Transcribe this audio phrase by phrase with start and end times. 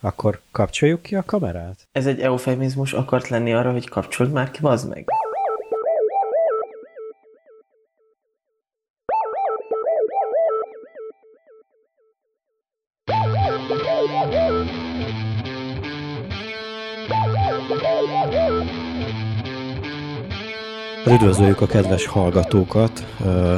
[0.00, 1.88] Akkor kapcsoljuk ki a kamerát?
[1.92, 5.08] Ez egy eufemizmus akart lenni arra, hogy kapcsold már ki, bazd meg.
[21.12, 23.06] Üdvözöljük a kedves hallgatókat!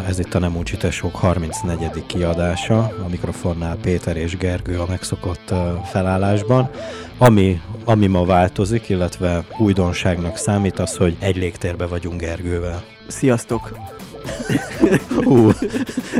[0.08, 2.06] Ez itt a Nem Ucsitesok 34.
[2.06, 2.78] kiadása.
[2.78, 5.54] A mikrofonnál Péter és Gergő a megszokott
[5.84, 6.70] felállásban.
[7.18, 12.82] Ami, ami ma változik, illetve újdonságnak számít az, hogy egy légtérbe vagyunk Gergővel.
[13.08, 13.72] Sziasztok!
[15.24, 15.50] Hú,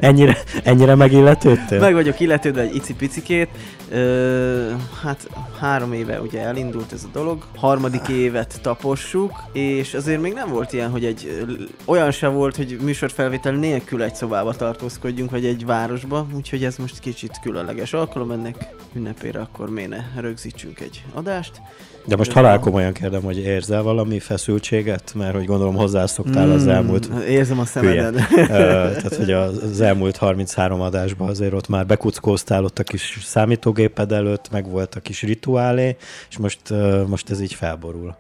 [0.01, 1.81] ennyire, ennyire megilletődtél?
[1.81, 3.49] Meg vagyok illetődve egy icipicikét.
[3.91, 4.71] Ö,
[5.03, 5.29] hát
[5.61, 7.47] három éve ugye elindult ez a dolog.
[7.57, 11.45] Harmadik évet tapossuk, és azért még nem volt ilyen, hogy egy
[11.85, 16.99] olyan se volt, hogy műsorfelvétel nélkül egy szobába tartózkodjunk, vagy egy városba, úgyhogy ez most
[16.99, 21.61] kicsit különleges alkalom ennek ünnepére, akkor méne rögzítsünk egy adást.
[22.05, 25.13] De most halál komolyan kérdem, hogy érzel valami feszültséget?
[25.15, 27.09] Mert hogy gondolom hozzászoktál az hmm, elmúlt...
[27.29, 28.15] Érzem a szemeden.
[28.47, 34.51] Tehát, hogy az elmúlt 33 adásban azért ott már bekuckóztál ott a kis számítógéped előtt,
[34.51, 35.97] meg volt a kis rituálé,
[36.31, 36.61] és most,
[37.07, 38.17] most ez így felborul.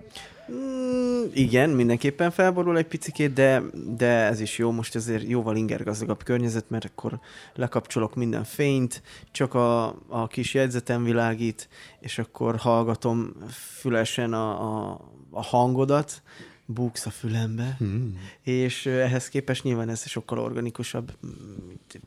[1.33, 3.62] Igen, mindenképpen felborul egy picikét, de,
[3.97, 7.20] de ez is jó, most azért jóval ingergazdagabb környezet, mert akkor
[7.55, 11.69] lekapcsolok minden fényt, csak a, a kis jegyzetem világít,
[12.01, 13.33] és akkor hallgatom
[13.79, 16.23] fülesen a, a, a hangodat,
[16.64, 18.19] buksz a fülembe, hmm.
[18.42, 21.12] és ehhez képest nyilván ez sokkal organikusabb.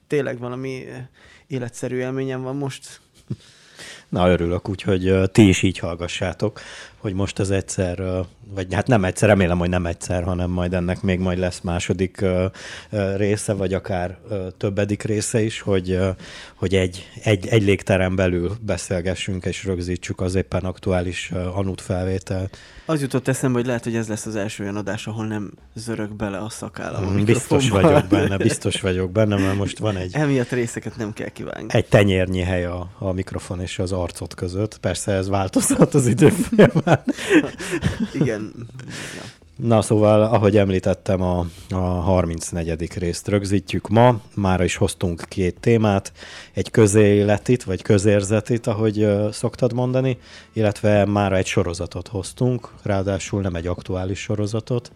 [0.07, 0.83] Tényleg valami
[1.47, 2.99] életszerű élményem van most.
[4.09, 6.59] Na, örülök, úgyhogy ti is így hallgassátok,
[6.97, 7.99] hogy most az egyszer,
[8.53, 12.25] vagy hát nem egyszer, remélem, hogy nem egyszer, hanem majd ennek még majd lesz második
[13.15, 14.17] része, vagy akár
[14.57, 15.99] többedik része is, hogy,
[16.55, 22.57] hogy egy, egy, egy légterem belül beszélgessünk és rögzítsük az éppen aktuális anút felvételt.
[22.85, 26.15] Az jutott eszembe, hogy lehet, hogy ez lesz az első olyan adás, ahol nem zörög
[26.15, 30.13] bele a szakállam mm, Biztos vagyok benne, biztos vagyok benne, mert most van egy...
[30.13, 31.65] Emiatt részeket nem kell kivágni.
[31.67, 34.77] Egy tenyérnyi hely a, a mikrofon és az arcot között.
[34.77, 37.03] Persze ez változhat az idő folyamán.
[38.13, 38.34] Igen.
[39.15, 39.43] Ja.
[39.55, 42.97] Na szóval, ahogy említettem, a, a 34.
[42.97, 44.19] részt rögzítjük ma.
[44.33, 46.11] Mára is hoztunk két témát,
[46.53, 50.17] egy közéletit, vagy közérzetit, ahogy uh, szoktad mondani,
[50.53, 54.91] illetve mára egy sorozatot hoztunk, ráadásul nem egy aktuális sorozatot.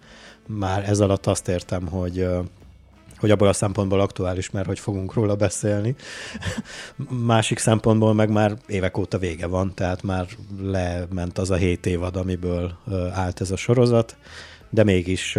[0.47, 2.45] Már ez alatt azt értem, hogy uh,
[3.19, 5.95] hogy abból a szempontból aktuális, mert hogy fogunk róla beszélni.
[7.25, 10.27] Másik szempontból meg már évek óta vége van, tehát már
[10.61, 12.77] lement az a hét évad, amiből
[13.13, 14.17] állt ez a sorozat,
[14.69, 15.37] de mégis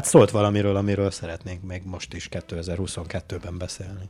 [0.00, 4.08] hát szólt valamiről, amiről szeretnénk még most is 2022-ben beszélni.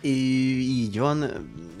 [0.00, 1.20] Így van.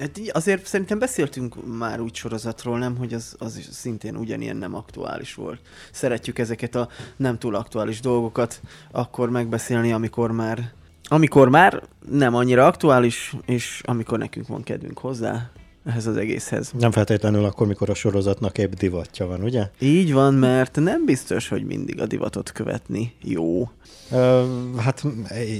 [0.00, 5.34] Hát azért szerintem beszéltünk már úgy sorozatról, nem, hogy az, az szintén ugyanilyen nem aktuális
[5.34, 5.60] volt.
[5.92, 8.60] Szeretjük ezeket a nem túl aktuális dolgokat
[8.90, 10.72] akkor megbeszélni, amikor már
[11.08, 15.50] amikor már nem annyira aktuális, és amikor nekünk van kedvünk hozzá,
[15.84, 16.72] ehhez az egészhez.
[16.78, 19.70] Nem feltétlenül akkor, mikor a sorozatnak épp divatja van, ugye?
[19.78, 23.70] Így van, mert nem biztos, hogy mindig a divatot követni jó.
[24.10, 24.44] Ö,
[24.76, 25.04] hát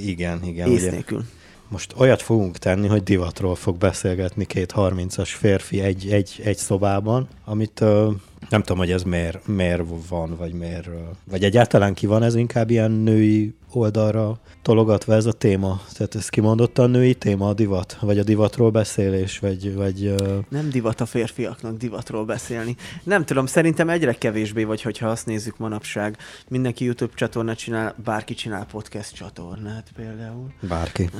[0.05, 0.71] igen, igen.
[0.71, 1.19] Ész nélkül.
[1.19, 1.27] Ugye
[1.75, 7.29] most olyat fogunk tenni, hogy divatról fog beszélgetni két 30-as férfi egy, egy, egy szobában,
[7.45, 8.13] amit uh,
[8.49, 10.89] nem tudom, hogy ez miért, miért van, vagy miért,
[11.31, 15.81] vagy egyáltalán ki van ez inkább ilyen női oldalra tologatva ez a téma?
[15.93, 17.97] Tehát ez kimondottan női téma, a divat?
[18.01, 19.39] Vagy a divatról beszélés?
[19.39, 20.15] Vagy, vagy.
[20.49, 22.77] Nem divat a férfiaknak divatról beszélni.
[23.03, 26.17] Nem tudom, szerintem egyre kevésbé vagy, hogyha azt nézzük manapság.
[26.49, 30.53] Mindenki YouTube csatornát csinál, bárki csinál podcast csatornát például.
[30.61, 31.11] Bárki.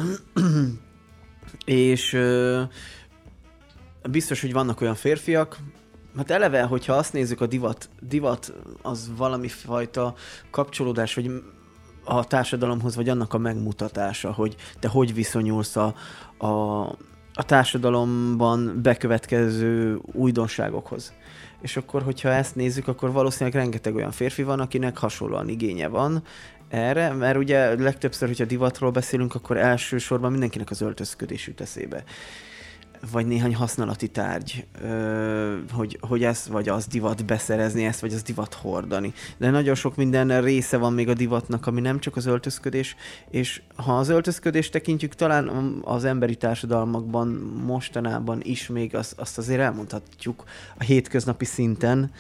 [1.65, 2.19] És
[4.11, 5.59] biztos, hogy vannak olyan férfiak,
[6.17, 10.15] Hát eleve, hogyha azt nézzük, a divat, divat az valami fajta
[10.51, 11.31] kapcsolódás, vagy
[12.05, 15.95] a társadalomhoz, vagy annak a megmutatása, hogy te hogy viszonyulsz a,
[16.37, 16.81] a,
[17.35, 21.13] a társadalomban bekövetkező újdonságokhoz.
[21.61, 26.23] És akkor, hogyha ezt nézzük, akkor valószínűleg rengeteg olyan férfi van, akinek hasonlóan igénye van
[26.69, 32.05] erre, mert ugye legtöbbször, hogyha divatról beszélünk, akkor elsősorban mindenkinek az öltözködés jut eszébe
[33.13, 34.67] vagy néhány használati tárgy,
[35.73, 39.13] hogy, hogy ezt vagy az divat beszerezni, ezt vagy az divat hordani.
[39.37, 42.97] De nagyon sok minden része van még a divatnak, ami nem csak az öltözködés,
[43.31, 47.29] és ha az öltözködést tekintjük, talán az emberi társadalmakban
[47.67, 50.45] mostanában is még az, azt azért elmondhatjuk
[50.79, 52.11] a hétköznapi szinten,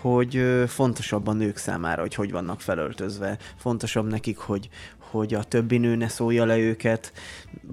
[0.00, 4.68] hogy fontosabb a nők számára, hogy hogy vannak felöltözve, fontosabb nekik, hogy,
[5.10, 7.12] hogy a többi nő ne szólja le őket,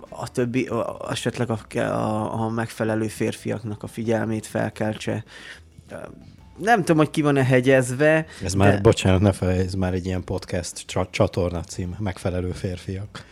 [0.10, 5.24] a többi, a, esetleg a, a, a megfelelő férfiaknak a figyelmét felkeltse.
[6.58, 8.26] Nem tudom, hogy ki van-e hegyezve.
[8.44, 8.58] Ez de...
[8.58, 13.26] már, bocsánat, ne felejtsd, ez már egy ilyen podcast csatorna cím, megfelelő férfiak.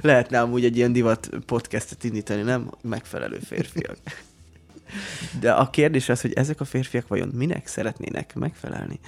[0.00, 2.70] Lehetne amúgy egy ilyen divat podcastet indítani, nem?
[2.82, 3.98] Megfelelő férfiak.
[5.40, 9.00] De a kérdés az, hogy ezek a férfiak vajon minek szeretnének megfelelni?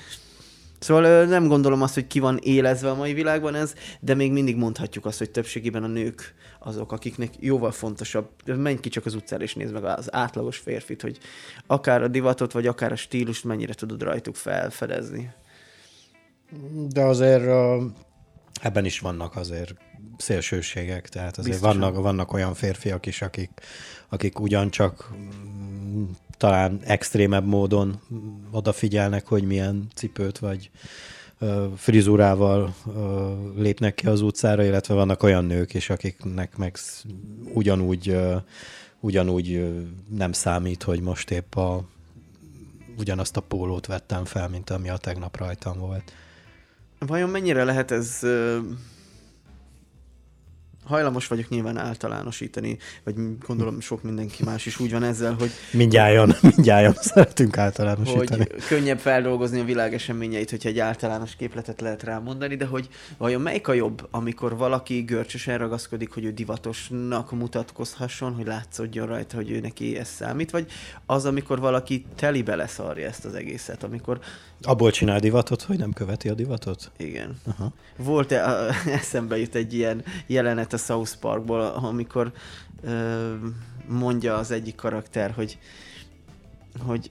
[0.81, 4.57] Szóval nem gondolom azt, hogy ki van élezve a mai világban ez, de még mindig
[4.57, 9.43] mondhatjuk azt, hogy többségében a nők azok, akiknek jóval fontosabb, menj ki csak az utcára
[9.43, 11.19] és nézd meg az átlagos férfit, hogy
[11.67, 15.31] akár a divatot, vagy akár a stílust mennyire tudod rajtuk felfedezni.
[16.89, 17.45] De azért
[18.63, 19.75] ebben is vannak azért
[20.17, 23.51] szélsőségek, tehát azért vannak, vannak olyan férfiak is, akik,
[24.09, 26.05] akik ugyancsak mm,
[26.41, 28.01] talán extrémebb módon
[28.51, 30.71] odafigyelnek, hogy milyen cipőt vagy
[31.77, 32.75] frizurával
[33.57, 36.77] lépnek ki az utcára, illetve vannak olyan nők is, akiknek meg
[37.55, 38.19] ugyanúgy,
[39.01, 39.75] ugyanúgy
[40.09, 41.85] nem számít, hogy most épp a,
[42.99, 46.13] ugyanazt a pólót vettem fel, mint ami a tegnap rajtam volt.
[46.99, 48.19] Vajon mennyire lehet ez
[50.85, 53.15] hajlamos vagyok nyilván általánosítani, vagy
[53.47, 55.51] gondolom sok mindenki más is úgy van ezzel, hogy...
[55.73, 58.47] Mindjárt, mindjárt szeretünk általánosítani.
[58.51, 62.89] Hogy könnyebb feldolgozni a világ eseményeit, hogyha egy általános képletet lehet rámondani, de hogy
[63.19, 69.37] vajon melyik a jobb, amikor valaki görcsösen ragaszkodik, hogy ő divatosnak mutatkozhasson, hogy látszódjon rajta,
[69.37, 70.67] hogy ő neki ez számít, vagy
[71.07, 74.21] az, amikor valaki telibe leszarja ezt az egészet, amikor...
[74.63, 76.91] Abból csinál divatot, hogy nem követi a divatot?
[76.97, 77.41] Igen.
[77.47, 77.73] Aha.
[77.97, 78.45] Volt-e,
[79.01, 82.33] eszembe jut egy ilyen jelenet a South Parkból, amikor
[82.83, 83.35] ö,
[83.87, 85.59] mondja az egyik karakter, hogy,
[86.87, 87.11] hogy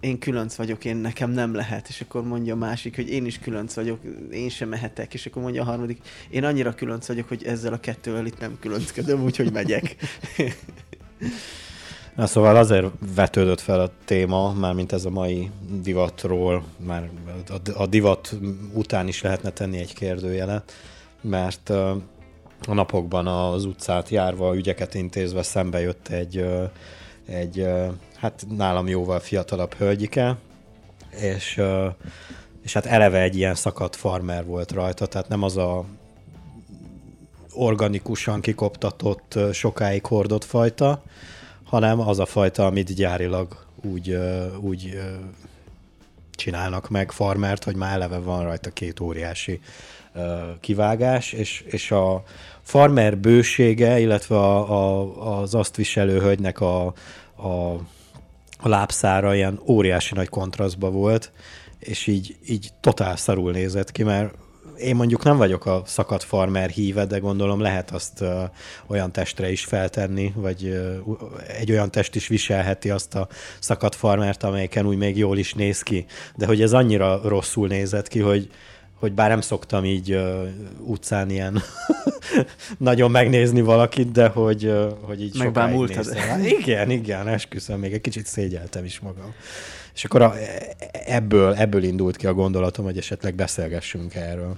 [0.00, 3.38] én különc vagyok, én nekem nem lehet, és akkor mondja a másik, hogy én is
[3.38, 4.00] különc vagyok,
[4.30, 6.00] én sem mehetek, és akkor mondja a harmadik,
[6.30, 9.96] én annyira különc vagyok, hogy ezzel a kettővel itt nem különcködöm, úgyhogy megyek.
[12.16, 15.50] Na szóval azért vetődött fel a téma, már mint ez a mai
[15.82, 17.10] divatról, már
[17.74, 18.34] a, divat
[18.72, 20.72] után is lehetne tenni egy kérdőjelet,
[21.20, 21.70] mert
[22.66, 26.46] a napokban az utcát járva, ügyeket intézve szembe jött egy,
[27.26, 27.66] egy
[28.16, 30.36] hát nálam jóval fiatalabb hölgyike,
[31.20, 31.62] és,
[32.62, 35.84] és hát eleve egy ilyen szakadt farmer volt rajta, tehát nem az a
[37.54, 41.02] organikusan kikoptatott, sokáig hordott fajta,
[41.72, 44.18] hanem az a fajta, amit gyárilag úgy,
[44.60, 45.00] úgy
[46.30, 49.60] csinálnak meg farmert, hogy már eleve van rajta két óriási
[50.60, 52.22] kivágás, és, és a
[52.62, 56.86] farmer bősége, illetve a, a, az azt viselő hölgynek a,
[57.36, 57.72] a,
[58.58, 61.32] a lábszára ilyen óriási nagy kontrasztba volt,
[61.78, 64.34] és így, így totál szarul nézett ki, mert
[64.76, 68.42] én mondjuk nem vagyok a szakadt farmer híve, de gondolom lehet azt uh,
[68.86, 70.64] olyan testre is feltenni, vagy
[71.06, 71.16] uh,
[71.58, 73.28] egy olyan test is viselheti azt a
[73.58, 76.06] szakadt farmert, amelyiken úgy még jól is néz ki.
[76.36, 78.50] De hogy ez annyira rosszul nézett ki, hogy,
[78.94, 80.48] hogy bár nem szoktam így uh,
[80.78, 81.62] utcán ilyen
[82.78, 86.16] nagyon megnézni valakit, de hogy, uh, hogy így Megbámultad.
[86.44, 89.34] Igen, igen, esküszöm, még egy kicsit szégyeltem is magam.
[89.94, 90.34] És akkor a,
[90.92, 94.56] ebből, ebből indult ki a gondolatom, hogy esetleg beszélgessünk erről.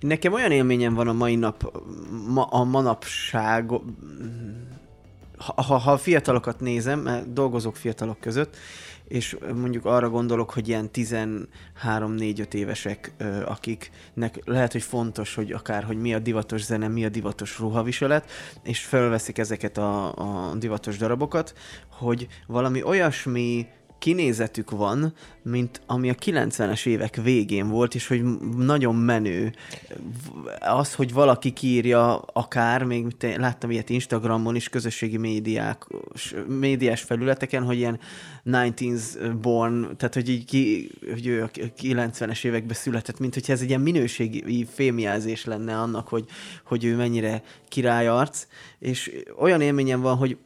[0.00, 1.80] Nekem olyan élményem van a mai nap,
[2.28, 3.70] ma, a manapság,
[5.36, 8.56] ha, ha a fiatalokat nézem, mert dolgozok fiatalok között,
[9.10, 13.12] és mondjuk arra gondolok, hogy ilyen 13-4-5 évesek,
[13.44, 18.30] akiknek lehet, hogy fontos, hogy akár, hogy mi a divatos zene, mi a divatos ruhaviselet,
[18.62, 20.14] és felveszik ezeket a,
[20.50, 21.54] a divatos darabokat,
[21.88, 23.66] hogy valami olyasmi
[24.00, 28.22] kinézetük van, mint ami a 90-es évek végén volt, és hogy
[28.56, 29.52] nagyon menő.
[30.60, 35.86] Az, hogy valaki kírja akár, még láttam ilyet Instagramon is, közösségi médiák,
[36.46, 37.98] médiás felületeken, hogy ilyen
[38.44, 43.60] 19s born, tehát hogy így ki, hogy ő a 90-es években született, mint hogyha ez
[43.60, 46.24] egy ilyen minőségi fémjelzés lenne annak, hogy,
[46.64, 48.46] hogy ő mennyire királyarc,
[48.78, 50.36] és olyan élményem van, hogy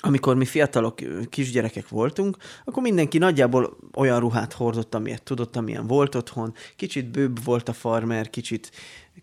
[0.00, 0.98] amikor mi fiatalok,
[1.28, 6.54] kisgyerekek voltunk, akkor mindenki nagyjából olyan ruhát hordott, amilyet tudott, amilyen volt otthon.
[6.76, 8.70] Kicsit bőbb volt a farmer, kicsit,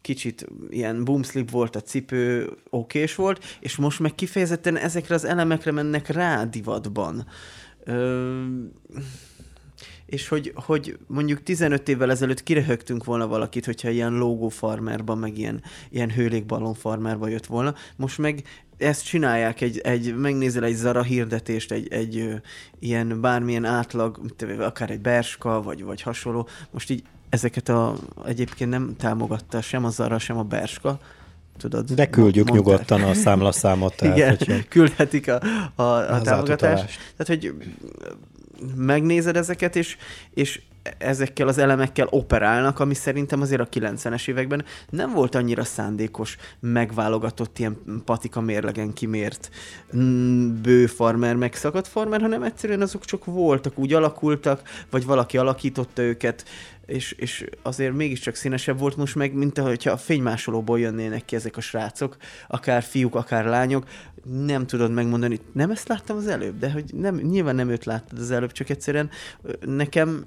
[0.01, 5.72] kicsit ilyen boomslip volt a cipő, okés volt, és most meg kifejezetten ezekre az elemekre
[5.72, 7.25] mennek rá divatban.
[7.84, 8.42] Ö
[10.13, 15.38] és hogy, hogy mondjuk 15 évvel ezelőtt kirehögtünk volna valakit, hogyha ilyen logo farmerba, meg
[15.38, 17.75] ilyen, ilyen hőlékballon farmerba jött volna.
[17.96, 18.44] Most meg
[18.77, 22.34] ezt csinálják, egy, egy, megnézel egy Zara hirdetést, egy, egy ö,
[22.80, 24.20] ilyen bármilyen átlag,
[24.60, 29.89] akár egy Berska, vagy, vagy hasonló, most így ezeket a, egyébként nem támogatta sem a
[29.89, 31.00] Zara, sem a Berska,
[31.58, 31.92] tudod.
[31.92, 32.68] De küldjük mondták.
[32.68, 34.01] nyugodtan a számlaszámot.
[34.01, 34.53] El, Igen, hogyha...
[34.70, 35.42] küldhetik a,
[35.75, 37.13] a, a támogatást.
[37.18, 37.53] Tehát, hogy
[38.75, 39.98] megnézed ezeket, és,
[40.34, 40.62] és
[40.98, 47.60] ezekkel az elemekkel operálnak, ami szerintem azért a 90-es években nem volt annyira szándékos, megválogatott
[47.60, 49.50] ilyen patika mérlegen kimért
[49.96, 55.38] mm, bő farmer, meg szakadt farmer, hanem egyszerűen azok csak voltak, úgy alakultak, vagy valaki
[55.38, 56.46] alakította őket,
[56.86, 61.58] és, és azért mégiscsak színesebb volt most meg, mint hogyha a fénymásolóból jönnének ki ezek
[61.58, 63.86] a srácok, akár fiúk, akár lányok,
[64.46, 68.20] nem tudod megmondani, nem ezt láttam az előbb, de hogy nem, nyilván nem őt láttad
[68.20, 69.10] az előbb, csak egyszerűen
[69.66, 70.25] nekem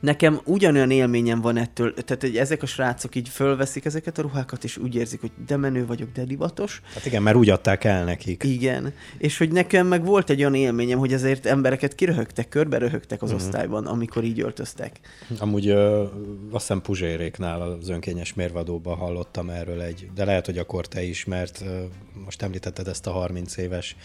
[0.00, 4.64] Nekem ugyanolyan élményem van ettől, tehát hogy ezek a srácok így fölveszik ezeket a ruhákat,
[4.64, 6.80] és úgy érzik, hogy de menő vagyok, de divatos.
[6.94, 8.42] Hát igen, mert úgy adták el nekik.
[8.44, 13.22] Igen, és hogy nekem meg volt egy olyan élményem, hogy ezért embereket kiröhögtek, körbe röhögtek
[13.22, 13.46] az uh-huh.
[13.46, 15.00] osztályban, amikor így öltöztek.
[15.38, 16.02] Amúgy ö,
[16.50, 21.24] azt hiszem Puzséréknál az önkényes mérvadóban hallottam erről egy, de lehet, hogy akkor te is,
[21.24, 21.82] mert ö,
[22.24, 23.96] most említetted ezt a 30 éves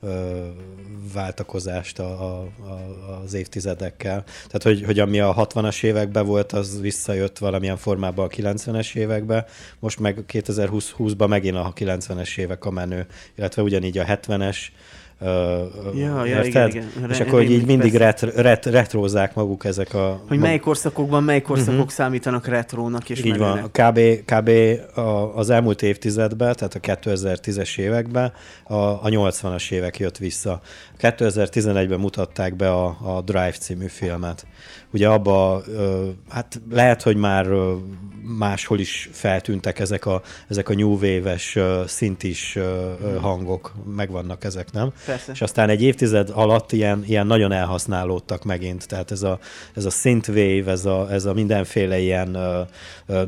[0.00, 0.46] ö,
[1.12, 4.22] váltakozást a, a, a, az évtizedekkel.
[4.22, 9.46] Tehát, hogy, hogy ami a 60-as években volt, az visszajött valamilyen formában a 90-es évekbe,
[9.78, 14.56] most meg 2020-ban megint a 90-es évek a menő, illetve ugyanígy a 70-es,
[15.94, 16.84] ja, ja, igen, igen.
[17.08, 20.22] És akkor hogy így mindig ret, ret, retrózzák maguk ezek a...
[20.28, 21.90] Hogy mely korszakokban mely korszakok uh-huh.
[21.90, 23.66] számítanak retrónak és Így menőnek.
[23.72, 23.92] van.
[23.92, 24.50] Kb, kb
[24.98, 28.32] a, az elmúlt évtizedben, tehát a 2010-es években
[28.64, 30.60] a, a 80-as évek jött vissza.
[31.00, 34.46] 2011-ben mutatták be a, a Drive című filmet.
[34.90, 35.62] Ugye abba,
[36.28, 37.46] hát lehet, hogy már
[38.38, 42.58] máshol is feltűntek ezek a, ezek a new wave-es szintis
[43.20, 44.92] hangok, megvannak ezek, nem?
[45.06, 45.32] Persze.
[45.32, 49.38] És aztán egy évtized alatt ilyen, ilyen nagyon elhasználódtak megint, tehát ez a,
[49.74, 52.36] ez a synthwave, ez a, ez a mindenféle ilyen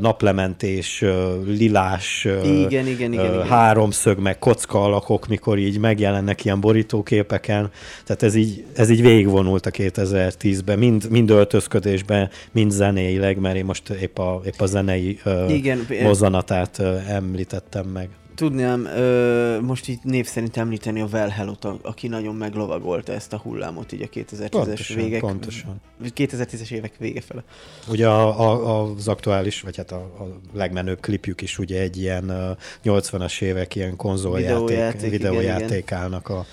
[0.00, 1.04] naplementés,
[1.45, 3.47] lilás, igen, igen, igen, igen.
[3.47, 7.71] háromszög, meg kocka alakok, mikor így megjelennek ilyen borítóképeken,
[8.04, 13.64] tehát ez így, ez így végigvonult a 2010-ben, mind, mind öltözködésben, mind zenéileg, mert én
[13.64, 15.18] most épp a, épp a zenei
[15.49, 16.78] Igen, mozzanatát
[17.09, 18.09] említettem meg.
[18.36, 23.92] Tudnám ö, most így név szerint említeni a Velhelot, aki nagyon meglovagolta ezt a hullámot
[23.92, 25.20] így a 2010-es végek.
[25.20, 25.80] Pontosan.
[26.02, 27.44] 2010-es évek vége fele.
[27.88, 32.56] Ugye a, a, az aktuális, vagy hát a, a legmenőbb klipjük is ugye egy ilyen
[32.84, 36.46] 80-as évek ilyen konzoljáték, videójáték, videójátékának a,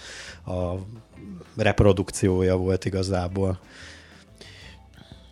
[0.52, 0.86] a
[1.58, 3.60] reprodukciója volt igazából.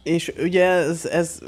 [0.03, 1.39] És ugye ez, ez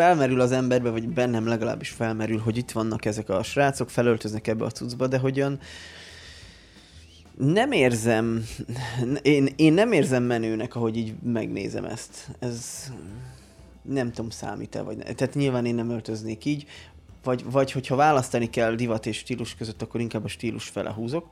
[0.00, 4.64] felmerül az emberbe, vagy bennem legalábbis felmerül, hogy itt vannak ezek a srácok, felöltöznek ebbe
[4.64, 5.58] a cuccba, de hogyan
[7.36, 8.44] nem érzem,
[9.22, 12.28] én, én nem érzem menőnek, ahogy így megnézem ezt.
[12.38, 12.90] Ez
[13.82, 15.02] nem tudom, számít-e, vagy ne.
[15.02, 16.66] Tehát nyilván én nem öltöznék így,
[17.24, 21.28] vagy, vagy hogyha választani kell divat és stílus között, akkor inkább a stílus fele húzok.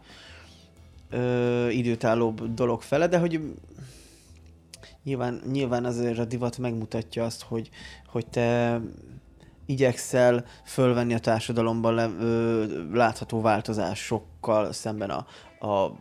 [1.10, 3.40] Ö, időtállóbb dolog fele, de hogy
[5.08, 7.70] nyilván, nyilván azért a divat megmutatja azt, hogy,
[8.06, 8.80] hogy te
[9.66, 15.26] igyekszel fölvenni a társadalomban le, ö, látható változásokkal szemben a,
[15.66, 15.98] a,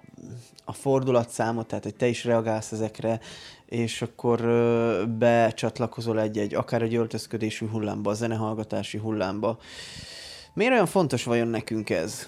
[0.65, 3.19] a fordulatszámot, tehát hogy te is reagálsz ezekre,
[3.65, 9.57] és akkor ö, becsatlakozol egy-egy, akár egy öltözködésű hullámba, a zenehallgatási hullámba.
[10.53, 12.27] Miért olyan fontos vajon nekünk ez?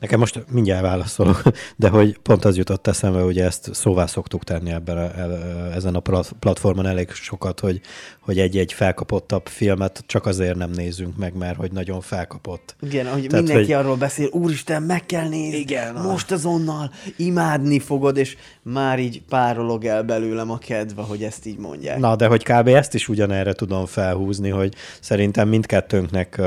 [0.00, 1.42] Nekem most mindjárt válaszolok,
[1.76, 6.00] de hogy pont az jutott eszembe, hogy ezt szóvá szoktuk tenni ebben a, ezen a
[6.38, 7.80] platformon elég sokat, hogy,
[8.20, 12.76] hogy egy-egy felkapottabb filmet csak azért nem nézünk meg, mert hogy nagyon felkapott.
[12.80, 13.84] Igen, hogy Tehát, mindenki hogy...
[13.84, 18.36] arról beszél, úristen, meg kell nézni, Igen, most azonnal imádni fogod, és
[18.72, 21.98] már így párolog el belőlem a kedve, hogy ezt így mondják.
[21.98, 22.68] Na, de hogy kb.
[22.68, 26.40] ezt is ugyanerre tudom felhúzni, hogy szerintem mindkettőnknek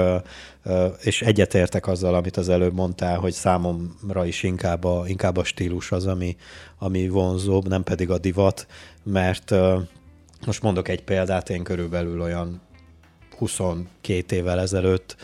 [1.02, 5.92] és egyetértek azzal, amit az előbb mondtál, hogy számomra is inkább a, inkább a stílus
[5.92, 6.36] az, ami,
[6.80, 8.68] ami vonzóbb, nem pedig a divat,
[9.04, 9.56] mert
[10.46, 12.62] most mondok egy példát, én körülbelül olyan
[13.38, 15.16] 22 évvel ezelőtt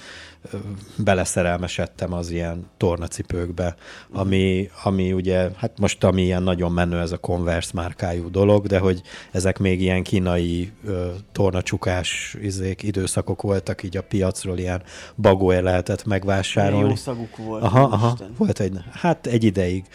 [0.96, 3.76] beleszerelmesedtem az ilyen tornacipőkbe,
[4.12, 8.80] ami, ami ugye, hát most ami ilyen nagyon menő ez a Converse márkájú dolog, de
[8.80, 9.02] hogy
[9.32, 14.84] ezek még ilyen kínai ö, tornacsukás izék, időszakok voltak, így a piacról ilyen
[15.16, 16.90] bagóért lehetett megvásárolni.
[16.90, 17.64] Jó szaguk volt.
[17.64, 19.86] Aha, aha, volt egy, hát egy ideig.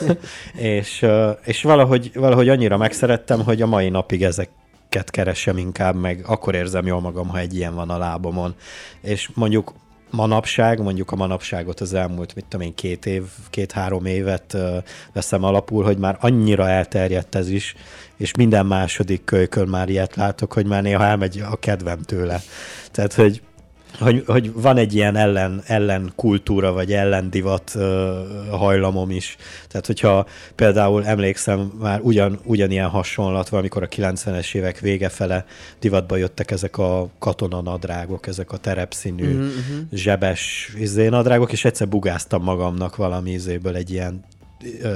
[0.54, 1.06] és,
[1.44, 4.50] és valahogy, valahogy annyira megszerettem, hogy a mai napig ezek
[5.04, 8.54] keresem inkább, meg akkor érzem jól magam, ha egy ilyen van a lábomon.
[9.00, 9.74] És mondjuk
[10.12, 14.56] manapság, mondjuk a manapságot az elmúlt, mit tudom én, két év, két-három évet
[15.12, 17.74] veszem alapul, hogy már annyira elterjedt ez is,
[18.16, 22.40] és minden második kölykön már ilyet látok, hogy már néha elmegy a kedvem tőle.
[22.90, 23.42] Tehát, hogy
[23.98, 27.82] hogy, hogy van egy ilyen ellen, ellen kultúra, vagy ellendivat uh,
[28.50, 29.36] hajlamom is.
[29.68, 35.44] Tehát, hogyha például emlékszem, már ugyan, ugyanilyen hasonlat van, amikor a 90-es évek vége fele
[35.80, 39.52] divatba jöttek ezek a katonanadrágok, ezek a terepszínű, uh-huh.
[39.92, 44.24] zsebes izé nadrágok, és egyszer bugáztam magamnak valami izéből egy ilyen
[44.82, 44.90] uh,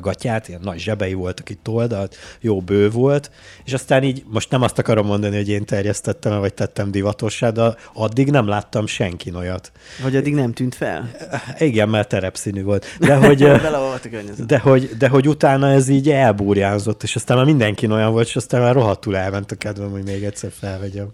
[0.00, 3.30] gatyát, ilyen nagy zsebei voltak itt oldalt, jó bő volt,
[3.64, 7.74] és aztán így, most nem azt akarom mondani, hogy én terjesztettem vagy tettem divatossá, de
[7.94, 9.72] addig nem láttam senki olyat.
[10.02, 11.10] Vagy addig nem tűnt fel?
[11.58, 12.86] Igen, mert terepszínű volt.
[12.98, 13.38] De hogy,
[14.46, 18.36] de, hogy, de hogy utána ez így elbúrjánzott, és aztán már mindenki olyan volt, és
[18.36, 21.08] aztán már rohadtul elment a kedvem, hogy még egyszer felvegyem.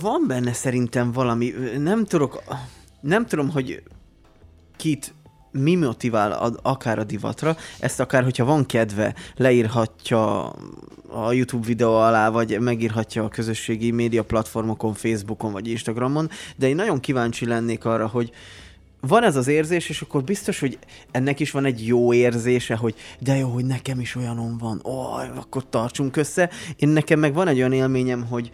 [0.00, 2.42] Van benne szerintem valami, nem tudok,
[3.00, 3.82] nem tudom, hogy
[4.76, 5.14] kit
[5.52, 10.48] mi motivál a, akár a divatra, ezt akár, hogyha van kedve, leírhatja
[11.08, 16.74] a YouTube videó alá, vagy megírhatja a közösségi média platformokon, Facebookon, vagy Instagramon, de én
[16.74, 18.32] nagyon kíváncsi lennék arra, hogy
[19.00, 20.78] van ez az érzés, és akkor biztos, hogy
[21.10, 25.00] ennek is van egy jó érzése, hogy de jó, hogy nekem is olyanom van, ó,
[25.36, 26.50] akkor tartsunk össze.
[26.76, 28.50] Én nekem meg van egy olyan élményem, hogy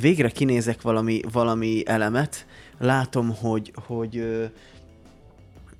[0.00, 2.46] végre kinézek valami, valami elemet,
[2.78, 4.24] látom, hogy, hogy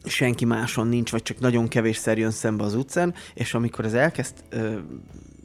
[0.05, 4.35] senki máson nincs, vagy csak nagyon kevésszer jön szembe az utcán, és amikor ez elkezd
[4.49, 4.79] ö,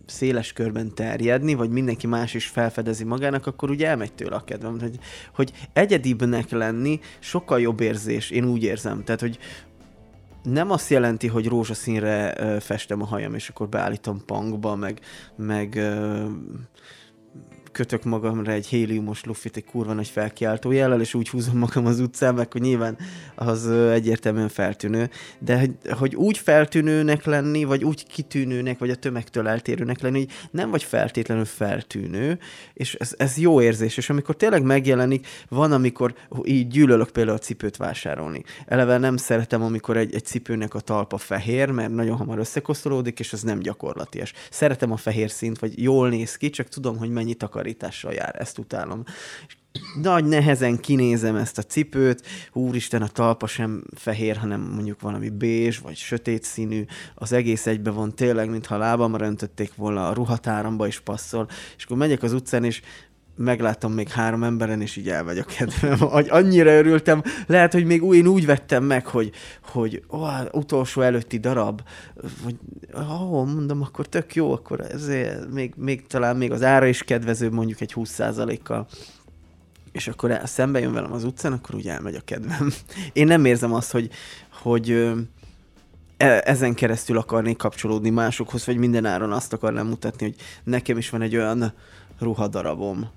[0.05, 4.79] széles körben terjedni, vagy mindenki más is felfedezi magának, akkor ugye elmegy tőle a kedvem,
[4.79, 4.99] hogy,
[5.35, 9.03] hogy egyedibbnek lenni sokkal jobb érzés, én úgy érzem.
[9.03, 9.39] Tehát, hogy
[10.43, 14.99] nem azt jelenti, hogy rózsaszínre ö, festem a hajam, és akkor beállítom pangba, meg,
[15.35, 16.25] meg ö,
[17.75, 21.99] kötök magamra egy héliumos lufit, egy kurva nagy felkiáltó jellel, és úgy húzom magam az
[21.99, 22.97] utcán, meg hogy nyilván
[23.35, 29.47] az egyértelműen feltűnő, de hogy, hogy úgy feltűnőnek lenni, vagy úgy kitűnőnek, vagy a tömegtől
[29.47, 32.39] eltérőnek lenni, hogy nem vagy feltétlenül feltűnő,
[32.73, 36.13] és ez, ez jó érzés, és amikor tényleg megjelenik, van, amikor
[36.43, 38.43] így gyűlölök például a cipőt vásárolni.
[38.65, 43.33] Eleve nem szeretem, amikor egy, egy cipőnek a talpa fehér, mert nagyon hamar összekoszolódik, és
[43.33, 44.33] az nem gyakorlatias.
[44.49, 48.35] Szeretem a fehér szint, vagy jól néz ki, csak tudom, hogy mennyit akar takarítással jár,
[48.39, 49.03] ezt utálom.
[50.01, 55.79] Nagy nehezen kinézem ezt a cipőt, úristen, a talpa sem fehér, hanem mondjuk valami bézs,
[55.79, 60.99] vagy sötét színű, az egész egybe van tényleg, mintha lábamra öntötték volna, a ruhatáramba is
[60.99, 61.47] passzol,
[61.77, 62.81] és akkor megyek az utcán, és
[63.35, 65.97] megláttam még három emberen, és így elvegy a kedvem.
[66.39, 67.23] Annyira örültem.
[67.47, 71.81] Lehet, hogy még én úgy vettem meg, hogy, hogy ó, utolsó előtti darab,
[72.43, 72.55] vagy
[72.97, 77.49] ó, mondom, akkor tök jó, akkor ezért még, még talán még az ára is kedvező,
[77.49, 78.87] mondjuk egy 20%-kal
[79.95, 82.71] és akkor el, szembe jön velem az utcán, akkor úgy elmegy a kedvem.
[83.13, 84.09] Én nem érzem azt, hogy,
[84.61, 84.89] hogy
[86.17, 91.21] e, ezen keresztül akarnék kapcsolódni másokhoz, vagy mindenáron azt akarnám mutatni, hogy nekem is van
[91.21, 91.73] egy olyan
[92.19, 93.09] ruhadarabom.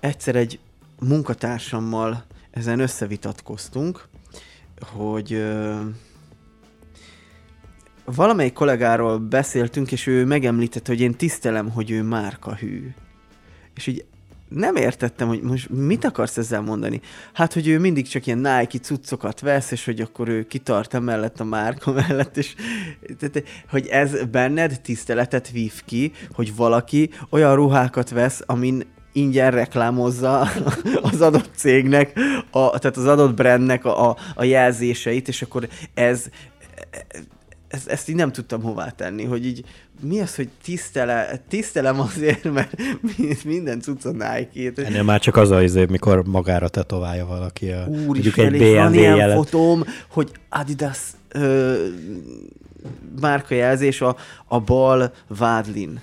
[0.00, 0.58] Egyszer egy
[1.00, 4.08] munkatársammal ezen összevitatkoztunk,
[4.80, 5.80] hogy ö,
[8.04, 12.94] valamelyik kollégáról beszéltünk, és ő megemlítette, hogy én tisztelem, hogy ő márka hű.
[13.74, 14.04] És így
[14.48, 17.00] nem értettem, hogy most mit akarsz ezzel mondani.
[17.32, 21.40] Hát, hogy ő mindig csak ilyen Nike cuccokat vesz, és hogy akkor ő kitart emellett
[21.40, 22.54] a márka mellett, és
[23.18, 30.40] tehát, hogy ez benned tiszteletet vív ki, hogy valaki olyan ruhákat vesz, amin ingyen reklámozza
[31.10, 32.18] az adott cégnek,
[32.50, 36.24] a, tehát az adott brandnek a, a, a jelzéseit, és akkor ez
[37.68, 39.64] ezt, ezt így nem tudtam hová tenni, hogy így
[40.00, 42.74] mi az, hogy tisztele, tisztelem azért, mert
[43.44, 44.78] minden cuccon Nike-t.
[44.78, 48.94] Ennél már csak az az izé, mikor magára tetoválja valaki a, Úristen, egy BMW van
[48.94, 49.36] ilyen jelet.
[49.36, 50.98] fotóm, hogy Adidas
[51.28, 51.74] ö,
[53.20, 56.00] márkajelzés a, a bal vádlin.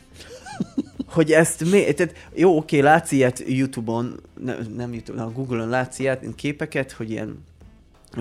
[1.08, 6.26] hogy ezt mi, tehát jó, oké, látsz ilyet YouTube-on, ne, nem YouTube, Google-on látsz ilyet,
[6.36, 7.44] képeket, hogy ilyen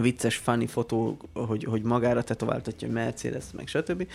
[0.01, 4.07] vicces, funny fotó, hogy, hogy magára tetováltatja, hogy Mercedes, meg stb.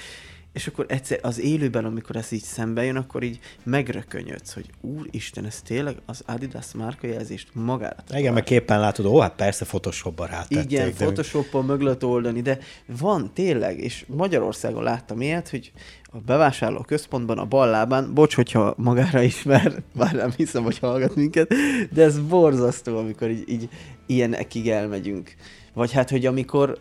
[0.53, 5.45] És akkor egyszer az élőben, amikor ez így szembe jön, akkor így megrökönyödsz, hogy úristen,
[5.45, 8.19] ez tényleg az Adidas márkajelzést magára tetoválta.
[8.19, 10.71] Igen, meg képen látod, ó, hát persze Photoshopban rátették.
[10.71, 11.05] Igen, de...
[11.05, 15.71] Photoshopban meg lehet oldani, de van tényleg, és Magyarországon láttam ilyet, hogy
[16.03, 21.15] a bevásárló központban a bal lábán, bocs, hogyha magára ismer, bár nem hiszem, hogy hallgat
[21.15, 21.53] minket,
[21.91, 23.69] de ez borzasztó, amikor így, így
[24.05, 25.35] ilyenekig elmegyünk.
[25.77, 26.77] Vagy hát, hogy amikor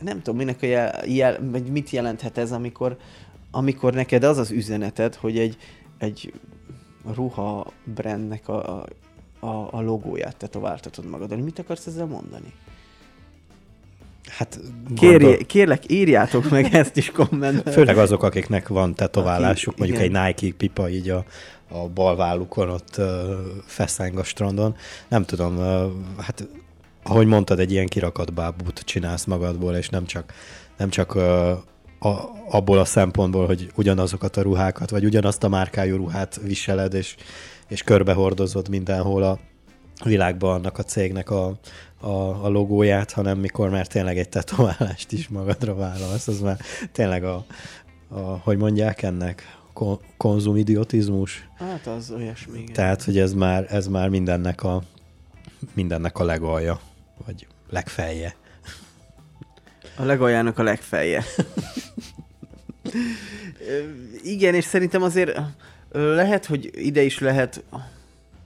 [0.00, 2.96] nem tudom, minek a jel, jel, vagy mit jelenthet ez, amikor,
[3.50, 5.56] amikor neked az az üzeneted, hogy egy,
[5.98, 6.32] egy
[7.14, 8.86] ruha brandnek a, a
[9.70, 11.38] a, logóját tetováltatod magadon.
[11.38, 12.52] Mit akarsz ezzel mondani?
[14.28, 14.60] Hát
[14.96, 17.72] Kérj, kérlek, írjátok meg ezt is kommentben.
[17.72, 20.24] Főleg azok, akiknek van tetoválásuk, Aki- mondjuk igen.
[20.24, 21.24] egy Nike pipa így a,
[21.68, 23.06] a bal vállukon ott uh,
[23.64, 24.76] feszeng a strandon.
[25.08, 26.48] Nem tudom, uh, hát
[27.08, 30.32] ahogy mondtad, egy ilyen kirakat bábút csinálsz magadból, és nem csak,
[30.76, 31.14] nem csak
[31.98, 37.16] a, abból a szempontból, hogy ugyanazokat a ruhákat, vagy ugyanazt a márkájú ruhát viseled, és,
[37.68, 39.38] és körbehordozod mindenhol a
[40.04, 41.58] világban annak a cégnek a,
[42.00, 46.58] a, a logóját, hanem mikor már tényleg egy tetoválást is magadra vállalsz, az már
[46.92, 47.44] tényleg a,
[48.08, 51.48] a hogy mondják ennek, Kon- konzumidiotizmus.
[51.58, 52.58] Hát az olyasmi.
[52.58, 52.72] igen.
[52.72, 54.82] Tehát, hogy ez már, ez már mindennek a
[55.74, 56.80] mindennek a legalja,
[57.24, 58.36] vagy legfelje.
[59.96, 61.24] A legaljának a legfelje.
[64.22, 65.40] Igen, és szerintem azért
[65.92, 67.64] lehet, hogy ide is lehet...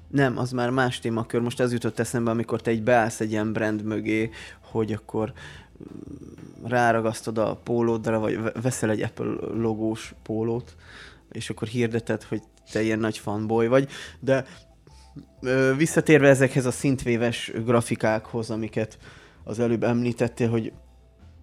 [0.09, 1.41] Nem, az már más témakör.
[1.41, 4.31] Most az jutott eszembe, amikor te egy beállsz egy ilyen brand mögé,
[4.61, 10.77] hogy akkor mm, ráragasztod a pólódra, vagy ve- veszel egy Apple logós pólót,
[11.33, 13.89] és akkor hirdeted, hogy te ilyen nagy fanboy vagy,
[14.21, 14.45] de
[15.77, 18.99] visszatérve ezekhez a szintvéves grafikákhoz, amiket
[19.45, 20.73] az előbb említettél, hogy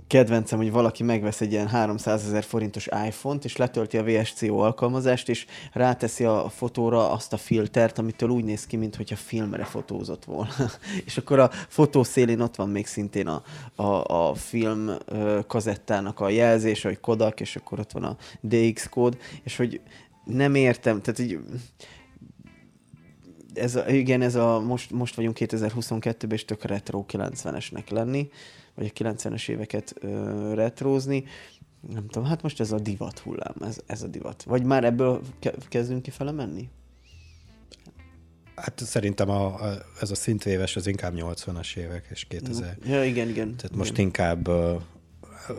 [0.07, 5.29] kedvencem, hogy valaki megvesz egy ilyen 300 ezer forintos iPhone-t, és letölti a VSCO alkalmazást,
[5.29, 10.51] és ráteszi a fotóra azt a filtert, amitől úgy néz ki, mintha filmre fotózott volna.
[11.05, 13.43] és akkor a fotó szélén ott van még szintén a,
[13.75, 14.91] a, a film
[15.47, 19.81] kazettának a jelzés, hogy Kodak, és akkor ott van a DX kód, és hogy
[20.23, 21.39] nem értem, tehát így
[23.57, 28.29] ez a, igen, ez a, most, most vagyunk 2022-ben, és tök retro 90-esnek lenni,
[28.75, 31.23] vagy a 90-es éveket ö, retrózni.
[31.93, 34.43] Nem tudom, hát most ez a divat hullám, ez, ez a divat.
[34.43, 36.69] Vagy már ebből ke- kezdünk kifele menni?
[38.55, 42.77] Hát szerintem a, a, ez a szintvéves az inkább 80-as évek és 2000.
[42.85, 43.55] Ja, igen, igen.
[43.55, 44.05] Tehát most igen.
[44.05, 44.75] inkább ö,
[45.49, 45.53] ö,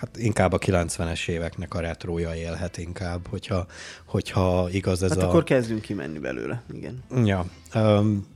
[0.00, 3.66] hát inkább a 90-es éveknek a retrója élhet inkább, hogyha,
[4.04, 5.28] hogyha igaz ez Hát a...
[5.28, 7.02] akkor kezdünk kimenni belőle, igen.
[7.24, 7.46] Ja.
[7.74, 8.26] Um,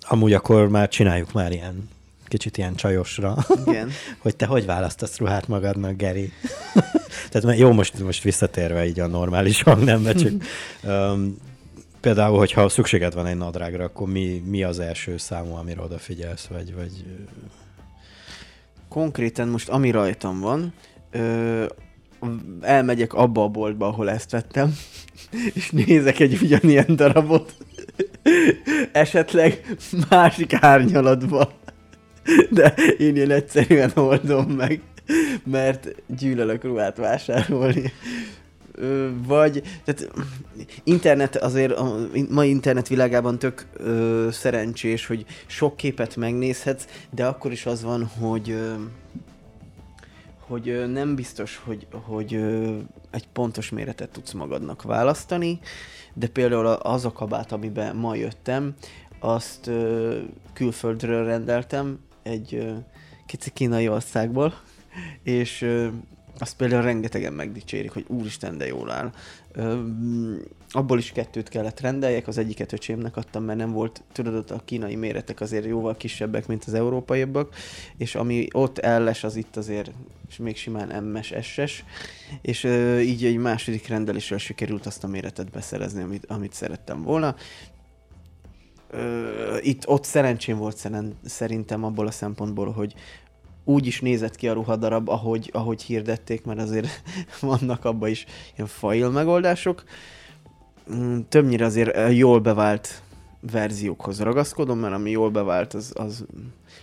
[0.00, 1.88] amúgy akkor már csináljuk már ilyen
[2.24, 3.90] kicsit ilyen csajosra, Igen.
[4.22, 6.32] hogy te hogy választasz ruhát magadnak, Geri?
[7.30, 10.32] Tehát jó, most, most visszatérve így a normális hangnembe, csak
[10.82, 11.36] um,
[12.00, 16.74] például, hogyha szükséged van egy nadrágra, akkor mi, mi az első számú, amire odafigyelsz, vagy,
[16.74, 17.04] vagy
[18.90, 20.72] Konkrétan most ami rajtam van,
[21.10, 21.64] ö,
[22.60, 24.74] elmegyek abba a boltba, ahol ezt vettem,
[25.54, 27.54] és nézek egy ugyanilyen darabot,
[28.92, 29.76] esetleg
[30.08, 31.52] másik árnyalatba,
[32.50, 34.80] de én ilyen egyszerűen oldom meg,
[35.44, 37.92] mert gyűlölök ruhát vásárolni.
[39.26, 40.10] Vagy, tehát
[40.84, 41.96] internet azért a
[42.28, 48.04] mai internet világában tök ö, szerencsés, hogy sok képet megnézhetsz, de akkor is az van,
[48.04, 48.72] hogy ö,
[50.50, 52.76] hogy ö, nem biztos, hogy, hogy ö,
[53.10, 55.60] egy pontos méretet tudsz magadnak választani,
[56.14, 58.74] de például az a kabát, amiben ma jöttem,
[59.18, 60.18] azt ö,
[60.52, 62.72] külföldről rendeltem, egy ö,
[63.26, 64.54] kici kínai országból,
[65.22, 65.88] és ö,
[66.40, 69.12] azt például rengetegen megdicsérik, hogy úristen, de jól áll.
[69.52, 69.80] Ö,
[70.70, 74.62] abból is kettőt kellett rendeljek, az egyiket öcsémnek adtam, mert nem volt, tudod, ott a
[74.64, 77.54] kínai méretek azért jóval kisebbek, mint az európaiabbak,
[77.96, 79.90] és ami ott elles, az itt azért
[80.30, 81.84] és még simán MS, SS,
[82.42, 87.34] és ö, így egy második rendeléssel sikerült azt a méretet beszerezni, amit, amit szerettem volna.
[88.90, 92.94] Ö, itt ott szerencsém volt szeren, szerintem abból a szempontból, hogy
[93.64, 97.02] úgy is nézett ki a ruhadarab, ahogy, ahogy hirdették, mert azért
[97.40, 99.84] vannak abban is ilyen fail megoldások.
[100.94, 103.02] Mm, Többnyire azért jól bevált
[103.52, 106.24] verziókhoz ragaszkodom, mert ami jól bevált, az, az,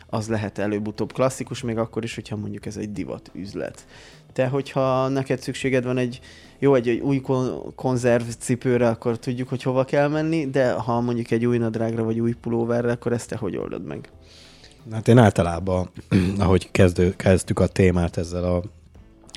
[0.08, 3.86] az lehet előbb-utóbb klasszikus, még akkor is, hogyha mondjuk ez egy divat üzlet.
[4.34, 6.20] Te, hogyha neked szükséged van egy
[6.60, 11.02] jó, egy, egy új kon- konzerv cipőre, akkor tudjuk, hogy hova kell menni, de ha
[11.02, 14.10] mondjuk egy új nadrágra vagy új pulóverre, akkor ezt te hogy oldod meg?
[14.92, 15.90] Hát én általában,
[16.40, 18.62] ahogy kezdő, kezdtük a témát ezzel a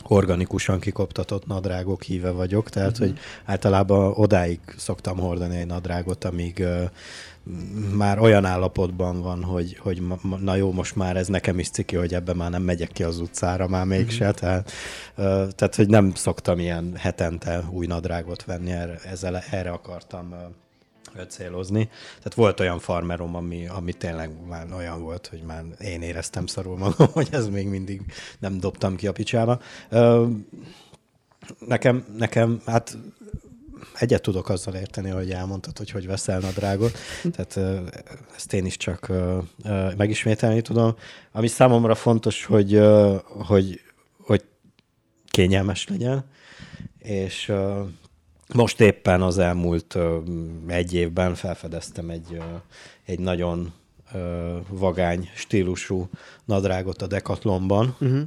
[0.09, 3.09] organikusan kikoptatott nadrágok híve vagyok, tehát Mhm.
[3.09, 6.83] hogy általában odáig szoktam hordani egy nadrágot, amíg uh,
[7.97, 11.97] már olyan állapotban van, hogy, hogy ma- na jó, most már ez nekem is ciki,
[11.97, 14.37] hogy ebben már nem megyek ki az utcára már mégse, Mhm.
[14.37, 14.71] tehát,
[15.17, 20.39] uh, tehát hogy nem szoktam ilyen hetente új nadrágot venni, erre, ezzel, erre akartam uh,
[21.29, 21.89] célozni.
[22.17, 26.77] Tehát volt olyan farmerom, ami, ami tényleg már olyan volt, hogy már én éreztem szarul
[26.77, 28.03] magam, hogy ez még mindig
[28.39, 29.61] nem dobtam ki a picsába.
[31.59, 32.99] Nekem, nekem, hát
[33.95, 36.99] egyet tudok azzal érteni, hogy elmondtad, hogy hogy veszel nadrágot.
[37.33, 37.81] Tehát
[38.35, 39.13] ezt én is csak
[39.97, 40.97] megismételni tudom.
[41.33, 42.81] Ami számomra fontos, hogy,
[43.25, 43.81] hogy,
[44.21, 44.45] hogy
[45.31, 46.25] kényelmes legyen,
[46.99, 47.53] és
[48.55, 49.99] most éppen az elmúlt
[50.67, 52.43] egy évben felfedeztem egy,
[53.05, 53.73] egy nagyon
[54.69, 56.09] vagány stílusú
[56.45, 58.21] nadrágot a Decathlonban, Uh-huh.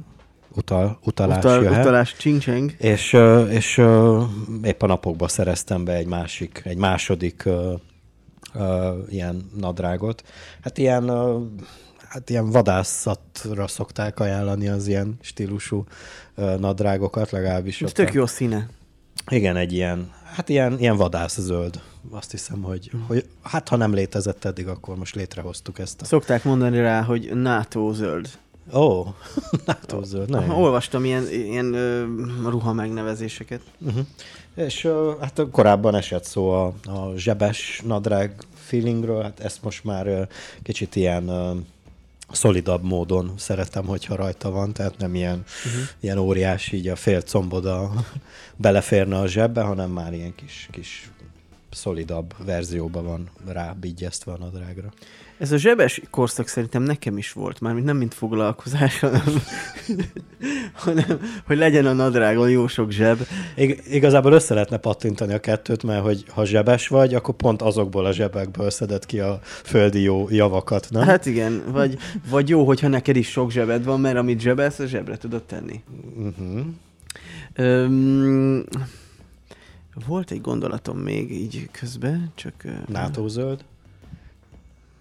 [0.54, 1.80] utal, utalás Utal, jöhet.
[1.84, 2.74] utalás csingseng.
[2.78, 3.16] És,
[3.50, 3.78] és
[4.62, 7.74] épp a napokban szereztem be egy másik, egy második ö,
[8.54, 10.22] ö, ilyen nadrágot.
[10.60, 11.38] Hát ilyen, ö,
[12.08, 15.84] hát ilyen vadászatra szokták ajánlani az ilyen stílusú
[16.58, 17.82] nadrágokat, legalábbis.
[17.82, 18.68] Ez tök jó színe.
[19.30, 21.80] Igen, egy ilyen, hát ilyen, ilyen vadász zöld.
[22.10, 26.04] Azt hiszem, hogy, hogy hát ha nem létezett eddig, akkor most létrehoztuk ezt a...
[26.04, 28.28] Szokták mondani rá, hogy NATO zöld.
[28.72, 29.06] Ó, oh,
[29.66, 30.30] NATO zöld.
[30.30, 30.62] Jó.
[30.62, 32.04] olvastam ilyen, ilyen ö,
[32.48, 33.60] ruha megnevezéseket.
[33.78, 34.06] Uh-huh.
[34.54, 40.06] És uh, hát korábban esett szó a, a zsebes nadrág feelingről, hát ezt most már
[40.06, 40.20] uh,
[40.62, 41.28] kicsit ilyen
[42.34, 45.82] szolidabb módon szeretem, hogyha rajta van, tehát nem ilyen, uh-huh.
[46.00, 47.92] ilyen óriási, így a fél comboda
[48.56, 51.10] beleférne a zsebbe, hanem már ilyen kis, kis
[51.74, 54.92] szolidabb verzióban van rábigyeztve a nadrágra.
[55.38, 59.22] Ez a zsebes korszak szerintem nekem is volt, mármint nem mint foglalkozás, hanem,
[60.84, 63.18] hanem hogy legyen a nadrágon jó sok zseb.
[63.56, 68.04] Ig- igazából össze lehetne pattintani a kettőt, mert hogy ha zsebes vagy, akkor pont azokból
[68.04, 71.02] a zsebekből szeded ki a földi jó javakat, nem?
[71.02, 71.98] Hát igen, vagy,
[72.30, 75.82] vagy jó, hogyha neked is sok zsebed van, mert amit zsebelsz, a zsebre tudod tenni.
[76.16, 76.66] Uh-huh.
[77.54, 78.64] Öm,
[80.06, 82.64] volt egy gondolatom még így közben, csak...
[82.88, 83.64] NATO zöld?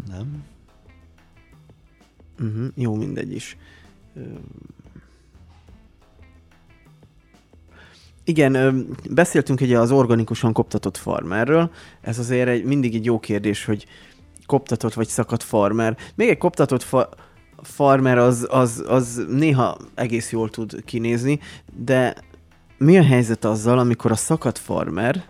[0.08, 0.44] Nem?
[2.40, 3.58] Uh-huh, jó, mindegy is.
[8.24, 11.72] Igen, beszéltünk ugye az organikusan koptatott farmerről.
[12.02, 13.86] Ez azért egy, mindig egy jó kérdés, hogy
[14.46, 15.98] koptatott vagy szakadt farmer.
[16.16, 17.16] Még egy koptatott fa-
[17.62, 21.40] farmer az, az, az néha egész jól tud kinézni,
[21.76, 22.16] de
[22.84, 25.24] mi a helyzet azzal, amikor a szakadt farmer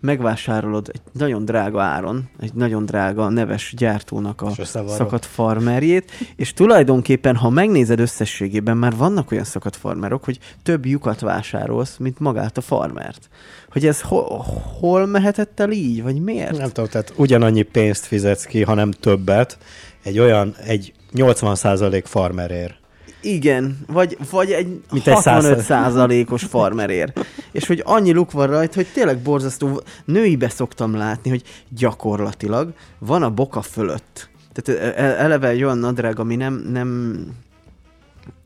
[0.00, 7.36] megvásárolod egy nagyon drága áron, egy nagyon drága neves gyártónak a szakadt farmerjét, és tulajdonképpen,
[7.36, 12.60] ha megnézed összességében, már vannak olyan szakadt farmerok, hogy több lyukat vásárolsz, mint magát a
[12.60, 13.28] farmert.
[13.70, 14.44] Hogy ez ho-
[14.78, 16.58] hol mehetett el így, vagy miért?
[16.58, 19.58] Nem tudom, tehát ugyanannyi pénzt fizetsz ki, hanem többet,
[20.02, 22.77] egy olyan, egy 80% farmerért.
[23.20, 27.12] Igen, vagy, vagy egy Mint egy 65 százalékos farmerér.
[27.52, 29.82] És hogy annyi luk van rajta, hogy tényleg borzasztó.
[30.04, 34.28] Nőibe szoktam látni, hogy gyakorlatilag van a boka fölött.
[34.52, 37.18] Tehát e- e- eleve egy olyan nadrág, ami nem, nem,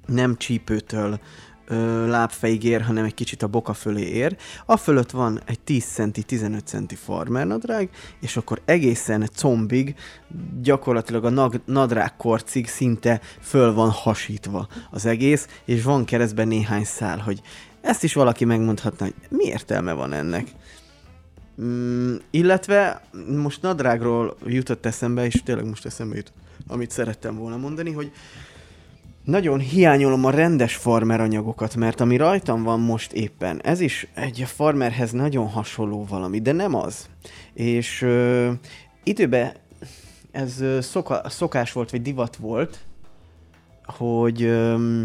[0.07, 1.21] nem csípőtől
[1.73, 4.37] ö, lábfejig ér, hanem egy kicsit a boka fölé ér.
[4.67, 9.95] A fölött van egy 10 centi, 15 centi farmer nadrág, és akkor egészen combig,
[10.63, 16.85] gyakorlatilag a nag, nadrág korcig szinte föl van hasítva az egész, és van keresztben néhány
[16.85, 17.41] szál, hogy
[17.81, 20.49] ezt is valaki megmondhatna, hogy mi értelme van ennek.
[21.63, 26.33] Mm, illetve most nadrágról jutott eszembe, és tényleg most eszembe jut,
[26.67, 28.13] amit szerettem volna mondani, hogy
[29.25, 34.45] nagyon hiányolom a rendes farmer anyagokat, mert ami rajtam van most éppen, ez is egy
[34.47, 37.09] farmerhez nagyon hasonló valami, de nem az.
[37.55, 38.51] És ö,
[39.05, 39.53] időben
[40.31, 42.79] ez ö, szoka, szokás volt, vagy divat volt,
[43.85, 45.03] hogy ö,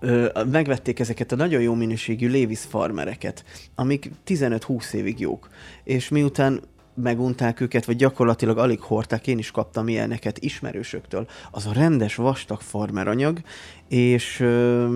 [0.00, 5.48] ö, megvették ezeket a nagyon jó minőségű Levis farmereket, amik 15-20 évig jók.
[5.84, 6.60] És miután
[7.02, 11.26] megunták őket, vagy gyakorlatilag alig hordták, én is kaptam ilyeneket ismerősöktől.
[11.50, 13.40] Az a rendes vastag farmer anyag,
[13.88, 14.86] és ö,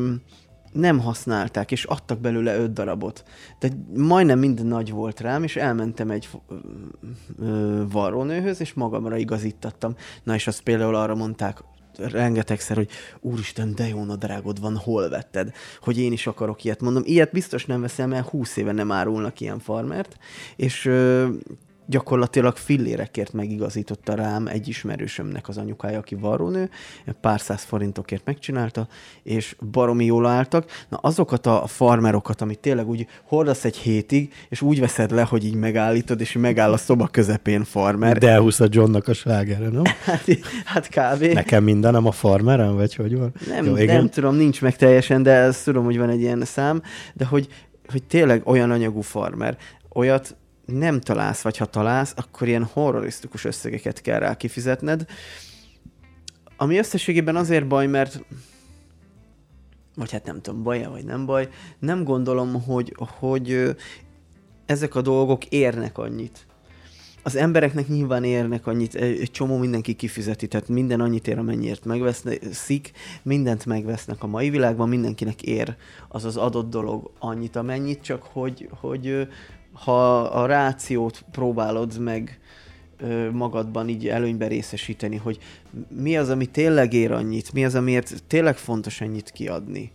[0.73, 3.25] nem használták, és adtak belőle öt darabot.
[3.59, 6.29] Tehát majdnem minden nagy volt rám, és elmentem egy
[7.39, 9.95] ö, varrónőhöz, és magamra igazítattam.
[10.23, 11.63] Na és azt például arra mondták,
[11.99, 12.89] rengetegszer, hogy
[13.21, 15.53] úristen, de jó nadrágod van, hol vetted?
[15.81, 16.81] Hogy én is akarok ilyet.
[16.81, 20.17] Mondom, ilyet biztos nem veszem, mert 20 éve nem árulnak ilyen farmert,
[20.57, 21.29] és ö,
[21.87, 26.71] gyakorlatilag fillérekért megigazította rám egy ismerősömnek az anyukája, aki varrónő,
[27.21, 28.89] pár száz forintokért megcsinálta,
[29.23, 30.71] és baromi jól álltak.
[30.89, 35.45] Na azokat a farmerokat, amit tényleg úgy hordasz egy hétig, és úgy veszed le, hogy
[35.45, 38.19] így megállítod, és megáll a szoba közepén farmer.
[38.19, 39.83] De elhúsz a Johnnak a slágere, nem?
[40.05, 40.25] Hát,
[40.65, 41.23] hát kb.
[41.23, 43.35] Nekem mindenem a farmeren, vagy hogy van?
[43.49, 46.45] Nem, Jó, Jó, nem tudom, nincs meg teljesen, de ezt tudom, hogy van egy ilyen
[46.45, 46.83] szám,
[47.15, 47.49] de hogy,
[47.87, 49.57] hogy tényleg olyan anyagú farmer,
[49.93, 50.37] olyat
[50.67, 55.07] nem találsz, vagy ha találsz, akkor ilyen horrorisztikus összegeket kell rá kifizetned,
[56.57, 58.25] ami összességében azért baj, mert
[59.97, 61.49] vagy hát nem tudom, baj vagy nem baj,
[61.79, 63.77] nem gondolom, hogy, hogy
[64.67, 66.47] ezek a dolgok érnek annyit.
[67.23, 72.91] Az embereknek nyilván érnek annyit, egy csomó mindenki kifizeti, tehát minden annyit ér, amennyiért megveszik,
[73.23, 75.77] mindent megvesznek a mai világban, mindenkinek ér
[76.09, 79.29] az az adott dolog annyit, amennyit, csak hogy, hogy
[79.75, 82.39] ha a rációt próbálod meg
[83.33, 85.39] magadban így előnybe részesíteni, hogy
[85.89, 89.93] mi az, ami tényleg ér annyit, mi az, amiért tényleg fontos ennyit kiadni.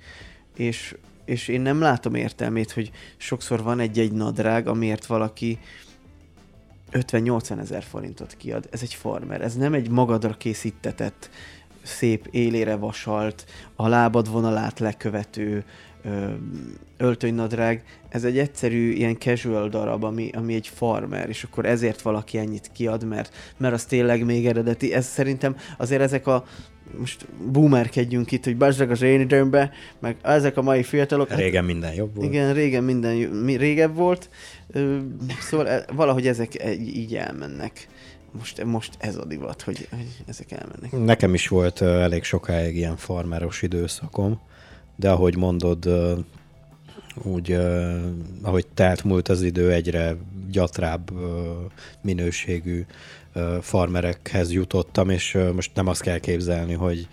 [0.55, 5.59] És, és én nem látom értelmét, hogy sokszor van egy-egy nadrág, amiért valaki
[6.91, 8.67] 50-80 ezer forintot kiad.
[8.71, 11.29] Ez egy farmer, ez nem egy magadra készítetett,
[11.83, 15.63] szép élére vasalt, a lábad vonalát lekövető,
[16.97, 22.37] öltönynadrág, ez egy egyszerű ilyen casual darab, ami, ami egy farmer, és akkor ezért valaki
[22.37, 24.93] ennyit kiad, mert, mert az tényleg még eredeti.
[24.93, 26.45] Ez szerintem azért ezek a
[26.97, 31.29] most boomerkedjünk itt, hogy bazdag az én időmbe, meg ezek a mai fiatalok.
[31.29, 32.27] Hát régen minden jobb volt.
[32.27, 34.29] Igen, régen minden régebb volt.
[35.39, 37.87] Szóval e, valahogy ezek így elmennek.
[38.31, 40.91] Most, most ez a divat, hogy, hogy ezek elmennek.
[40.91, 44.39] Nekem is volt elég sokáig ilyen farmeros időszakom
[44.99, 45.89] de ahogy mondod,
[47.23, 47.57] úgy,
[48.41, 50.15] ahogy telt múlt az idő, egyre
[50.51, 51.11] gyatrább
[52.01, 52.85] minőségű
[53.61, 57.07] farmerekhez jutottam, és most nem azt kell képzelni, hogy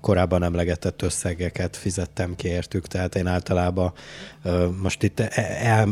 [0.00, 3.92] korábban emlegetett összegeket fizettem ki értük, tehát én általában
[4.82, 5.88] most itt el,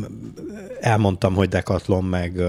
[0.81, 2.43] elmondtam, hogy Decathlon meg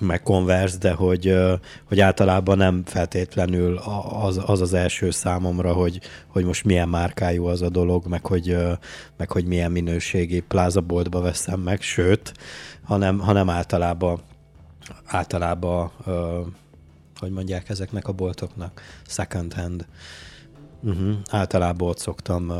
[0.00, 1.36] meg Converse, de hogy,
[1.84, 3.76] hogy általában nem feltétlenül
[4.22, 8.56] az, az az első számomra, hogy, hogy most milyen márkájú az a dolog, meg hogy,
[9.16, 12.32] meg hogy milyen minőségi plázaboltba veszem meg, sőt,
[12.82, 14.20] hanem, hanem általában
[15.04, 15.90] általában
[17.18, 19.86] hogy mondják ezeknek a boltoknak, second hand.
[20.82, 21.16] Uh-huh.
[21.30, 22.52] Általában ott szoktam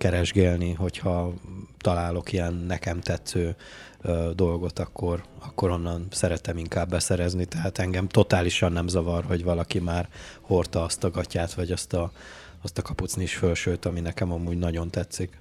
[0.00, 1.32] keresgélni, hogyha
[1.78, 3.56] találok ilyen nekem tetsző
[4.02, 9.78] ö, dolgot, akkor, akkor onnan szeretem inkább beszerezni, tehát engem totálisan nem zavar, hogy valaki
[9.78, 10.08] már
[10.40, 12.12] hordta azt a gatyát, vagy azt a,
[12.62, 15.40] azt a kapucnis fölsőt, ami nekem amúgy nagyon tetszik.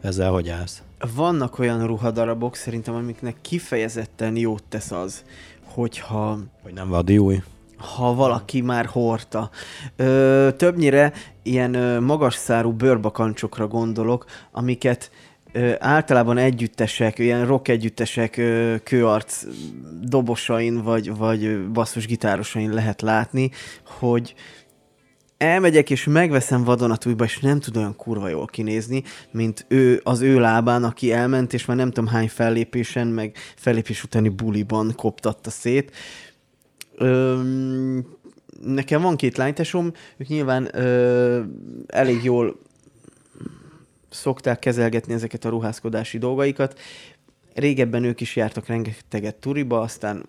[0.00, 0.82] Ezzel hogy állsz?
[1.14, 5.24] Vannak olyan ruhadarabok szerintem, amiknek kifejezetten jót tesz az,
[5.64, 6.38] hogyha...
[6.62, 7.42] Hogy nem vadi új?
[7.78, 9.50] Ha valaki már hordta.
[9.96, 11.12] Ö, többnyire
[11.42, 15.10] ilyen ö, magas szárú bőrbakancsokra gondolok, amiket
[15.52, 19.44] ö, általában együttesek, ilyen rock együttesek ö, kőarc
[20.02, 23.50] dobosain vagy, vagy basszusgitárosain lehet látni,
[23.98, 24.34] hogy
[25.38, 30.40] elmegyek és megveszem vadonatújba, és nem tud olyan kurva jól kinézni, mint ő az ő
[30.40, 35.90] lábán, aki elment, és már nem tudom hány fellépésen, meg fellépés utáni buliban koptatta szét.
[35.90, 36.27] Ö,
[38.62, 41.42] nekem van két lánytesom, ők nyilván ö,
[41.86, 42.58] elég jól
[44.08, 46.78] szokták kezelgetni ezeket a ruházkodási dolgaikat.
[47.54, 50.24] Régebben ők is jártak rengeteget turiba, aztán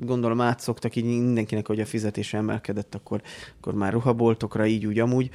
[0.00, 3.22] gondolom átszoktak így mindenkinek, hogy a fizetése emelkedett, akkor,
[3.58, 5.30] akkor már ruhaboltokra, így úgy amúgy.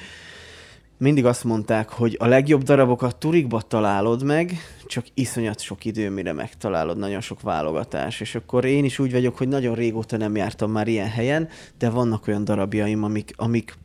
[1.01, 6.33] Mindig azt mondták, hogy a legjobb darabokat turikba találod meg, csak iszonyat sok idő, mire
[6.33, 8.19] megtalálod, nagyon sok válogatás.
[8.19, 11.89] És akkor én is úgy vagyok, hogy nagyon régóta nem jártam már ilyen helyen, de
[11.89, 13.77] vannak olyan darabjaim, amik, amik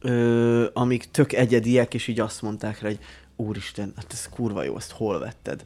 [0.00, 2.98] ö, amik tök egyediek, és így azt mondták rá, hogy
[3.36, 5.64] úristen, hát ez kurva jó, ezt hol vetted?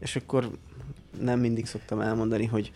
[0.00, 0.50] És akkor
[1.20, 2.72] nem mindig szoktam elmondani, hogy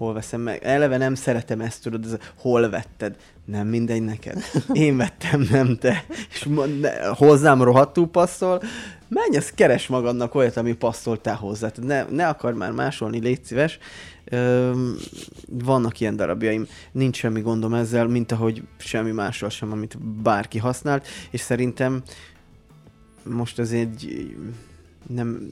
[0.00, 0.64] hol veszem meg.
[0.64, 3.16] Eleve nem szeretem ezt, tudod, ez, hol vetted.
[3.44, 4.42] Nem mindegy neked.
[4.72, 6.04] Én vettem, nem te.
[6.30, 6.48] És
[6.80, 8.62] ne, hozzám rohadtul passzol.
[9.08, 11.70] Menj, az keres magadnak olyat, ami passzol te hozzá.
[11.82, 13.78] Ne, ne akar már másolni, légy szíves.
[14.32, 14.96] Üm,
[15.48, 16.66] vannak ilyen darabjaim.
[16.92, 21.06] Nincs semmi gondom ezzel, mint ahogy semmi mással sem, amit bárki használt.
[21.30, 22.02] És szerintem
[23.22, 24.26] most ez egy
[25.06, 25.50] nem,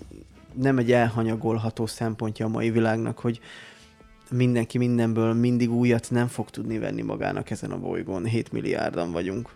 [0.52, 3.40] nem egy elhanyagolható szempontja a mai világnak, hogy
[4.30, 8.24] mindenki mindenből mindig újat nem fog tudni venni magának ezen a bolygón.
[8.24, 9.48] 7 milliárdan vagyunk.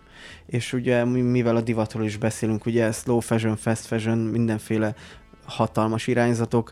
[0.45, 4.95] És ugye mivel a divatról is beszélünk, ugye slow fashion, fast fashion, mindenféle
[5.45, 6.71] hatalmas irányzatok,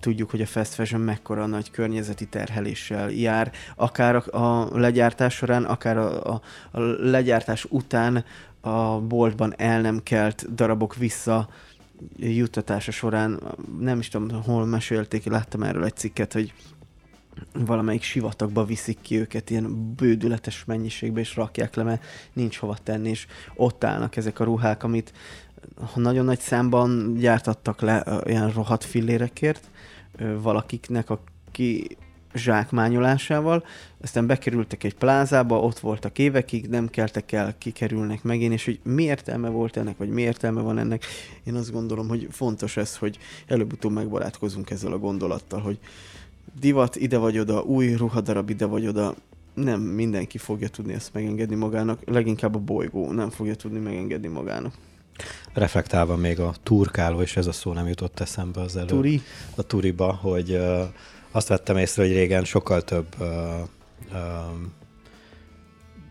[0.00, 5.96] tudjuk, hogy a fast fashion mekkora nagy környezeti terheléssel jár, akár a legyártás során, akár
[5.96, 8.24] a, a, a legyártás után
[8.60, 11.48] a boltban el nem kelt darabok vissza
[12.16, 13.40] juttatása során,
[13.80, 16.52] nem is tudom, hol mesélték, láttam erről egy cikket, hogy
[17.52, 23.08] valamelyik sivatagba viszik ki őket ilyen bődületes mennyiségbe, és rakják le, mert nincs hova tenni,
[23.08, 25.12] és ott állnak ezek a ruhák, amit
[25.94, 29.70] nagyon nagy számban gyártattak le ilyen rohadt fillérekért,
[30.42, 31.96] valakiknek, aki
[32.34, 33.64] zsákmányolásával,
[34.00, 39.02] aztán bekerültek egy plázába, ott voltak évekig, nem keltek el, kikerülnek megint, és hogy mi
[39.02, 41.04] értelme volt ennek, vagy mi értelme van ennek,
[41.44, 45.78] én azt gondolom, hogy fontos ez, hogy előbb-utóbb megbarátkozunk ezzel a gondolattal, hogy
[46.60, 49.14] divat ide vagy oda, új ruhadarab ide vagy oda,
[49.54, 54.74] nem mindenki fogja tudni ezt megengedni magának, leginkább a bolygó nem fogja tudni megengedni magának.
[55.52, 58.88] Reflektálva még a turkáló, és ez a szó nem jutott eszembe az előbb.
[58.88, 59.22] Turi?
[59.54, 60.58] A turiba, hogy
[61.32, 63.26] azt vettem észre, hogy régen sokkal több uh,
[64.12, 64.18] uh,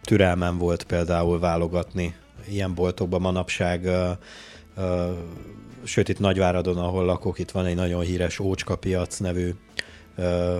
[0.01, 2.15] türelmem volt például válogatni
[2.47, 4.09] ilyen boltokban manapság, uh,
[4.77, 5.09] uh,
[5.83, 9.53] sőt itt Nagyváradon, ahol lakok, itt van egy nagyon híres Ócska piac nevű
[10.17, 10.57] uh,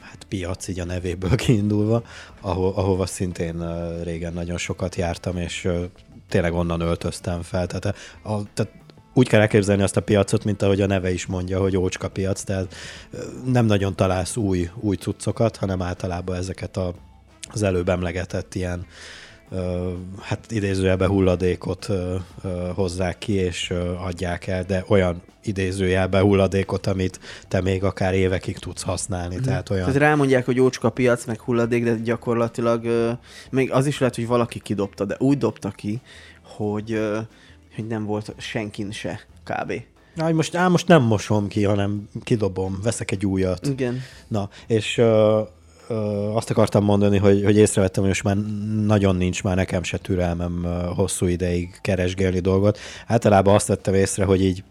[0.00, 2.02] hát piac, így a nevéből kiindulva,
[2.40, 3.64] ahol, ahova szintén
[4.02, 5.68] régen nagyon sokat jártam, és
[6.28, 7.66] tényleg onnan öltöztem fel.
[7.66, 8.72] Tehát, a, tehát
[9.14, 12.42] úgy kell elképzelni azt a piacot, mint ahogy a neve is mondja, hogy ócska piac,
[12.42, 12.74] tehát
[13.44, 16.94] nem nagyon találsz új, új cuccokat, hanem általában ezeket a,
[17.52, 18.86] az előbb emlegetett ilyen
[20.20, 21.88] hát idézőjelbe hulladékot
[22.74, 28.82] hozzák ki, és adják el, de olyan idézőjelbe hulladékot, amit te még akár évekig tudsz
[28.82, 29.34] használni.
[29.34, 29.44] Hmm.
[29.44, 29.84] Tehát, olyan...
[29.84, 32.86] tehát rámondják, hogy ócska piac, meg hulladék, de gyakorlatilag
[33.50, 36.00] még az is lehet, hogy valaki kidobta, de úgy dobta ki,
[36.42, 37.00] hogy,
[37.74, 39.72] hogy nem volt senkin se kb.
[40.14, 43.66] Na, most, á, most nem mosom ki, hanem kidobom, veszek egy újat.
[43.66, 44.00] Igen.
[44.28, 45.06] Na, és uh,
[45.88, 48.36] uh, azt akartam mondani, hogy, hogy észrevettem, hogy most már
[48.86, 50.66] nagyon nincs már nekem se türelmem
[50.96, 52.78] hosszú ideig keresgélni dolgot.
[53.06, 54.64] Általában azt vettem észre, hogy így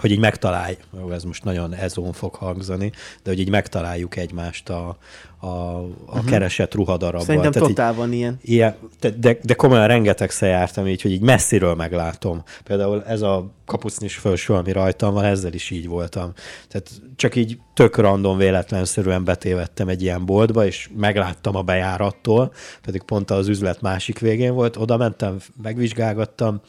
[0.00, 0.76] hogy így megtalálj,
[1.10, 4.96] ez most nagyon ezón fog hangzani, de hogy így megtaláljuk egymást a,
[5.38, 6.24] a, a uh-huh.
[6.24, 7.26] keresett ruhadarabban.
[7.26, 8.38] Szerintem Tehát totál van ilyen.
[8.42, 8.76] ilyen
[9.18, 12.42] de, de komolyan rengetegszer jártam így, hogy így messziről meglátom.
[12.64, 16.32] Például ez a kapucnis felső, ami rajtam van, ezzel is így voltam.
[16.68, 23.02] Tehát csak így tök random véletlenszerűen betévettem egy ilyen boltba, és megláttam a bejárattól, pedig
[23.02, 26.60] pont az üzlet másik végén volt, oda mentem, megvizsgálgattam,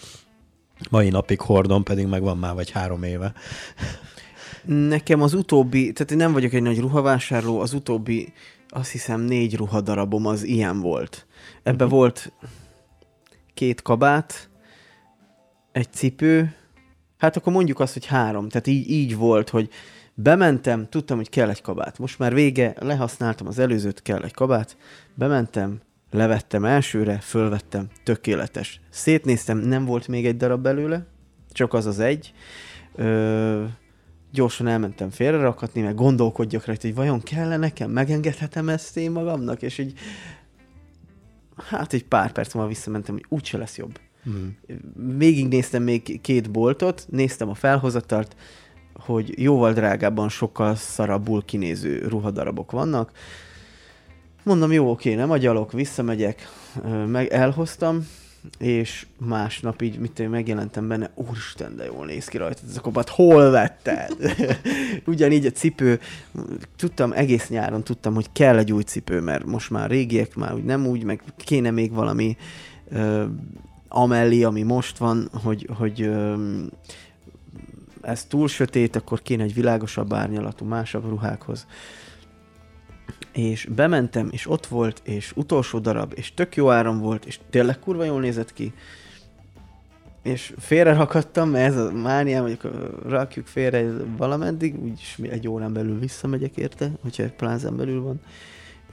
[0.90, 3.34] Mai napig hordom, pedig megvan már vagy három éve.
[4.66, 8.34] Nekem az utóbbi, tehát én nem vagyok egy nagy ruhavásárló, az utóbbi,
[8.70, 11.26] azt hiszem négy ruhadarabom az ilyen volt.
[11.64, 12.32] Ebbe volt
[13.54, 14.50] két kabát,
[15.72, 16.56] egy cipő,
[17.18, 18.50] hát akkor mondjuk azt, hogy három.
[18.50, 19.70] Tehát így, így volt, hogy
[20.14, 22.00] bementem, tudtam, hogy kell egy kabát.
[22.00, 24.78] Most már vége, lehasználtam az előzőt, kell egy kabát.
[25.14, 25.80] Bementem,
[26.12, 28.82] levettem elsőre, fölvettem, tökéletes.
[28.90, 31.06] Szétnéztem, nem volt még egy darab belőle,
[31.52, 32.34] csak az az egy.
[32.96, 33.64] Ö,
[34.32, 39.78] gyorsan elmentem félrerakatni, meg gondolkodjak rajta, hogy vajon kell nekem, megengedhetem ezt én magamnak, és
[39.78, 39.94] így
[41.70, 44.00] hát egy pár perc múlva visszamentem, hogy úgyse lesz jobb.
[44.24, 44.58] Hmm.
[45.18, 48.36] Végignéztem még két boltot, néztem a felhozatart,
[48.94, 53.12] hogy jóval drágábban sokkal szarabbul kinéző ruhadarabok vannak,
[54.48, 56.48] Mondom, jó, oké, nem agyalok, visszamegyek,
[57.08, 58.08] meg elhoztam,
[58.58, 62.82] és másnap így, mit én megjelentem benne, úristen, de jól néz ki rajta ez a
[62.82, 64.36] kabát, hol vetted?
[65.06, 66.00] Ugyanígy a cipő,
[66.76, 70.64] tudtam, egész nyáron tudtam, hogy kell egy új cipő, mert most már régiek, már úgy
[70.64, 72.38] nem úgy, meg kéne még valami
[72.90, 73.26] ö,
[73.88, 76.36] amellé, ami most van, hogy, hogy ö,
[78.02, 81.66] ez túl sötét, akkor kéne egy világosabb árnyalatú, másabb ruhákhoz
[83.38, 87.80] és bementem, és ott volt, és utolsó darab, és tök jó áram volt, és tényleg
[87.80, 88.74] kurva jól nézett ki,
[90.24, 92.60] és félre rakadtam, mert ez a mániám, hogy
[93.08, 93.86] rakjuk félre
[94.18, 98.20] valameddig, úgyis egy órán belül visszamegyek érte, hogyha egy plázán belül van,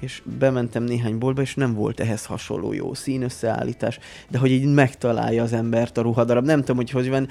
[0.00, 3.98] és bementem néhány boltba, és nem volt ehhez hasonló jó színösszeállítás,
[4.30, 7.28] de hogy így megtalálja az embert a ruhadarab, nem tudom, hogy hogy van,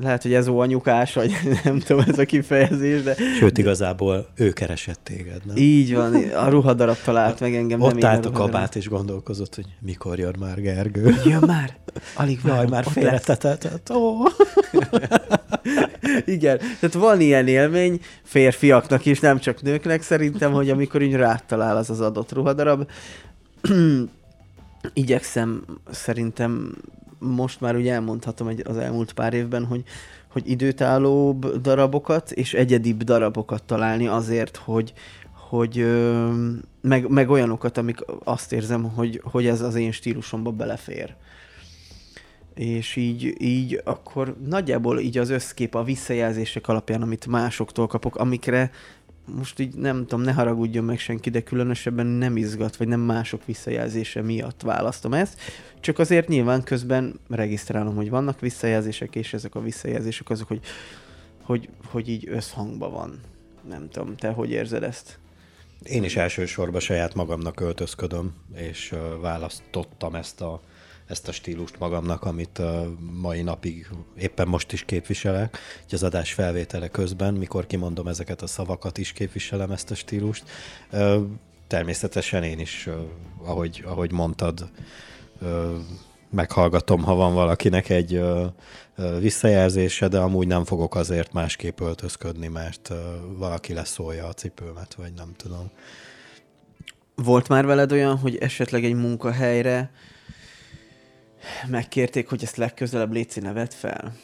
[0.00, 1.32] lehet, hogy ez anyukás, vagy
[1.64, 3.14] nem tudom ez a kifejezés, de...
[3.38, 5.56] Sőt, igazából ő keresett téged, nem?
[5.56, 7.80] Így van, a ruhadarab talált meg engem.
[7.80, 11.14] Ott nem állt a kabát, és gondolkozott, hogy mikor jön már Gergő.
[11.24, 11.76] Jön már?
[12.14, 12.58] Alig várom.
[12.58, 13.90] Jaj, már félretetett.
[13.90, 14.14] Ó.
[16.24, 21.76] Igen, tehát van ilyen élmény férfiaknak is, nem csak nőknek szerintem, hogy amikor így rátalál
[21.76, 22.90] az az adott ruhadarab,
[24.92, 26.74] igyekszem szerintem
[27.22, 29.82] most már ugye elmondhatom egy, az elmúlt pár évben, hogy,
[30.28, 34.92] hogy időtállóbb darabokat és egyedibb darabokat találni azért, hogy,
[35.32, 35.86] hogy
[36.80, 41.14] meg, meg olyanokat, amik azt érzem, hogy, hogy ez az én stílusomba belefér.
[42.54, 48.70] És így, így akkor nagyjából így az összkép a visszajelzések alapján, amit másoktól kapok, amikre
[49.36, 53.44] most így nem tudom, ne haragudjon meg senki, de különösebben nem izgat, vagy nem mások
[53.44, 55.40] visszajelzése miatt választom ezt.
[55.80, 60.60] Csak azért nyilván közben regisztrálom, hogy vannak visszajelzések, és ezek a visszajelzések azok, hogy,
[61.42, 63.20] hogy, hogy így összhangban van.
[63.68, 65.18] Nem tudom, te hogy érzed ezt?
[65.82, 70.60] Én is elsősorban saját magamnak öltözködöm, és választottam ezt a,
[71.06, 73.88] ezt a stílust magamnak, amit a mai napig
[74.18, 79.12] éppen most is képviselek, hogy az adás felvétele közben, mikor kimondom ezeket a szavakat is
[79.12, 80.44] képviselem ezt a stílust.
[81.66, 82.88] Természetesen én is,
[83.44, 84.70] ahogy, ahogy mondtad,
[86.30, 88.22] meghallgatom, ha van valakinek egy
[89.18, 92.92] visszajelzése, de amúgy nem fogok azért másképp öltözködni, mert
[93.36, 95.70] valaki leszólja a cipőmet, vagy nem tudom.
[97.14, 99.90] Volt már veled olyan, hogy esetleg egy munkahelyre
[101.66, 104.14] megkérték, hogy ezt legközelebb Léci nevet fel?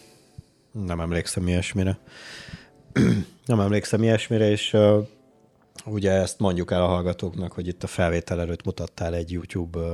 [0.87, 1.99] Nem emlékszem ilyesmire.
[3.47, 5.07] nem emlékszem ilyesmire, és uh,
[5.85, 9.87] ugye ezt mondjuk el a hallgatóknak, hogy itt a felvétel előtt mutattál egy YouTube uh,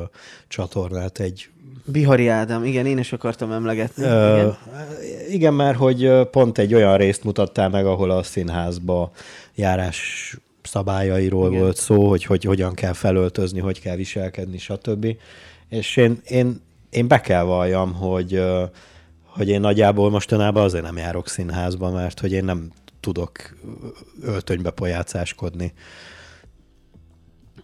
[0.49, 1.49] csatornát, egy
[1.87, 4.05] Bihari Ádám, igen, én is akartam emlegetni.
[4.05, 4.57] Uh, igen.
[5.29, 9.11] igen, mert hogy pont egy olyan részt mutattál meg, ahol a színházba
[9.55, 11.61] járás szabályairól igen.
[11.61, 15.17] volt szó, hogy, hogy hogyan kell felöltözni, hogy kell viselkedni, stb.
[15.69, 16.61] És én, én,
[16.95, 18.43] én be kell valljam, hogy,
[19.25, 23.57] hogy én nagyjából mostanában azért nem járok színházba, mert hogy én nem tudok
[24.23, 25.73] öltönybe pojácáskodni.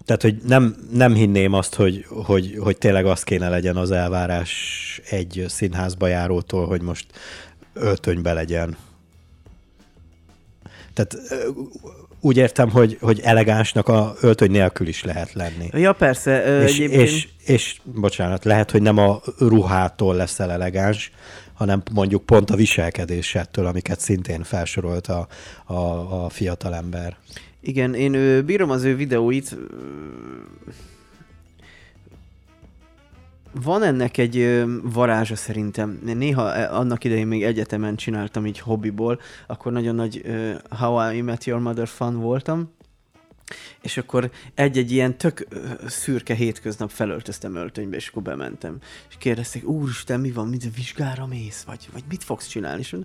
[0.04, 5.00] Tehát, hogy nem, nem hinném azt, hogy, hogy, hogy tényleg az kéne legyen az elvárás
[5.10, 7.06] egy színházba járótól, hogy most
[7.72, 8.76] öltönybe legyen.
[10.94, 11.16] Tehát
[12.20, 15.68] úgy értem, hogy, hogy elegánsnak a öltöny nélkül is lehet lenni.
[15.72, 16.62] Ja, persze.
[16.62, 17.02] És, egyébként...
[17.02, 21.12] és, és, bocsánat, lehet, hogy nem a ruhától leszel elegáns,
[21.54, 25.26] hanem mondjuk pont a viselkedésettől, amiket szintén felsorolt a,
[25.64, 25.74] a,
[26.24, 27.16] a fiatalember.
[27.60, 29.56] Igen, én ő, bírom az ő videóit.
[33.52, 36.00] Van ennek egy varázsa szerintem.
[36.04, 40.24] Néha annak idején még egyetemen csináltam így hobbiból, akkor nagyon nagy
[40.68, 42.72] How I Met Your Mother fan voltam,
[43.82, 45.46] és akkor egy-egy ilyen tök
[45.86, 48.78] szürke hétköznap felöltöztem öltönybe, és akkor bementem.
[49.08, 52.80] És kérdezték, úristen, mi van, mit vizsgára mész, vagy, vagy mit fogsz csinálni?
[52.80, 52.96] És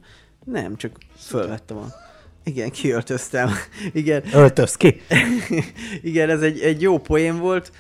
[0.44, 1.88] nem, csak fölvettem a
[2.44, 3.50] igen, kiöltöztem.
[3.94, 4.24] Igen.
[4.34, 5.02] Öltöz ki.
[6.02, 7.72] Igen, ez egy, egy jó poén volt.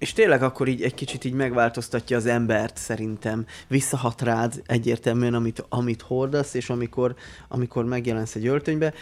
[0.00, 3.46] És tényleg akkor így egy kicsit így megváltoztatja az embert szerintem.
[3.68, 7.14] Visszahat rád egyértelműen, amit, amit hordasz, és amikor,
[7.48, 8.92] amikor megjelensz egy öltönybe.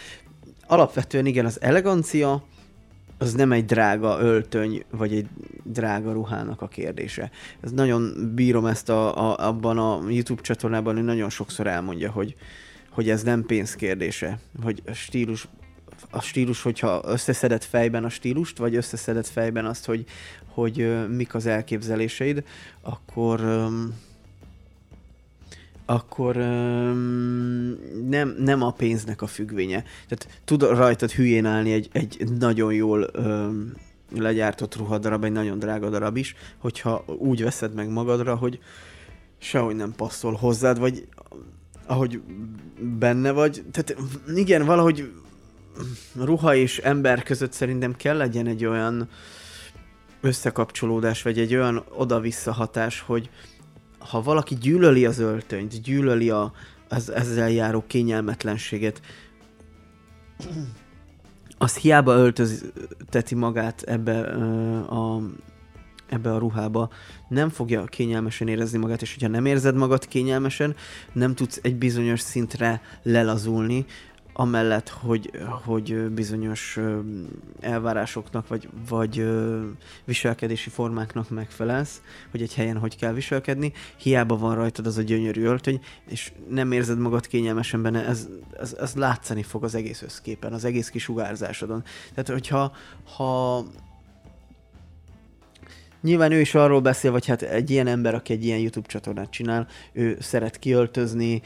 [0.67, 2.43] Alapvetően igen, az elegancia,
[3.17, 5.27] az nem egy drága öltöny, vagy egy
[5.63, 7.31] drága ruhának a kérdése.
[7.61, 12.35] Ez nagyon bírom ezt a, a, abban a YouTube csatornában, hogy nagyon sokszor elmondja, hogy,
[12.89, 15.47] hogy ez nem pénz kérdése, hogy a stílus,
[16.09, 20.05] a stílus, hogyha összeszedett fejben a stílust, vagy összeszedett fejben azt, hogy,
[20.47, 22.43] hogy mik az elképzeléseid,
[22.81, 23.39] akkor
[25.85, 26.35] akkor
[28.07, 29.83] nem, nem a pénznek a függvénye.
[30.07, 33.73] Tehát tud rajtad hülyén állni egy, egy nagyon jól um,
[34.15, 38.59] legyártott ruhadarab, egy nagyon drága darab is, hogyha úgy veszed meg magadra, hogy
[39.37, 41.07] sehogy nem passzol hozzád, vagy
[41.85, 42.21] ahogy
[42.99, 43.63] benne vagy.
[43.71, 43.95] Tehát
[44.35, 45.11] igen, valahogy
[46.15, 49.09] ruha és ember között szerintem kell legyen egy olyan
[50.21, 53.29] összekapcsolódás, vagy egy olyan oda-vissza hatás, hogy
[53.99, 56.53] ha valaki gyűlöli az öltönyt, gyűlöli a,
[56.89, 59.01] az ezzel járó kényelmetlenséget,
[61.57, 64.19] az hiába öltözteti magát ebbe
[64.81, 65.21] a
[66.09, 66.89] ebbe a ruhába
[67.27, 70.75] nem fogja kényelmesen érezni magát, és hogyha nem érzed magad kényelmesen,
[71.13, 73.85] nem tudsz egy bizonyos szintre lelazulni,
[74.39, 75.31] amellett, hogy,
[75.65, 76.79] hogy bizonyos
[77.59, 79.29] elvárásoknak vagy, vagy
[80.05, 85.43] viselkedési formáknak megfelelsz, hogy egy helyen hogy kell viselkedni, hiába van rajtad az a gyönyörű
[85.43, 88.27] öltöny, és nem érzed magad kényelmesen benne, ez,
[88.59, 91.83] ez, ez látszani fog az egész összképen, az egész kisugárzásodon.
[92.13, 92.71] Tehát, hogyha
[93.15, 93.65] ha
[96.01, 99.29] Nyilván ő is arról beszél, vagy hát egy ilyen ember, aki egy ilyen YouTube csatornát
[99.29, 101.41] csinál, ő szeret kiöltözni,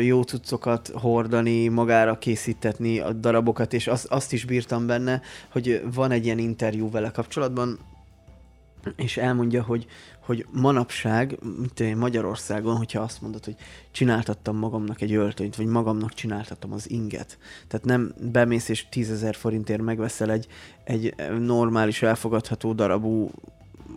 [0.00, 6.10] jó cuccokat hordani, magára készítetni a darabokat, és azt, azt is bírtam benne, hogy van
[6.10, 7.78] egy ilyen interjú vele kapcsolatban,
[8.96, 9.86] és elmondja, hogy,
[10.20, 13.56] hogy manapság, mint Magyarországon, hogyha azt mondod, hogy
[13.90, 17.38] csináltattam magamnak egy öltönyt, vagy magamnak csináltattam az inget.
[17.68, 20.46] Tehát nem bemész és tízezer forintért megveszel egy,
[20.84, 23.30] egy normális, elfogadható darabú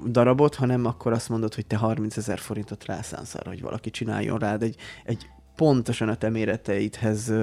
[0.05, 4.37] darabot, hanem akkor azt mondod, hogy te 30 ezer forintot rászánsz arra, hogy valaki csináljon
[4.37, 7.33] rád egy, egy pontosan a te méreteidhez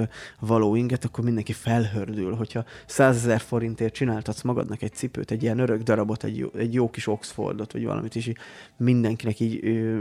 [0.40, 5.58] való inget, akkor mindenki felhördül, hogyha 100 ezer forintért csináltatsz magadnak egy cipőt, egy ilyen
[5.58, 8.32] örök darabot, egy jó, egy jó kis Oxfordot, vagy valamit, és
[8.76, 10.00] mindenkinek így ö,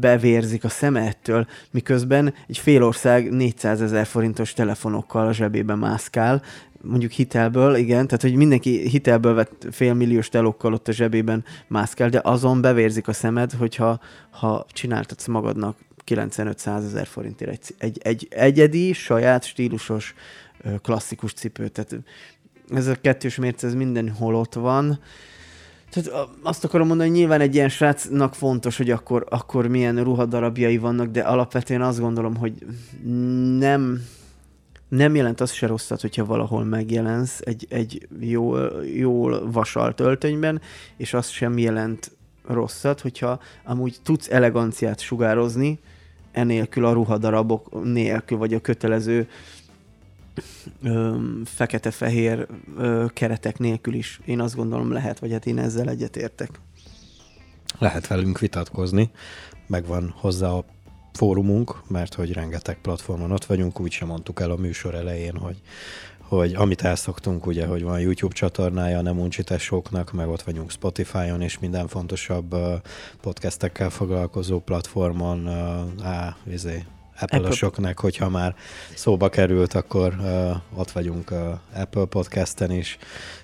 [0.00, 6.42] bevérzik a szeme ettől, miközben egy fél ország 400 ezer forintos telefonokkal a zsebébe mászkál,
[6.82, 12.20] mondjuk hitelből, igen, tehát hogy mindenki hitelből vett félmilliós telókkal ott a zsebében mászkál, de
[12.24, 14.00] azon bevérzik a szemed, hogyha
[14.30, 20.14] ha csináltatsz magadnak 95-100 ezer forintért egy, egy, egy egyedi, saját, stílusos,
[20.82, 21.72] klasszikus cipőt.
[21.72, 22.04] Tehát
[22.74, 24.98] ez a kettős mérce, ez mindenhol ott van.
[25.90, 30.78] Tehát azt akarom mondani, hogy nyilván egy ilyen srácnak fontos, hogy akkor, akkor milyen ruhadarabjai
[30.78, 32.52] vannak, de alapvetően azt gondolom, hogy
[33.58, 34.02] nem,
[34.90, 40.60] nem jelent az se rosszat, hogyha valahol megjelensz egy, egy jól, jól vasalt öltönyben,
[40.96, 42.10] és az sem jelent
[42.46, 45.78] rosszat, hogyha amúgy tudsz eleganciát sugározni,
[46.32, 49.28] enélkül a ruhadarabok nélkül, vagy a kötelező
[51.44, 52.46] fekete-fehér
[53.08, 54.20] keretek nélkül is.
[54.24, 56.50] Én azt gondolom lehet, vagy hát én ezzel egyetértek.
[57.78, 59.10] Lehet velünk vitatkozni,
[59.66, 60.64] megvan hozzá a
[61.12, 65.60] fórumunk, mert hogy rengeteg platformon ott vagyunk, úgy sem mondtuk el a műsor elején, hogy,
[66.20, 71.40] hogy amit elszoktunk, ugye, hogy van YouTube csatornája a Nem Uncsitesóknak, meg ott vagyunk Spotify-on,
[71.40, 72.54] és minden fontosabb
[73.20, 75.48] podcastekkel foglalkozó platformon,
[76.02, 76.84] á, izé,
[77.20, 78.54] Apple-osoknak, hogyha már
[78.94, 82.98] szóba került, akkor uh, ott vagyunk a Apple Podcasten is,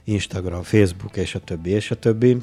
[0.05, 2.37] Instagram, Facebook, és a többi, és a többi.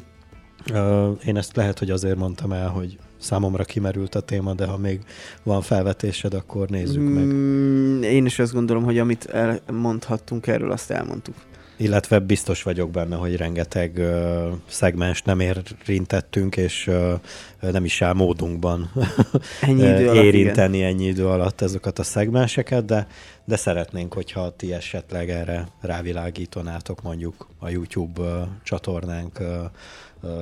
[0.71, 4.77] Uh, én ezt lehet, hogy azért mondtam el, hogy számomra kimerült a téma, de ha
[4.77, 4.99] még
[5.43, 7.23] van felvetésed, akkor nézzük meg.
[7.23, 11.35] Mm, én is azt gondolom, hogy amit elmondhattunk erről, azt elmondtuk.
[11.77, 18.13] Illetve biztos vagyok benne, hogy rengeteg uh, szegmens nem érintettünk, és uh, nem is áll
[18.13, 18.91] módunkban
[19.61, 20.89] ennyi idő alatt, érinteni igen.
[20.89, 23.07] ennyi idő alatt ezeket a szegmenseket, de,
[23.45, 29.47] de szeretnénk, hogyha ti esetleg erre rávilágítanátok mondjuk a YouTube uh, csatornánk uh,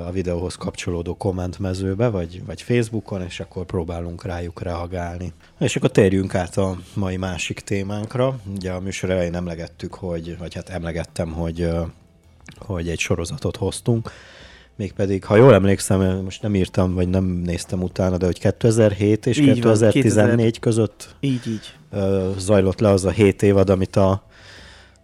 [0.05, 5.33] a videóhoz kapcsolódó kommentmezőbe, vagy, vagy Facebookon, és akkor próbálunk rájuk reagálni.
[5.59, 8.39] És akkor térjünk át a mai másik témánkra.
[8.55, 11.69] Ugye a műsor elején emlegettük, hogy, vagy hát emlegettem, hogy,
[12.57, 14.11] hogy egy sorozatot hoztunk,
[14.75, 19.37] mégpedig, ha jól emlékszem, most nem írtam, vagy nem néztem utána, de hogy 2007 és
[19.37, 20.59] így 2014 van, 2000...
[20.59, 21.75] között így, így.
[22.37, 24.23] zajlott le az a 7 évad, amit a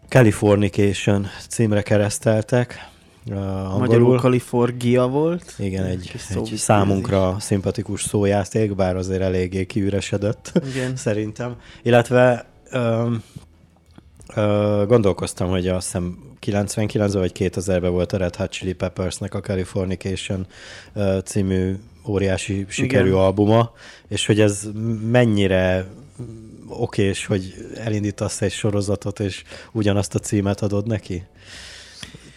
[0.07, 2.89] Californication címre kereszteltek,
[3.31, 3.79] angolul.
[3.79, 5.53] Magyarul Kaliforgia volt.
[5.57, 10.95] Igen, egy, egy számunkra szimpatikus szójáték, bár azért eléggé kiüresedett Igen.
[11.05, 11.55] szerintem.
[11.81, 13.13] Illetve ö,
[14.35, 19.39] ö, gondolkoztam, hogy azt hiszem 99 vagy 2000-ben volt a Red Hot Chili Peppersnek a
[19.39, 20.47] Californication
[20.93, 21.75] ö, című
[22.07, 23.19] óriási sikerű Igen.
[23.19, 23.71] albuma,
[24.07, 24.67] és hogy ez
[25.11, 25.85] mennyire
[26.67, 31.23] okés, hogy elindítasz egy sorozatot, és ugyanazt a címet adod neki?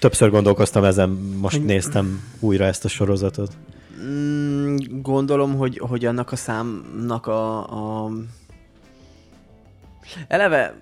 [0.00, 1.08] Többször gondolkoztam ezen,
[1.40, 3.52] most néztem újra ezt a sorozatot.
[4.02, 7.58] Mm, gondolom, hogy, hogy annak a számnak a,
[8.04, 8.10] a...
[10.28, 10.74] Eleve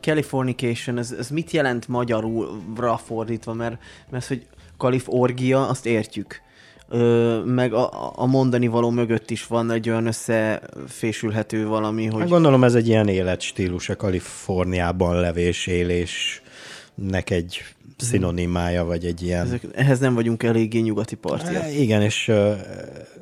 [0.00, 3.78] Californication, ez, ez mit jelent magyarulra fordítva, mert,
[4.10, 6.40] mert hogy Kaliforgia, azt értjük.
[6.88, 12.20] Ö, meg a, a mondani való mögött is van egy olyan összefésülhető valami, hogy...
[12.20, 17.62] Hát gondolom ez egy ilyen életstílus, a Kaliforniában levés, élésnek egy
[18.04, 19.46] szinonimája, vagy egy ilyen...
[19.46, 21.62] Ezek, ehhez nem vagyunk eléggé nyugati partiak.
[21.62, 22.32] E, igen, és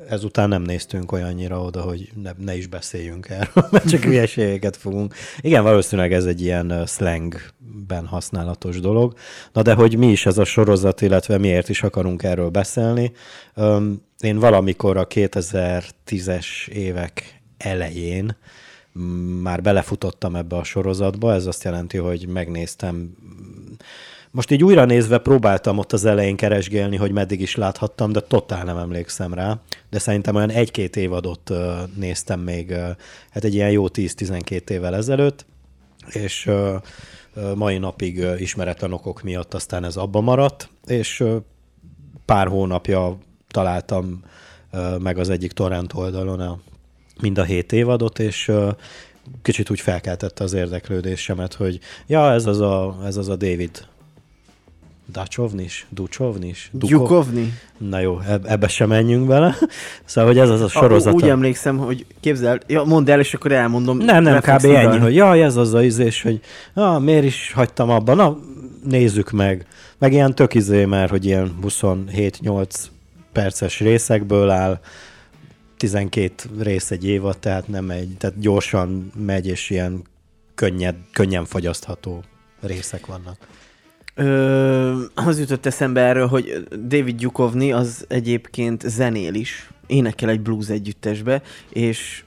[0.09, 5.15] ezután nem néztünk olyannyira oda, hogy ne, ne is beszéljünk erről, mert csak hülyeségeket fogunk.
[5.41, 9.13] Igen, valószínűleg ez egy ilyen slangben használatos dolog.
[9.53, 13.11] Na de hogy mi is ez a sorozat, illetve miért is akarunk erről beszélni.
[14.19, 18.35] Én valamikor a 2010-es évek elején
[19.41, 23.15] már belefutottam ebbe a sorozatba, ez azt jelenti, hogy megnéztem
[24.31, 28.63] most így újra nézve próbáltam ott az elején keresgélni, hogy meddig is láthattam, de totál
[28.63, 29.59] nem emlékszem rá.
[29.89, 31.51] De szerintem olyan egy-két évadot
[31.95, 32.73] néztem még,
[33.29, 35.45] hát egy ilyen jó 10-12 évvel ezelőtt,
[36.07, 36.51] és
[37.55, 41.23] mai napig ismeretlen okok miatt aztán ez abba maradt, és
[42.25, 43.17] pár hónapja
[43.47, 44.23] találtam
[44.99, 46.59] meg az egyik torrent oldalon a,
[47.21, 48.51] mind a hét évadot, és
[49.41, 53.89] kicsit úgy felkeltette az érdeklődésemet, hogy ja, ez az a, ez az a David
[55.11, 55.87] Dacsovnis?
[55.89, 56.69] Ducsovnis?
[56.73, 57.53] Gyukovni?
[57.77, 59.55] Na jó, ebbe sem menjünk bele.
[60.05, 61.13] Szóval, hogy ez az a sorozat.
[61.13, 63.97] Úgy emlékszem, hogy képzel, ja, mondd el, és akkor elmondom.
[63.97, 64.65] Nem, nem, kb.
[64.65, 66.39] ennyi, hogy jaj, ez az a izés, hogy
[66.73, 68.37] ah, miért is hagytam abban, na,
[68.83, 69.65] nézzük meg.
[69.97, 72.67] Meg ilyen tök izé, mert hogy ilyen 27-8
[73.31, 74.79] perces részekből áll,
[75.77, 80.03] 12 rész egy évad, tehát nem egy, tehát gyorsan megy, és ilyen
[80.55, 82.23] könnyed, könnyen fogyasztható
[82.61, 83.37] részek vannak.
[84.15, 90.69] Ö, az jutott eszembe erről, hogy David Gyukovni az egyébként zenél is, énekel egy blues
[90.69, 92.23] együttesbe, és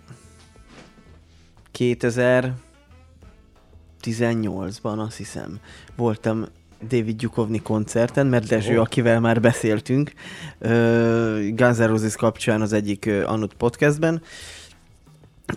[1.71, 2.53] 2000
[4.05, 5.59] 18-ban azt hiszem
[5.97, 6.45] voltam
[6.89, 10.13] David Gyukovni koncerten, mert Dezső, akivel már beszéltünk,
[10.59, 14.23] ö, Guns N' Roses kapcsán az egyik Anut podcastben,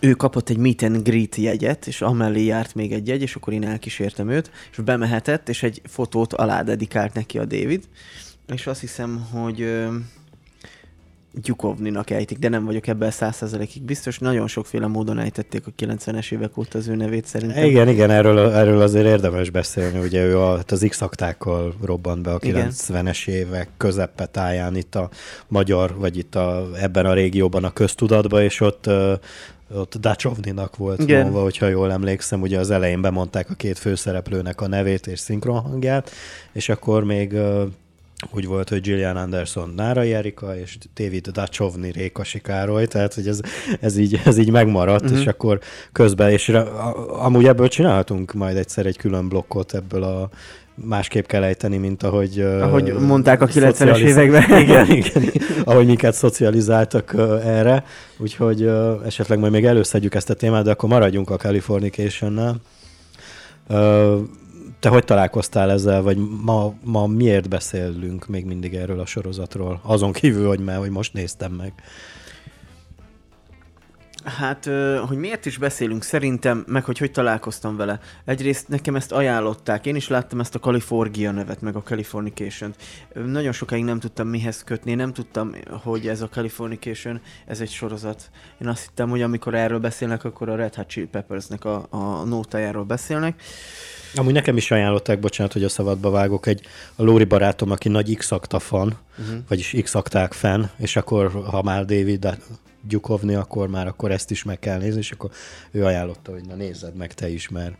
[0.02, 3.54] ő kapott egy meet and greet jegyet, és amellé járt még egy jegy, és akkor
[3.54, 7.84] én elkísértem őt, és bemehetett, és egy fotót alá dedikált neki a David,
[8.48, 9.88] és azt hiszem, hogy ö,
[11.42, 14.20] Gyukovninak ejtik, de nem vagyok ebben százszerzelékig biztos.
[14.20, 17.66] Nagyon sokféle módon ejtették a 90-es évek óta az ő nevét szerintem.
[17.66, 22.22] Igen, igen, erről, erről azért érdemes beszélni, ugye ő a, hát az x aktákkal robbant
[22.22, 22.70] be a Igen.
[22.72, 25.10] 90-es évek közepetáján itt a
[25.48, 28.90] magyar, vagy itt a, ebben a régióban a köztudatba, és ott
[29.74, 31.22] ott Dacsovninak volt Igen.
[31.22, 36.12] mondva, hogyha jól emlékszem, ugye az elején bemondták a két főszereplőnek a nevét és szinkronhangját,
[36.52, 37.36] és akkor még
[38.32, 43.40] úgy volt, hogy Gillian Anderson Nárai Erika, és David Dacsovni Réka Sikároly, tehát hogy ez,
[43.80, 45.06] ez, így, ez így megmaradt, Mhm.
[45.12, 45.22] uh-huh.
[45.22, 45.60] és akkor
[45.92, 50.30] közben, és a- amúgy ebből csinálhatunk majd egyszer egy külön blokkot ebből a
[50.84, 52.40] másképp kell ejteni, mint ahogy...
[52.40, 54.60] Ahogy mondták a 90-es szocializ- években.
[54.62, 55.24] Igen, igen,
[55.64, 57.84] ahogy minket szocializáltak ö, erre,
[58.18, 62.56] úgyhogy ö, esetleg majd még előszedjük ezt a témát, de akkor maradjunk a Californication-nál.
[63.68, 64.18] Ö,
[64.80, 69.80] Te hogy találkoztál ezzel, vagy ma, ma miért beszélünk még mindig erről a sorozatról?
[69.84, 71.74] Azon kívül, hogy már, hogy most néztem meg.
[74.28, 74.66] Hát,
[75.08, 78.00] hogy miért is beszélünk szerintem, meg hogy hogy találkoztam vele.
[78.26, 82.76] Egyrészt nekem ezt ajánlották, én is láttam ezt a California nevet, meg a Californication-t.
[83.14, 88.30] Nagyon sokáig nem tudtam mihez kötni, nem tudtam, hogy ez a Californication, ez egy sorozat.
[88.62, 92.24] Én azt hittem, hogy amikor erről beszélnek, akkor a Red Hot Chili Peppersnek a, a
[92.24, 93.42] nótájáról beszélnek.
[94.16, 96.62] Amúgy nekem is ajánlották, bocsánat, hogy a szabadba vágok, egy
[96.96, 99.38] a Lóri barátom, aki nagy X-akta fan, Uh-huh.
[99.48, 102.38] vagyis X-akták fan, és akkor, ha már David
[102.88, 105.30] Gyukovni, akkor már akkor ezt is meg kell nézni, és akkor
[105.72, 107.76] ő ajánlotta, hogy na nézzed meg te is, mert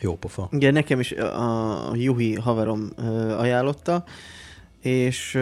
[0.00, 0.48] jó pofa.
[0.52, 2.92] Igen, nekem is a, Juhi haverom
[3.38, 4.04] ajánlotta,
[4.82, 5.38] és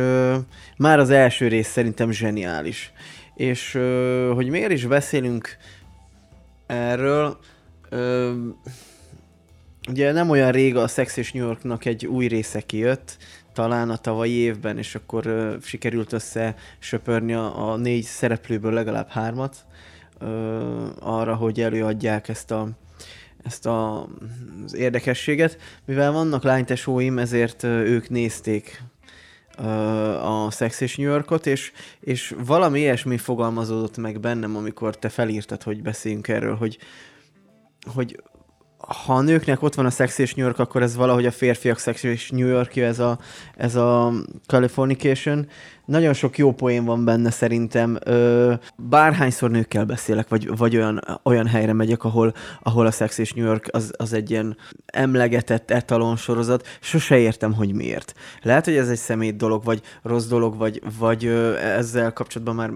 [0.76, 2.92] már az első rész szerintem zseniális.
[3.34, 3.78] És
[4.34, 5.56] hogy miért is beszélünk
[6.66, 7.38] erről,
[9.88, 13.16] ugye nem olyan rég a Sex és New Yorknak egy új része kijött,
[13.52, 19.08] talán a tavalyi évben, és akkor ö, sikerült össze söpörni a, a négy szereplőből legalább
[19.08, 19.56] hármat
[20.18, 22.68] ö, arra, hogy előadják ezt a
[23.42, 24.08] ezt a,
[24.64, 25.58] az érdekességet.
[25.84, 28.82] Mivel vannak lánytesóim, ezért ők nézték
[30.22, 35.62] a Sex és New Yorkot, és, és valami ilyesmi fogalmazódott meg bennem, amikor te felírtad,
[35.62, 36.78] hogy beszéljünk erről, hogy,
[37.94, 38.22] hogy
[38.88, 41.78] ha a nőknek ott van a Sex és New York, akkor ez valahogy a férfiak
[41.78, 43.18] Sex és New York, ez a,
[43.56, 44.12] ez a
[44.46, 45.48] Californication.
[45.84, 47.98] Nagyon sok jó poén van benne szerintem.
[48.04, 53.32] Ö, bárhányszor nőkkel beszélek, vagy, vagy olyan, olyan helyre megyek, ahol, ahol a Sex és
[53.32, 54.56] New York az, az egy ilyen
[54.86, 58.14] emlegetett etalon sorozat, sose értem, hogy miért.
[58.42, 62.70] Lehet, hogy ez egy szemét dolog, vagy rossz dolog, vagy, vagy ö, ezzel kapcsolatban már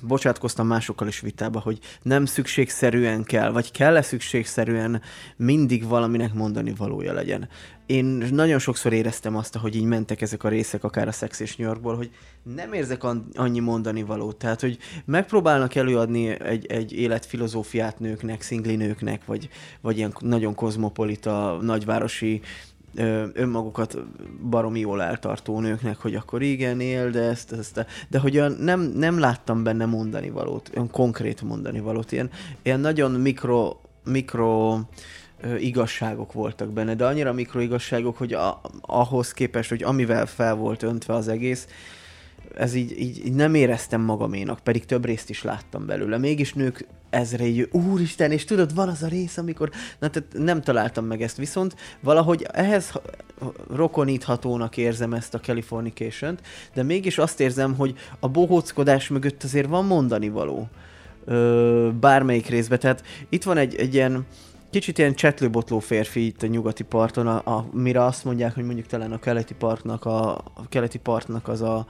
[0.00, 5.02] bocsátkoztam másokkal is vitába, hogy nem szükségszerűen kell, vagy kell-e szükségszerűen
[5.36, 7.48] mindig valaminek mondani valója legyen.
[7.90, 11.56] Én nagyon sokszor éreztem azt, hogy így mentek ezek a részek, akár a Sex és
[11.56, 12.10] New Yorkból, hogy
[12.54, 14.36] nem érzek an- annyi mondani valót.
[14.36, 19.48] Tehát, hogy megpróbálnak előadni egy, egy életfilozófiát nőknek, szingli nőknek, vagy,
[19.80, 22.40] vagy ilyen nagyon kozmopolita, nagyvárosi
[23.32, 23.98] önmagukat
[24.50, 28.80] baromi jól eltartó nőknek, hogy akkor igen, él, de ezt, ezt, de hogy olyan nem,
[28.80, 32.30] nem láttam benne mondani valót, olyan konkrét mondani valót, ilyen,
[32.62, 34.78] ilyen nagyon mikro, mikro
[35.58, 40.82] igazságok voltak benne, de annyira mikro igazságok, hogy a, ahhoz képest, hogy amivel fel volt
[40.82, 41.66] öntve az egész,
[42.54, 46.18] ez így, így, így nem éreztem magaménak, pedig több részt is láttam belőle.
[46.18, 50.60] Mégis nők ezre így, úristen, és tudod, van az a rész, amikor, na tehát nem
[50.60, 53.02] találtam meg ezt, viszont valahogy ehhez ha-
[53.74, 56.38] rokoníthatónak érzem ezt a californication
[56.74, 60.68] de mégis azt érzem, hogy a bohóckodás mögött azért van mondani való.
[61.24, 64.26] Ö, bármelyik részben, tehát itt van egy, egy ilyen
[64.70, 68.86] kicsit ilyen csetlőbotló férfi itt a nyugati parton, a, a, mire azt mondják, hogy mondjuk
[68.86, 71.86] talán a keleti partnak, a, a keleti partnak az a,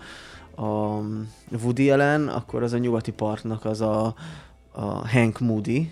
[0.56, 1.00] a
[1.62, 4.14] Woody Allen, akkor az a nyugati partnak az a,
[4.72, 5.90] a Hank Moody,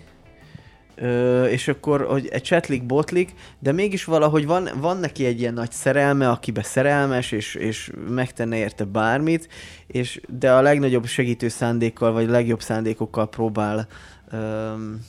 [1.01, 5.53] Ö, és akkor hogy egy csetlik botlik, de mégis valahogy van, van neki egy ilyen
[5.53, 9.47] nagy szerelme, akibe szerelmes, és, és megtenne érte bármit,
[9.87, 13.87] és, de a legnagyobb segítő szándékkal, vagy legjobb szándékokkal próbál
[14.31, 14.99] öm,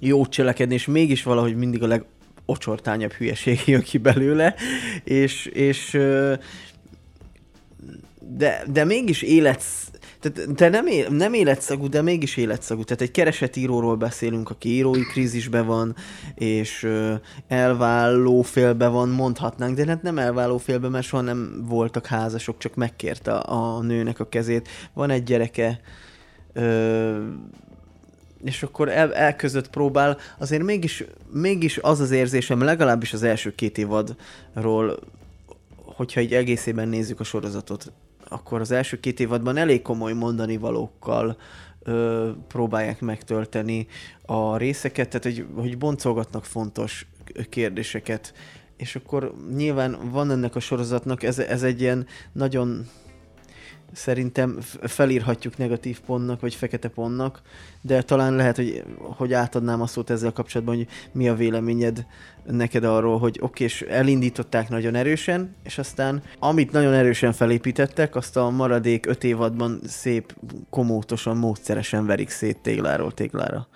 [0.00, 4.54] jót cselekedni, és mégis valahogy mindig a legocsortányabb hülyeség jön ki belőle,
[5.04, 5.98] és, és
[8.28, 9.90] de, de mégis életsz,
[10.20, 12.82] tehát te nem, él, nem életszagú, de mégis életszagú.
[12.82, 15.94] Tehát egy keresetíróról beszélünk, aki írói krízisben van,
[16.34, 17.14] és ö,
[17.48, 22.74] elválló félbe van, mondhatnánk, de hát nem elválló félbe, mert soha nem voltak házasok, csak
[22.74, 24.68] megkérte a, a nőnek a kezét.
[24.92, 25.80] Van egy gyereke,
[26.52, 27.16] ö,
[28.44, 33.78] és akkor el, elközött próbál, azért mégis, mégis az az érzésem, legalábbis az első két
[33.78, 34.98] évadról,
[35.84, 37.92] hogyha így egészében nézzük a sorozatot,
[38.28, 41.36] akkor az első két évadban elég komoly mondani valókkal
[41.82, 43.86] ö, próbálják megtölteni
[44.22, 47.06] a részeket, tehát hogy, hogy boncolgatnak fontos
[47.48, 48.32] kérdéseket,
[48.76, 52.86] és akkor nyilván van ennek a sorozatnak, ez, ez egy ilyen nagyon
[53.92, 57.42] szerintem felírhatjuk negatív pontnak, vagy fekete pontnak,
[57.80, 62.06] de talán lehet, hogy, hogy átadnám a szót ezzel kapcsolatban, hogy mi a véleményed
[62.46, 68.36] neked arról, hogy oké, és elindították nagyon erősen, és aztán amit nagyon erősen felépítettek, azt
[68.36, 70.36] a maradék öt évadban szép,
[70.70, 73.68] komótosan, módszeresen verik szét tégláról téglára.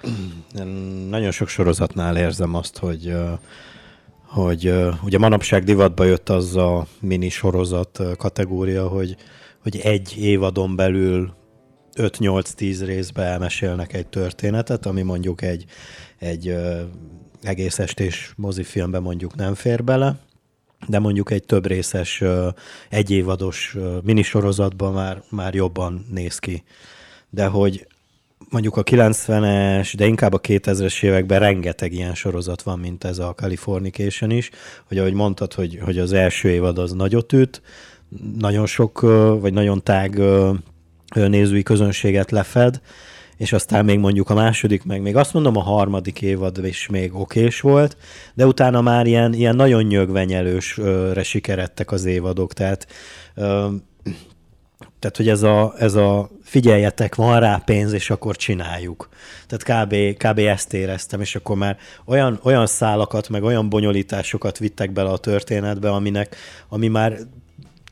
[1.08, 3.14] Nagyon sok sorozatnál érzem azt, hogy
[4.30, 9.16] hogy ugye manapság divatba jött az a mini sorozat kategória, hogy
[9.62, 11.34] hogy egy évadon belül
[11.96, 15.64] 5-8-10 részbe elmesélnek egy történetet, ami mondjuk egy,
[16.18, 16.80] egy ö,
[17.42, 20.18] egész estés mozifilmbe mondjuk nem fér bele,
[20.86, 22.48] de mondjuk egy több részes, ö,
[22.88, 26.62] egyévados ö, minisorozatban már, már jobban néz ki.
[27.30, 27.86] De hogy
[28.50, 33.34] mondjuk a 90-es, de inkább a 2000-es években rengeteg ilyen sorozat van, mint ez a
[33.34, 34.50] Californication is,
[34.88, 37.62] hogy ahogy mondtad, hogy, hogy az első évad az nagyot üt,
[38.38, 39.00] nagyon sok,
[39.40, 40.20] vagy nagyon tág
[41.14, 42.80] nézői közönséget lefed,
[43.36, 47.14] és aztán még mondjuk a második, meg még azt mondom a harmadik évad is még
[47.14, 47.96] okés volt,
[48.34, 52.86] de utána már ilyen, ilyen nagyon nyögvenyelősre sikeredtek az évadok, tehát
[55.00, 59.08] tehát, hogy ez a, ez a figyeljetek, van rá pénz, és akkor csináljuk.
[59.46, 60.38] Tehát kb, kb.
[60.38, 65.90] ezt éreztem, és akkor már olyan, olyan szálakat, meg olyan bonyolításokat vittek bele a történetbe,
[65.90, 66.36] aminek,
[66.68, 67.18] ami már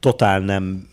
[0.00, 0.88] totál nem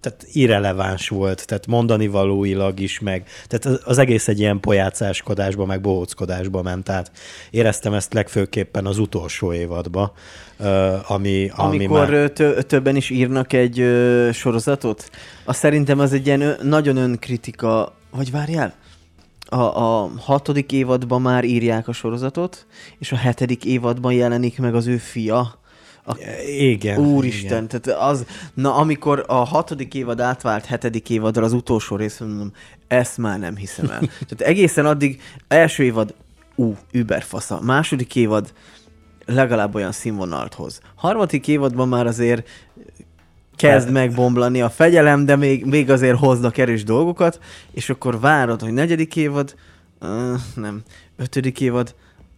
[0.00, 3.28] tehát irreleváns volt, tehát mondani valóilag is, meg.
[3.46, 7.10] Tehát az egész egy ilyen pojácáskodásba, meg bohóckodásba ment, tehát
[7.50, 10.12] éreztem ezt legfőképpen az utolsó évadba,
[11.06, 12.30] ami, ami Amikor már...
[12.66, 13.84] többen is írnak egy
[14.32, 15.10] sorozatot,
[15.44, 18.74] azt szerintem az egy ilyen nagyon önkritika, vagy várjál,
[19.46, 22.66] a, a hatodik évadban már írják a sorozatot,
[22.98, 25.59] és a hetedik évadban jelenik meg az ő fia,
[26.04, 26.16] a...
[26.58, 26.98] Igen.
[26.98, 27.80] Úristen, igen.
[27.80, 28.24] tehát az,
[28.54, 32.52] na amikor a hatodik évad átvált hetedik évadra az utolsó rész, mondom,
[32.88, 33.98] ezt már nem hiszem el.
[34.28, 36.14] tehát egészen addig első évad,
[36.54, 37.60] ú, überfasza.
[37.60, 38.52] Második évad
[39.26, 40.80] legalább olyan színvonalt hoz.
[40.94, 42.48] Harmadik évadban már azért
[43.56, 47.40] kezd hát- megbomlani a fegyelem, de még, még azért hoznak erős dolgokat,
[47.72, 49.54] és akkor várod, hogy negyedik évad,
[50.00, 50.08] uh,
[50.54, 50.82] nem,
[51.16, 51.94] ötödik évad,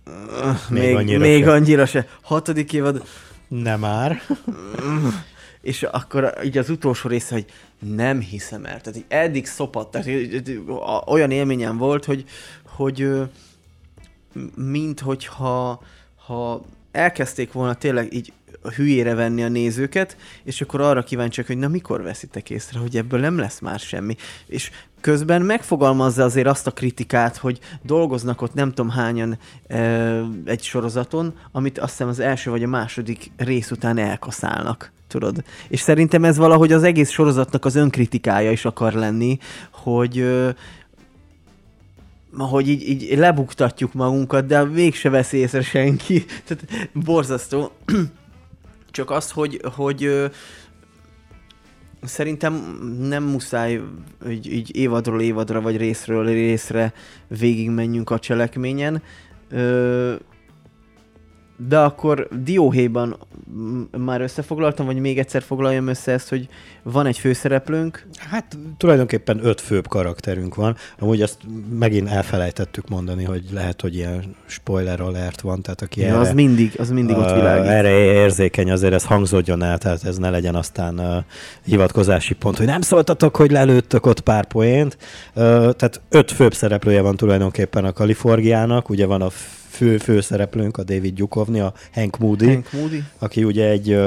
[0.07, 1.53] uh, még, még, annyira, még se.
[1.53, 2.07] annyira se.
[2.23, 3.03] Hatodik évad,
[3.61, 4.23] nem már.
[5.63, 7.47] és akkor így az utolsó része, hogy
[7.79, 8.81] nem hiszem el.
[8.81, 10.09] Tehát így eddig szopat, tehát
[11.07, 12.25] olyan élményem volt, hogy,
[12.67, 13.09] hogy
[14.55, 15.83] mint hogyha
[16.27, 18.33] ha elkezdték volna tényleg így
[18.77, 23.21] hülyére venni a nézőket, és akkor arra kíváncsiak, hogy na mikor veszitek észre, hogy ebből
[23.21, 24.17] nem lesz már semmi.
[24.47, 29.81] És közben megfogalmazza azért azt a kritikát, hogy dolgoznak ott nem tudom hányan e,
[30.45, 35.45] egy sorozaton, amit azt hiszem az első vagy a második rész után elkaszálnak tudod.
[35.69, 39.39] És szerintem ez valahogy az egész sorozatnak az önkritikája is akar lenni,
[39.71, 40.25] hogy
[42.39, 46.25] hogy így, így lebuktatjuk magunkat, de mégse veszi észre senki.
[46.45, 47.71] Tehát borzasztó.
[48.93, 50.31] Csak az, hogy, hogy
[52.03, 52.55] szerintem
[53.01, 53.81] nem muszáj
[54.29, 56.93] így, így évadról évadra, vagy részről részre
[57.27, 59.03] végigmenjünk a cselekményen.
[59.51, 60.15] Ö,
[61.69, 63.17] de akkor dióhéjban
[63.99, 66.49] már összefoglaltam, vagy még egyszer foglaljam össze ezt, hogy
[66.83, 68.07] van egy főszereplőnk.
[68.17, 70.77] Hát tulajdonképpen öt főbb karakterünk van.
[70.99, 71.37] Amúgy azt
[71.79, 76.33] megint elfelejtettük mondani, hogy lehet, hogy ilyen spoiler alert van, tehát aki ja, erre, az
[76.33, 77.71] mindig, az mindig ott világít.
[77.71, 81.17] Erre érzékeny, azért ez hangzódjon el, tehát ez ne legyen aztán uh,
[81.65, 84.97] hivatkozási pont, hogy nem szóltatok, hogy lelőttök ott pár poént.
[85.35, 85.43] Uh,
[85.73, 89.29] tehát öt főbb szereplője van tulajdonképpen a Kaliforniának, ugye van a
[89.83, 93.99] fő, főszereplőnk, a David Gyukovni, a Hank Moody, Hank Moody, aki ugye egy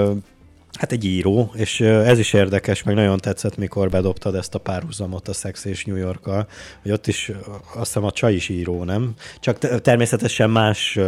[0.75, 5.27] Hát egy író, és ez is érdekes, meg nagyon tetszett, mikor bedobtad ezt a párhuzamot
[5.27, 6.25] a Sex és New york
[6.81, 7.31] hogy ott is
[7.75, 9.13] azt hiszem a csaj is író, nem?
[9.39, 10.99] Csak természetesen más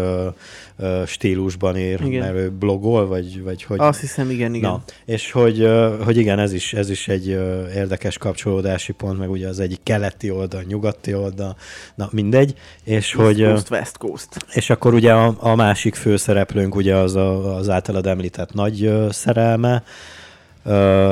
[1.06, 2.20] stílusban ír, igen.
[2.20, 3.80] mert ő blogol, vagy, vagy hogy...
[3.80, 4.70] Azt hiszem, igen, igen.
[4.70, 5.70] Na, és hogy,
[6.04, 7.28] hogy igen, ez is, ez is egy
[7.76, 11.56] érdekes kapcsolódási pont, meg ugye az egyik keleti oldal, nyugati oldal,
[11.96, 12.54] na mindegy,
[12.84, 13.44] és East hogy...
[13.44, 14.28] Coast, West Coast.
[14.54, 19.84] És akkor ugye a, a másik főszereplőnk ugye az a, az általad említett nagy szerelme,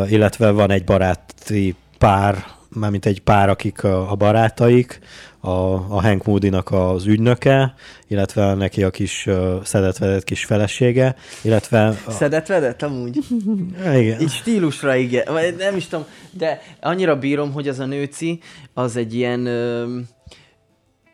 [0.09, 4.99] illetve van egy baráti pár, mármint egy pár, akik a, a barátaik,
[5.45, 7.73] a, a Hank Moody-nak az ügynöke,
[8.07, 11.97] illetve neki a kis uh, szedetvedett kis felesége, illetve...
[12.05, 12.11] A...
[12.11, 13.19] Szedetvedett amúgy?
[13.95, 14.21] igen.
[14.21, 18.39] Így stílusra igen, nem is tudom, de annyira bírom, hogy az a nőci,
[18.73, 19.47] az egy ilyen...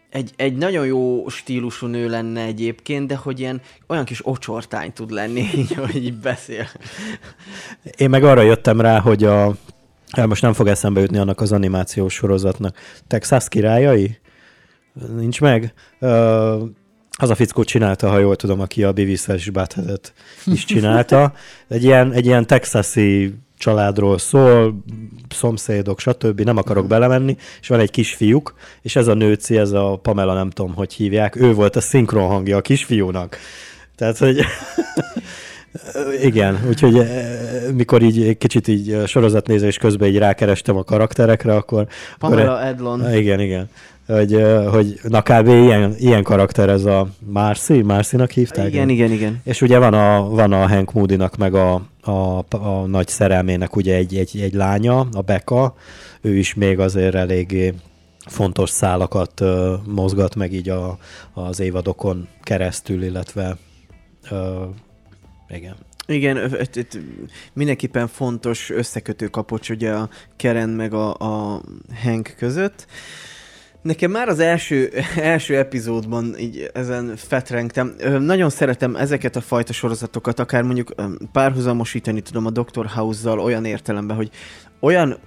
[0.10, 5.12] Egy, egy nagyon jó stílusú nő lenne egyébként, de hogy ilyen olyan kis ocsortány tud
[5.12, 5.46] lenni,
[5.92, 6.68] hogy így beszél.
[7.98, 9.56] Én meg arra jöttem rá, hogy a
[10.26, 12.78] most nem fog eszembe jutni annak az animációs sorozatnak.
[13.08, 14.20] Texas királyai?
[15.16, 15.74] Nincs meg?
[16.00, 16.62] Uh,
[17.18, 20.14] az a fickó csinálta, ha jól tudom, aki a Beavis Butthead-et
[20.46, 21.34] is csinálta.
[21.68, 24.84] Egy ilyen, egy ilyen texasi családról szól,
[25.30, 26.42] szomszédok, stb.
[26.42, 30.50] Nem akarok belemenni, és van egy kisfiúk, és ez a nőci, ez a Pamela, nem
[30.50, 33.38] tudom, hogy hívják, ő volt a szinkron hangja a kisfiúnak.
[33.96, 34.46] Tehát, hogy
[36.22, 37.02] Igen, úgyhogy
[37.76, 41.88] mikor így kicsit így sorozatnézés közben így rákerestem a karakterekre, akkor...
[42.20, 43.14] Pamela akkor, Edlon.
[43.14, 43.70] Igen, igen.
[44.08, 45.48] Hogy, hogy na kb.
[45.48, 48.68] Ilyen, ilyen karakter ez a Marcy, Marcy-nak hívták?
[48.68, 49.42] Igen, igen, igen.
[49.44, 53.96] És ugye van a, van a Hank Moody-nak meg a, a, a nagy szerelmének ugye
[53.96, 55.76] egy, egy, egy lánya, a Becca,
[56.22, 57.74] ő is még azért eléggé
[58.26, 60.98] fontos szálakat uh, mozgat meg így a,
[61.34, 63.58] az évadokon keresztül, illetve
[64.32, 64.38] uh,
[65.56, 65.76] igen.
[66.08, 66.58] Igen,
[67.54, 71.62] mindenképpen fontos összekötő kapocs ugye a Keren meg a, a
[72.04, 72.88] Hank között.
[73.82, 77.96] Nekem már az első, első epizódban így ezen fetrengtem.
[78.20, 80.94] Nagyon szeretem ezeket a fajta sorozatokat, akár mondjuk
[81.32, 82.86] párhuzamosítani tudom a Dr.
[82.86, 84.30] House-zal olyan értelemben, hogy
[84.80, 85.18] olyan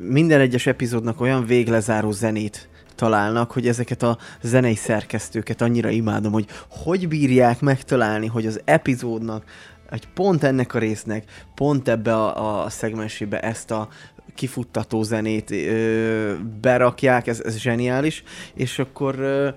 [0.00, 6.46] minden egyes epizódnak olyan véglezáró zenét találnak, hogy ezeket a zenei szerkesztőket annyira imádom, hogy
[6.68, 9.44] hogy bírják megtalálni, hogy az epizódnak
[9.90, 11.24] egy pont ennek a résznek,
[11.54, 13.88] pont ebbe a, a szegmensébe ezt a
[14.34, 18.22] kifuttató zenét ö, berakják, ez, ez zseniális,
[18.54, 19.48] és akkor ö,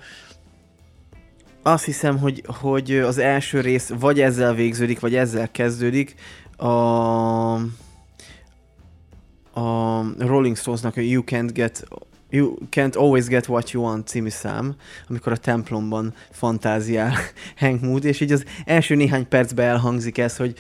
[1.62, 6.16] azt hiszem, hogy, hogy az első rész vagy ezzel végződik, vagy ezzel kezdődik.
[6.58, 7.54] A,
[9.54, 11.88] a Rolling Stonesnak a You Can't Get
[12.38, 14.76] You Can't Always Get What You Want című szám,
[15.10, 17.14] amikor a templomban fantáziál
[17.60, 20.54] Hank Mood, és így az első néhány percben elhangzik ez, hogy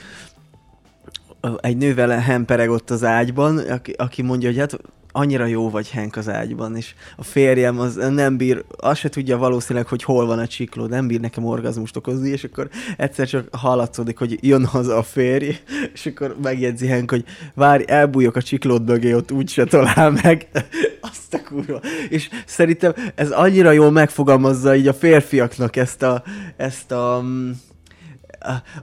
[1.61, 4.77] egy nő vele hempereg ott az ágyban, aki, aki mondja, hogy hát
[5.17, 9.37] annyira jó vagy Henk az ágyban, és a férjem az nem bír, azt se tudja
[9.37, 13.47] valószínűleg, hogy hol van a csikló, nem bír nekem orgazmust okozni, és akkor egyszer csak
[13.51, 15.49] hallatszódik, hogy jön haza a férj,
[15.93, 20.47] és akkor megjegyzi Henk, hogy várj, elbújok a csiklót mögé, ott úgyse talál meg.
[21.11, 21.81] Azt a kurva.
[22.09, 26.23] És szerintem ez annyira jól megfogalmazza így a férfiaknak ezt a,
[26.57, 27.51] ezt a, mm,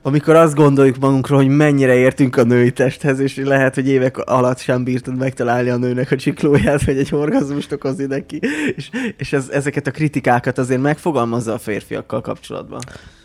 [0.02, 4.58] amikor azt gondoljuk magunkról, hogy mennyire értünk a női testhez, és lehet, hogy évek alatt
[4.58, 8.40] sem bírtad megtalálni a nőnek a csiklóját, vagy egy orgazmust okozni neki,
[8.76, 12.80] és, és ez, ezeket a kritikákat azért megfogalmazza a férfiakkal kapcsolatban.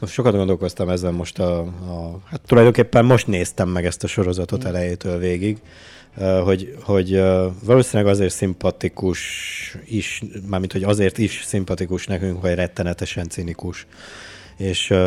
[0.08, 4.68] Sokat gondolkoztam ezen most a, a hát tulajdonképpen most néztem meg ezt a sorozatot mm.
[4.68, 5.58] elejétől végig,
[6.44, 7.22] hogy, hogy
[7.64, 9.20] valószínűleg azért szimpatikus
[9.86, 13.88] is, mármint hogy azért is szimpatikus nekünk, hogy rettenetesen cinikus
[14.60, 14.98] és uh,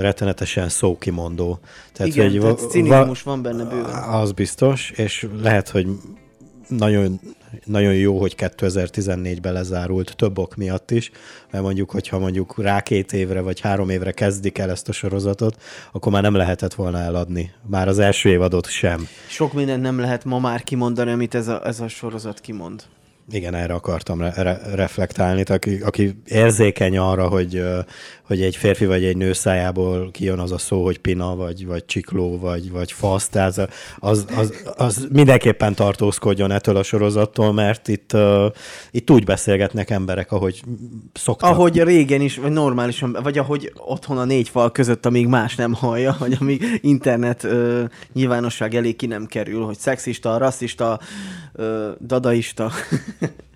[0.00, 1.58] rettenetesen szókimondó.
[1.92, 4.02] Tehát, Igen, hogy tehát cinizmus va- van benne bőven.
[4.02, 5.86] Az biztos, és lehet, hogy
[6.68, 7.20] nagyon,
[7.64, 11.10] nagyon jó, hogy 2014-ben lezárult több ok miatt is,
[11.50, 15.62] mert mondjuk, hogyha mondjuk rá két évre vagy három évre kezdik el ezt a sorozatot,
[15.92, 17.52] akkor már nem lehetett volna eladni.
[17.66, 19.08] Már az első évadot sem.
[19.28, 22.82] Sok mindent nem lehet ma már kimondani, amit ez a, ez a sorozat kimond.
[23.32, 27.62] Igen, erre akartam re- re- reflektálni, aki, aki érzékeny arra, hogy,
[28.22, 31.84] hogy egy férfi vagy egy nő szájából kijön az a szó, hogy pina, vagy, vagy
[31.84, 38.12] csikló, vagy, vagy fasz, tehát az, az, az mindenképpen tartózkodjon ettől a sorozattól, mert itt,
[38.12, 38.44] uh,
[38.90, 40.62] itt úgy beszélgetnek emberek, ahogy
[41.12, 41.50] szoktak.
[41.50, 45.72] Ahogy régen is, vagy normálisan, vagy ahogy otthon a négy fal között, amíg más nem
[45.72, 51.00] hallja, vagy amíg internet uh, nyilvánosság elé ki nem kerül, hogy szexista, rasszista,
[52.06, 52.70] dadaista.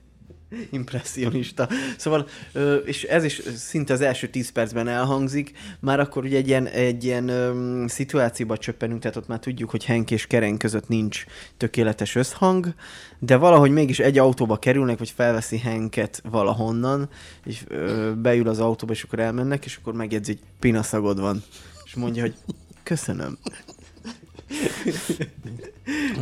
[0.70, 1.68] impressionista.
[1.96, 6.48] Szóval, ö, és ez is szinte az első 10 percben elhangzik, már akkor ugye egy
[6.48, 10.88] ilyen, egy ilyen ö, szituációba csöppenünk, tehát ott már tudjuk, hogy Henk és Keren között
[10.88, 11.24] nincs
[11.56, 12.74] tökéletes összhang,
[13.18, 17.08] de valahogy mégis egy autóba kerülnek, vagy felveszi Henket valahonnan,
[17.44, 21.42] és ö, beül az autóba, és akkor elmennek, és akkor megjegyzi, hogy pinaszagod van.
[21.84, 22.34] És mondja, hogy
[22.82, 23.38] köszönöm.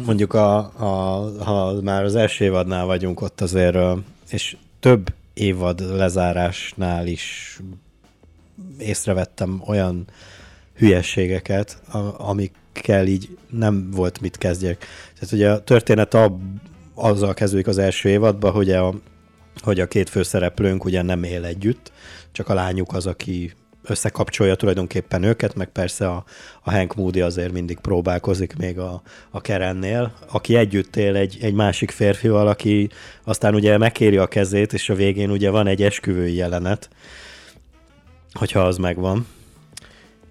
[0.06, 3.76] Mondjuk, a, a, ha már az első évadnál vagyunk ott azért,
[4.30, 7.58] és több évad lezárásnál is
[8.78, 10.06] észrevettem olyan
[10.74, 11.82] hülyességeket,
[12.16, 14.86] amikkel így nem volt mit kezdjek.
[15.14, 16.38] Tehát ugye a történet a,
[16.94, 18.94] azzal kezdődik az első évadban, hogy a,
[19.60, 21.92] hogy a két főszereplőnk ugye nem él együtt,
[22.32, 23.52] csak a lányuk az, aki
[23.82, 26.24] összekapcsolja tulajdonképpen őket, meg persze a,
[26.62, 31.54] a Hank Moody azért mindig próbálkozik még a, a Kerennél, aki együtt él egy, egy
[31.54, 32.88] másik férfival, aki
[33.24, 36.90] aztán ugye megkéri a kezét, és a végén ugye van egy esküvői jelenet,
[38.32, 39.26] hogyha az megvan.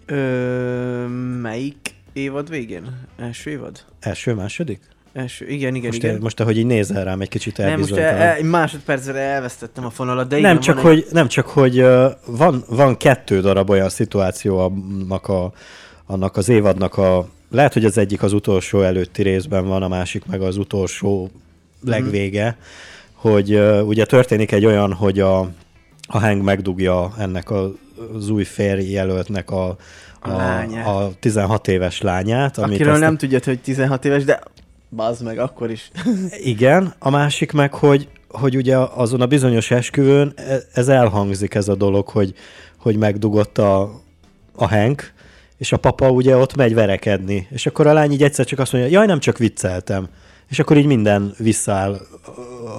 [0.06, 1.08] Ö,
[1.42, 3.08] melyik évad végén?
[3.18, 3.86] Első évad?
[4.00, 4.82] Első, második?
[5.14, 6.16] Első, igen, igen, most, igen.
[6.16, 9.90] Én, most ahogy így nézel rám, egy kicsit nem, most el, el, másodpercre elvesztettem a
[9.90, 10.84] fonalat, de igen, nem, csak, egy...
[10.84, 11.86] hogy, nem csak, hogy
[12.26, 15.54] van, van kettő darab olyan szituáció annak, a,
[16.06, 17.28] annak az évadnak a...
[17.50, 21.30] Lehet, hogy az egyik az utolsó előtti részben van, a másik meg az utolsó
[21.86, 22.64] legvége, mm.
[23.14, 25.40] hogy uh, ugye történik egy olyan, hogy a,
[26.08, 27.72] a Hank megdugja ennek a,
[28.14, 29.78] az új férjelöltnek a,
[30.20, 32.58] a, a, a 16 éves lányát.
[32.58, 33.08] Amit Akiről aztán...
[33.08, 34.40] nem tudja, hogy 16 éves, de
[34.96, 35.92] Bazd meg, akkor is.
[36.54, 41.68] Igen, a másik meg, hogy, hogy ugye azon a bizonyos esküvőn e, ez elhangzik ez
[41.68, 42.34] a dolog, hogy,
[42.78, 43.82] hogy megdugott a,
[44.56, 45.14] a Hank,
[45.58, 48.72] és a papa ugye ott megy verekedni, és akkor a lány így egyszer csak azt
[48.72, 50.10] mondja, jaj, nem csak vicceltem.
[50.50, 52.02] És akkor így minden visszaáll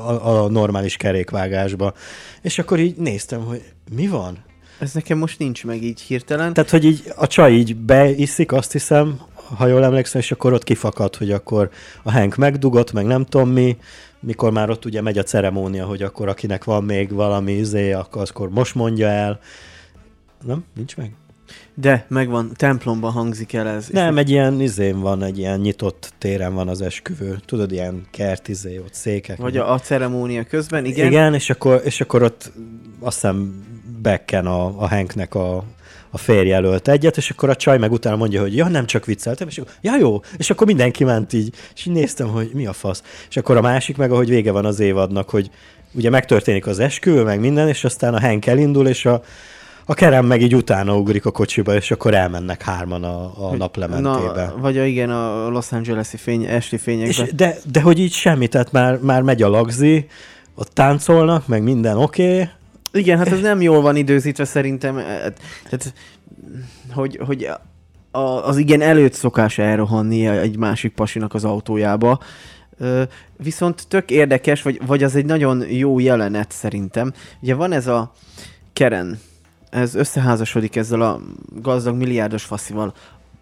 [0.06, 1.94] a, a normális kerékvágásba.
[2.42, 3.62] És akkor így néztem, hogy
[3.94, 4.44] mi van?
[4.78, 6.52] Ez nekem most nincs meg így hirtelen.
[6.52, 9.20] Tehát, hogy így a csaj így beiszik, azt hiszem,
[9.56, 11.70] ha jól emlékszem, és akkor ott kifakadt, hogy akkor
[12.02, 13.76] a Hank megdugott, meg nem tudom mi,
[14.20, 18.50] mikor már ott ugye megy a ceremónia, hogy akkor akinek van még valami izé, akkor
[18.50, 19.40] most mondja el.
[20.44, 20.64] Nem?
[20.74, 21.12] Nincs meg?
[21.74, 23.88] De, megvan, templomban hangzik el ez.
[23.88, 27.38] Nem, egy ilyen izén van, egy ilyen nyitott téren van az esküvő.
[27.44, 29.36] Tudod, ilyen kert izé, ott székek.
[29.36, 31.06] Vagy a, a ceremónia közben, igen.
[31.06, 32.52] Igen, és akkor, és akkor ott
[33.00, 33.64] azt hiszem
[34.02, 35.64] bekken a, a Hanknek a,
[36.14, 39.48] a férjelölt egyet, és akkor a csaj meg utána mondja, hogy ja, nem csak vicceltem,
[39.48, 42.72] és akkor, ja jó, és akkor mindenki ment így, és így néztem, hogy mi a
[42.72, 43.02] fasz.
[43.28, 45.50] És akkor a másik meg, ahogy vége van az évadnak, hogy
[45.92, 49.22] ugye megtörténik az eskü, meg minden, és aztán a Hank elindul, és a,
[49.84, 54.44] a kerem meg így utána ugrik a kocsiba, és akkor elmennek hárman a, a naplementébe.
[54.44, 57.26] Na, vagy a, igen, a Los Angeles-i fény, esti fényekben.
[57.26, 60.06] És de, de hogy így semmi, tehát már, már megy a lagzi,
[60.54, 62.48] ott táncolnak, meg minden oké, okay,
[62.92, 64.96] igen, hát ez nem jól van időzítve szerintem.
[64.96, 65.32] E, e,
[65.64, 65.94] tehát,
[66.92, 67.48] hogy, hogy
[68.10, 72.20] a, az igen előtt szokás elrohanni egy másik pasinak az autójába.
[73.36, 77.12] Viszont tök érdekes, vagy, vagy az egy nagyon jó jelenet szerintem.
[77.40, 78.12] Ugye van ez a
[78.72, 79.18] Keren,
[79.70, 81.20] ez összeházasodik ezzel a
[81.62, 82.94] gazdag milliárdos faszival,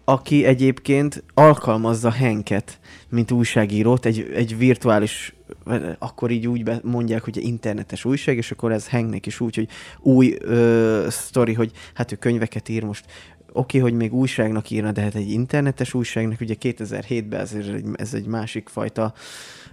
[0.05, 2.79] aki egyébként alkalmazza Henket,
[3.11, 5.33] mint újságírót, egy, egy virtuális
[5.99, 9.67] akkor így úgy mondják, hogy internetes újság, és akkor ez Hanknek is úgy, hogy
[9.99, 13.05] új ö, sztori, hogy hát ő könyveket ír most,
[13.53, 17.83] oké, okay, hogy még újságnak írna, de hát egy internetes újságnak, ugye 2007-ben ez egy,
[17.93, 19.13] ez egy másik fajta...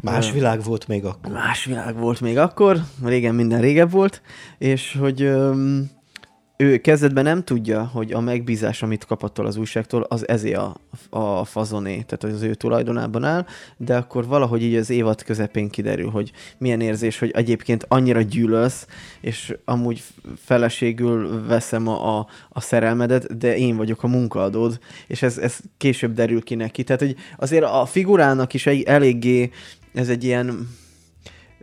[0.00, 1.32] Más világ volt még akkor.
[1.32, 4.22] Más világ volt még akkor, régen minden régebb volt,
[4.58, 5.22] és hogy...
[5.22, 5.80] Ö,
[6.60, 10.76] ő kezdetben nem tudja, hogy a megbízás, amit kapott az újságtól, az ezé a,
[11.10, 13.46] a fazoné, tehát az ő tulajdonában áll,
[13.76, 18.86] de akkor valahogy így az évad közepén kiderül, hogy milyen érzés, hogy egyébként annyira gyűlölsz,
[19.20, 20.02] és amúgy
[20.44, 26.14] feleségül veszem a, a, a szerelmedet, de én vagyok a munkaadód, és ez, ez később
[26.14, 26.84] derül ki neki.
[26.84, 29.50] Tehát, hogy azért a figurának is egy, eléggé
[29.94, 30.68] ez egy ilyen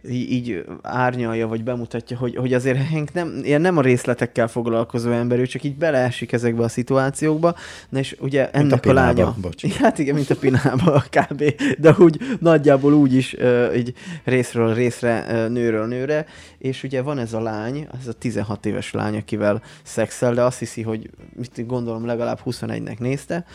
[0.10, 5.40] így, árnyalja, vagy bemutatja, hogy, hogy azért Hank nem, ilyen nem a részletekkel foglalkozó ember,
[5.40, 7.56] ő csak így beleesik ezekbe a szituációkba,
[7.90, 9.36] na és ugye ennek mint a, a lánya...
[9.42, 9.66] Bocs.
[9.86, 11.44] Hát igen, mint a pinába kb.
[11.78, 13.94] De úgy nagyjából úgy is uh, így
[14.24, 16.26] részről részre, uh, nőről nőre,
[16.58, 20.60] és ugye van ez a lány, ez a 16 éves lány, akivel szexel, de azt
[20.60, 23.46] hiszi, hogy mit gondolom legalább 21-nek nézte,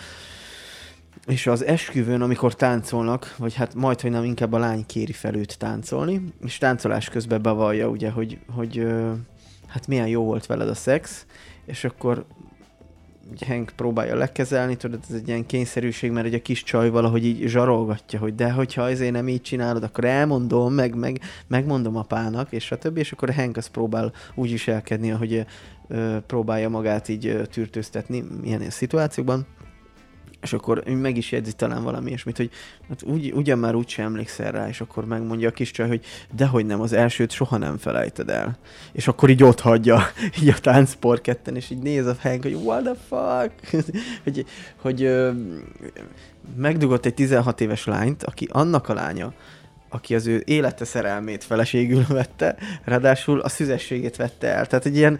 [1.30, 5.34] és az esküvőn, amikor táncolnak, vagy hát majd, hogy nem, inkább a lány kéri fel
[5.34, 8.86] őt táncolni, és táncolás közben bevallja ugye, hogy, hogy
[9.66, 11.26] hát milyen jó volt veled a szex,
[11.66, 12.24] és akkor
[13.46, 17.48] Hank próbálja lekezelni, tudod, ez egy ilyen kényszerűség, mert egy a kis csaj valahogy így
[17.48, 22.72] zsarolgatja, hogy de hogyha ezért nem így csinálod, akkor elmondom, meg, meg megmondom apának, és
[22.72, 25.46] a többi, és akkor Hank az próbál úgy is elkedni, hogy
[25.88, 29.46] ö, próbálja magát így ö, tűrtőztetni ilyen szituációkban
[30.42, 32.50] és akkor meg is jegyzi talán valami ilyesmit, hogy
[32.88, 36.04] hát úgy, ugyan már úgy sem emlékszel rá, és akkor megmondja a kis csaj, hogy
[36.32, 38.58] dehogy nem, az elsőt soha nem felejted el.
[38.92, 40.02] És akkor így ott hagyja,
[40.42, 43.84] így a táncpor ketten, és így néz a Hank, hogy what the fuck?
[44.24, 44.46] hogy
[44.76, 45.30] hogy ö,
[46.56, 49.32] megdugott egy 16 éves lányt, aki annak a lánya,
[49.88, 54.66] aki az ő élete szerelmét feleségül vette, ráadásul a szüzességét vette el.
[54.66, 55.18] Tehát egy ilyen,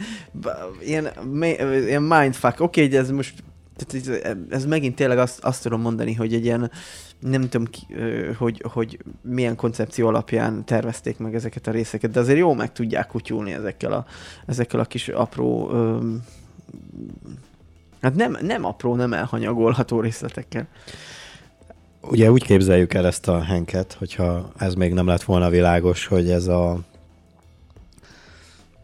[0.80, 1.10] ilyen,
[1.86, 2.60] ilyen mindfuck.
[2.60, 3.34] Oké, okay, ez most
[3.86, 6.70] tehát ez, ez megint tényleg azt, azt tudom mondani, hogy egy ilyen,
[7.18, 7.80] nem tudom, ki,
[8.38, 13.06] hogy, hogy milyen koncepció alapján tervezték meg ezeket a részeket, de azért jó meg tudják
[13.06, 14.06] kutyulni ezekkel a,
[14.46, 16.22] ezekkel a kis apró, öm,
[18.00, 20.66] hát nem, nem apró, nem elhanyagolható részletekkel.
[22.02, 26.30] Ugye úgy képzeljük el ezt a henket, hogyha ez még nem lett volna világos, hogy
[26.30, 26.78] ez a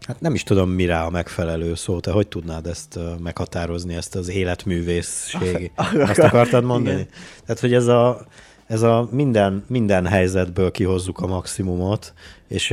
[0.07, 2.01] Hát nem is tudom, mire a megfelelő szó.
[2.01, 5.71] Te hogy tudnád ezt meghatározni, ezt az életművészség?
[6.09, 7.01] Azt akartad mondani?
[7.01, 7.09] Igen.
[7.45, 8.27] Tehát, hogy ez a,
[8.67, 12.13] ez a minden, minden helyzetből kihozzuk a maximumot,
[12.49, 12.71] és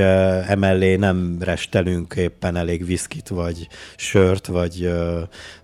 [0.48, 4.94] emellé nem restelünk éppen elég viszkit, vagy sört, vagy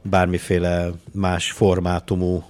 [0.01, 2.43] bármiféle más formátumú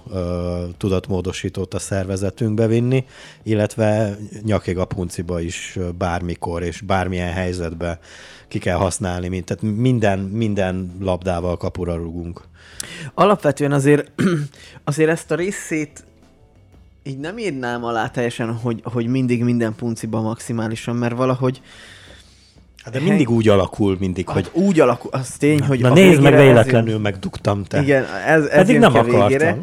[0.76, 3.04] tudatmódosítót a szervezetünkbe vinni,
[3.42, 7.98] illetve nyakig a punciba is bármikor és bármilyen helyzetbe
[8.50, 12.40] ki kell használni, mint, tehát minden, minden labdával kapura rugunk.
[13.14, 14.10] Alapvetően azért,
[14.84, 16.04] azért ezt a részét
[17.02, 21.62] így nem írnám alá teljesen, hogy, hogy mindig minden punciba maximálisan, mert valahogy
[22.92, 24.62] de mindig úgy alakul, mindig, hát hogy...
[24.62, 25.80] Úgy alakul, az tény, hogy...
[25.80, 27.02] Na nézd meg, véletlenül ezért...
[27.02, 27.82] megdugtam te.
[27.82, 29.26] Igen, ez, ez Pedig nem akartam.
[29.26, 29.58] Végére,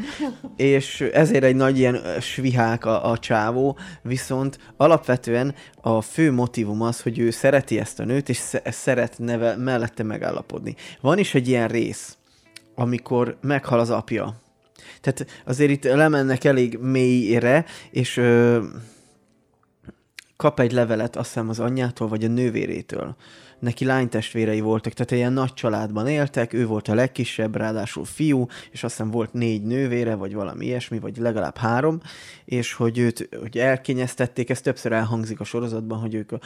[0.55, 7.01] és ezért egy nagy ilyen svihák a, a csávó, viszont alapvetően a fő motivum az,
[7.01, 10.75] hogy ő szereti ezt a nőt, és szeret neve, mellette megállapodni.
[11.01, 12.17] Van is egy ilyen rész,
[12.75, 14.41] amikor meghal az apja.
[15.01, 18.17] Tehát azért itt lemennek elég mélyre, és...
[18.17, 18.59] Ö,
[20.37, 23.15] kap egy levelet, azt hiszem az anyjától, vagy a nővérétől.
[23.59, 28.83] Neki lánytestvérei voltak, tehát ilyen nagy családban éltek, ő volt a legkisebb, ráadásul fiú, és
[28.83, 31.99] azt hiszem volt négy nővére, vagy valami ilyesmi, vagy legalább három,
[32.45, 36.39] és hogy őt hogy elkényeztették, ez többször elhangzik a sorozatban, hogy ők a,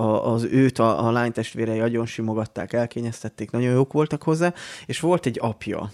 [0.00, 4.54] a, az őt a, a lánytestvérei agyon simogatták, elkényeztették, nagyon jók voltak hozzá,
[4.86, 5.92] és volt egy apja,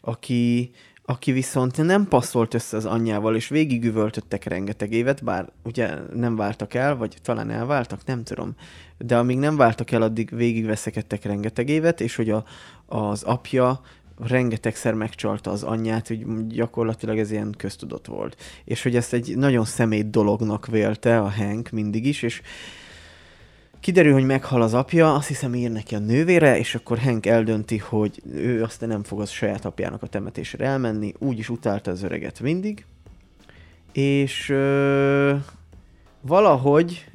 [0.00, 0.70] aki,
[1.08, 6.74] aki viszont nem passzolt össze az anyjával, és végigüvöltöttek rengeteg évet, bár ugye nem váltak
[6.74, 8.54] el, vagy talán elváltak, nem tudom.
[8.98, 12.44] De amíg nem váltak el, addig végigveszekedtek rengeteg évet, és hogy a,
[12.86, 13.80] az apja
[14.18, 18.36] rengetegszer megcsalta az anyját, hogy gyakorlatilag ez ilyen köztudott volt.
[18.64, 22.42] És hogy ezt egy nagyon szemét dolognak vélte a Hank mindig is, és
[23.86, 27.78] Kiderül, hogy meghal az apja, azt hiszem ír neki a nővére, és akkor Hank eldönti,
[27.78, 32.02] hogy ő aztán nem fog az saját apjának a temetésre elmenni, úgy is utálta az
[32.02, 32.84] öreget mindig,
[33.92, 35.34] és ö,
[36.20, 37.10] valahogy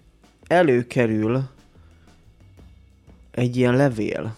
[0.48, 1.44] előkerül
[3.32, 4.36] egy ilyen levél,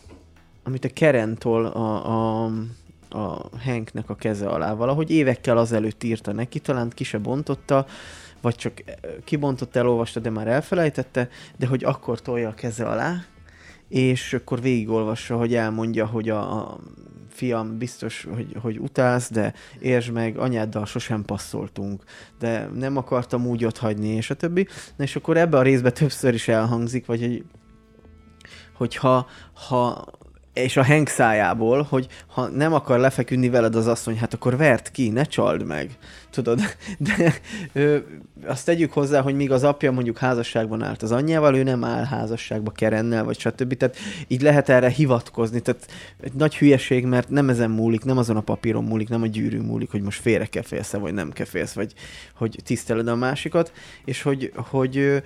[0.63, 2.51] amit a Kerentól a, a,
[3.09, 7.85] a Hanknek a keze alá valahogy évekkel azelőtt írta neki, talán ki se bontotta,
[8.43, 13.23] vagy csak eh, kibontott, elolvasta, de már elfelejtette, de hogy akkor tolja a keze alá,
[13.89, 16.79] és akkor végigolvassa, hogy elmondja, hogy a, a
[17.29, 22.03] fiam, biztos, hogy, hogy utálsz, de értsd meg, anyáddal sosem passzoltunk,
[22.39, 24.67] de nem akartam úgy ott hagyni, és a többi.
[24.95, 27.43] Na és akkor ebbe a részbe többször is elhangzik, vagy hogy
[28.73, 29.27] hogyha
[29.67, 30.05] ha
[30.53, 34.91] és a Hank szájából, hogy ha nem akar lefeküdni veled az asszony, hát akkor vert
[34.91, 35.97] ki, ne csald meg.
[36.29, 36.59] Tudod?
[37.15, 37.33] De
[37.73, 37.97] ö,
[38.45, 42.03] azt tegyük hozzá, hogy míg az apja mondjuk házasságban állt az anyjával, ő nem áll
[42.03, 43.73] házasságba Kerennel, vagy stb.
[43.73, 43.95] Tehát
[44.27, 45.59] így lehet erre hivatkozni.
[45.59, 45.87] Tehát
[46.21, 49.59] egy nagy hülyeség, mert nem ezen múlik, nem azon a papíron múlik, nem a gyűrű
[49.59, 51.93] múlik, hogy most félre kefélsz vagy nem kefélsz, vagy
[52.35, 53.71] hogy tiszteled a másikat,
[54.05, 55.23] és hogy, hogy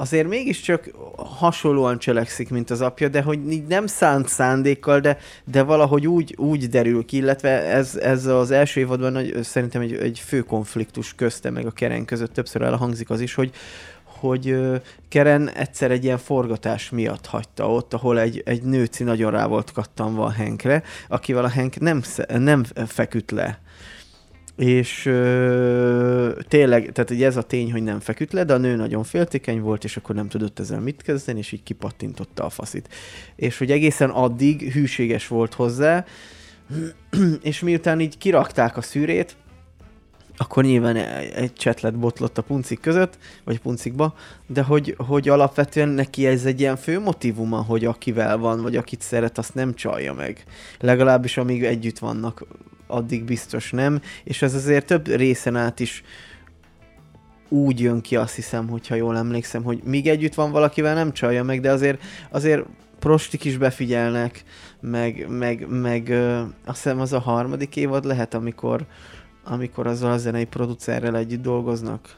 [0.00, 6.06] azért mégiscsak hasonlóan cselekszik, mint az apja, de hogy nem szánt szándékkal, de, de valahogy
[6.06, 10.40] úgy, úgy derül ki, illetve ez, ez az első évadban nagy, szerintem egy, egy fő
[10.40, 12.32] konfliktus közte meg a Keren között.
[12.32, 13.50] Többször elhangzik az is, hogy,
[14.04, 14.56] hogy
[15.08, 19.72] Keren egyszer egy ilyen forgatás miatt hagyta ott, ahol egy, egy nőci nagyon rá volt
[19.72, 23.60] kattanva a Henkre, akivel a Henk nem, nem feküdt le
[24.60, 28.76] és ö, tényleg, tehát ugye ez a tény, hogy nem feküdt le, de a nő
[28.76, 32.88] nagyon féltékeny volt, és akkor nem tudott ezzel mit kezdeni, és így kipattintotta a faszit.
[33.36, 36.04] És hogy egészen addig hűséges volt hozzá,
[37.42, 39.36] és miután így kirakták a szűrét,
[40.36, 44.14] akkor nyilván egy csetlet botlott a puncik között, vagy puncikba,
[44.46, 49.00] de hogy, hogy alapvetően neki ez egy ilyen fő motivuma, hogy akivel van, vagy akit
[49.00, 50.44] szeret, azt nem csalja meg.
[50.78, 52.44] Legalábbis amíg együtt vannak,
[52.90, 56.02] addig biztos nem, és ez azért több részen át is
[57.48, 61.42] úgy jön ki, azt hiszem, hogyha jól emlékszem, hogy míg együtt van valakivel, nem csalja
[61.42, 62.64] meg, de azért, azért
[62.98, 64.44] prostik is befigyelnek,
[64.80, 68.86] meg, meg, meg ö, azt hiszem az a harmadik évad lehet, amikor,
[69.44, 72.16] amikor azzal a zenei producerrel együtt dolgoznak.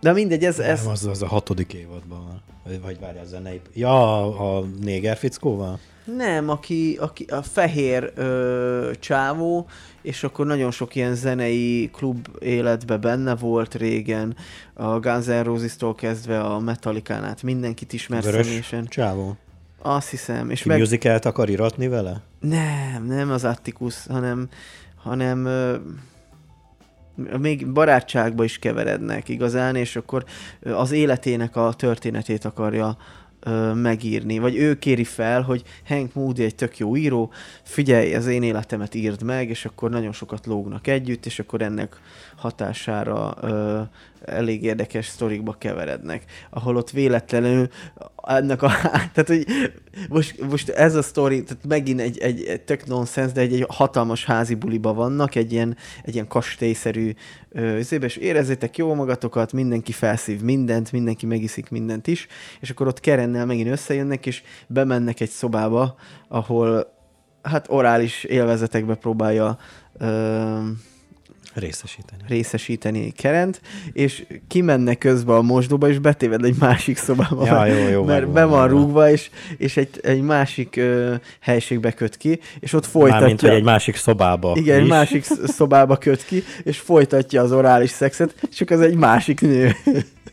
[0.00, 0.58] De mindegy, ez...
[0.58, 0.82] ez...
[0.82, 2.42] Nem, az, az a hatodik évadban van.
[2.82, 3.60] Vagy, várj, a zenei...
[3.74, 5.78] Ja, a néger fickóval?
[6.16, 9.68] Nem, aki, aki a fehér ö, csávó,
[10.02, 14.36] és akkor nagyon sok ilyen zenei klub életbe benne volt régen,
[14.74, 18.86] a Guns N' Roses-tól kezdve a Metallicán át mindenkit ismer Vörös személyesen.
[18.86, 19.36] csávó.
[19.82, 20.50] Azt hiszem.
[20.50, 20.78] És Ki meg...
[20.78, 22.20] musicalt akar iratni vele?
[22.40, 24.48] Nem, nem az Atticus, hanem,
[24.96, 25.76] hanem ö,
[27.38, 30.24] még barátságba is keverednek igazán, és akkor
[30.62, 32.96] az életének a történetét akarja
[33.74, 37.30] megírni, vagy ő kéri fel, hogy Hank Moody egy tök jó író,
[37.62, 42.00] figyelj, az én életemet írd meg, és akkor nagyon sokat lógnak együtt, és akkor ennek
[42.36, 43.80] hatására ö,
[44.24, 47.68] elég érdekes sztorikba keverednek, ahol ott véletlenül
[48.22, 48.70] ennek a,
[49.14, 49.46] tehát hogy
[50.08, 53.64] most, most ez a sztori, tehát megint egy, egy, egy tök nonsense, de egy, egy
[53.68, 57.12] hatalmas házi buliba vannak, egy ilyen, egy ilyen kastélyszerű
[57.54, 62.26] üzébe, és érezzétek jól magatokat, mindenki felszív mindent, mindenki megiszik mindent is,
[62.60, 65.96] és akkor ott Kerennel megint összejönnek, és bemennek egy szobába,
[66.28, 66.96] ahol
[67.42, 69.58] hát orális élvezetekbe próbálja
[69.98, 70.58] ö,
[71.58, 72.22] Részesíteni.
[72.28, 73.60] részesíteni Kerent,
[73.92, 78.44] és kimenne közben a mosdóba, és betéved egy másik szobába, Ja, jó, jó, mert be
[78.44, 83.18] van rúgva, és, és egy, egy másik ö, helységbe köt ki, és ott folytatja.
[83.20, 84.88] Mármint, hogy egy másik szobába igen, egy is.
[84.88, 89.76] másik sz- szobába köt ki, és folytatja az orális szexet, csak az egy másik nő.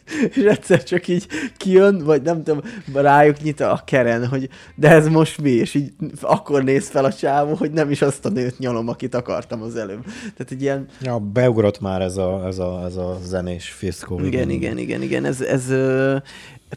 [0.36, 1.28] és egyszer csak így
[1.58, 2.62] kijön, vagy nem tudom,
[2.94, 5.50] rájuk nyit a keren, hogy de ez most mi?
[5.50, 9.16] És így akkor néz fel a csávó, hogy nem is azt a nőt nyalom, akit
[9.16, 10.04] akartam az előbb.
[10.04, 14.20] Tehát egy ilyen Ja, beugrott már ez a, ez a, ez a zenés fiszkó.
[14.20, 15.26] Igen, igen, igen, igen.
[15.26, 16.16] Ez, ez ö,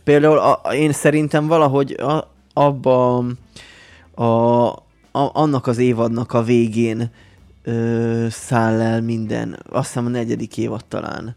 [0.05, 3.17] például a, a- én szerintem valahogy a, abba
[4.15, 4.25] a,
[5.13, 7.11] a, annak az évadnak a végén
[7.63, 9.59] ö, száll el minden.
[9.71, 11.35] Azt hiszem a negyedik évad talán.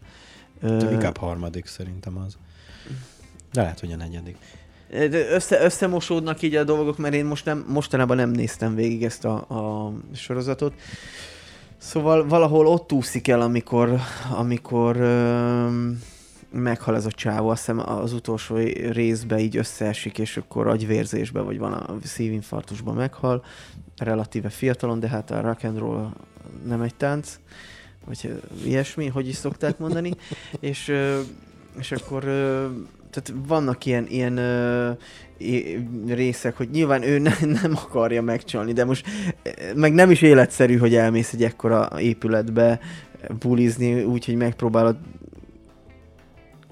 [0.62, 2.36] De Ö, Inkább harmadik szerintem az.
[3.52, 4.36] De lehet, hogy a negyedik.
[4.90, 9.24] de össze, összemosódnak így a dolgok, mert én most nem, mostanában nem néztem végig ezt
[9.24, 10.74] a, a sorozatot.
[11.78, 16.02] Szóval valahol ott úszik el, amikor, amikor öm,
[16.50, 18.56] meghal ez a csávó, azt hiszem az utolsó
[18.90, 23.44] részbe így összeesik, és akkor agyvérzésbe, vagy van a szívinfarktusban meghal,
[23.96, 26.12] relatíve fiatalon, de hát a rock and roll
[26.66, 27.38] nem egy tánc,
[28.04, 30.12] vagy ilyesmi, hogy is szokták mondani,
[30.60, 30.92] és,
[31.78, 32.22] és akkor
[33.10, 34.40] tehát vannak ilyen, ilyen
[36.06, 39.06] részek, hogy nyilván ő ne, nem akarja megcsalni, de most
[39.74, 42.80] meg nem is életszerű, hogy elmész egy ekkora épületbe
[43.38, 44.96] bulizni, úgyhogy megpróbálod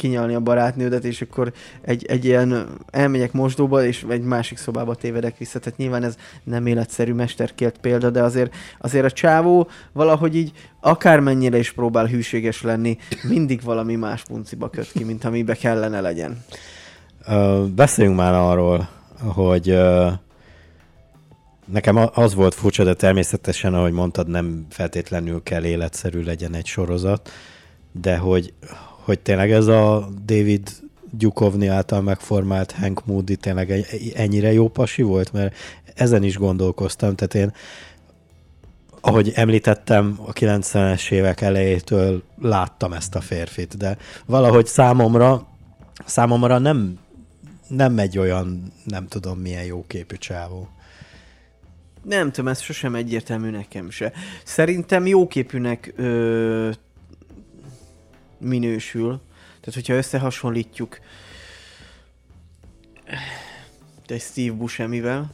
[0.00, 1.52] kinyalni a barátnődet, és akkor
[1.82, 5.58] egy, egy ilyen elmegyek mosdóba, és egy másik szobába tévedek vissza.
[5.58, 11.58] Tehát nyilván ez nem életszerű mesterkélt példa, de azért, azért a csávó valahogy így akármennyire
[11.58, 12.98] is próbál hűséges lenni,
[13.28, 16.44] mindig valami más punciba köt ki, mint amibe kellene legyen.
[17.26, 18.88] Ö, beszéljünk már arról,
[19.34, 20.08] hogy ö,
[21.64, 27.30] nekem az volt furcsa, de természetesen, ahogy mondtad, nem feltétlenül kell életszerű legyen egy sorozat,
[27.92, 28.52] de hogy,
[29.10, 30.68] hogy tényleg ez a David
[31.18, 35.54] Gyukovni által megformált Hank Moody tényleg ennyire jó pasi volt, mert
[35.94, 37.52] ezen is gondolkoztam, tehát én
[39.00, 43.96] ahogy említettem, a 90-es évek elejétől láttam ezt a férfit, de
[44.26, 45.46] valahogy számomra
[46.06, 46.98] számomra nem,
[47.68, 50.68] nem egy olyan, nem tudom milyen jó képű csávó.
[52.02, 54.12] Nem tudom, ez sosem egyértelmű nekem se.
[54.44, 56.70] Szerintem jóképűnek ö,
[58.40, 59.20] minősül.
[59.60, 60.98] Tehát, hogyha összehasonlítjuk
[64.06, 65.30] egy Steve Buscemivel,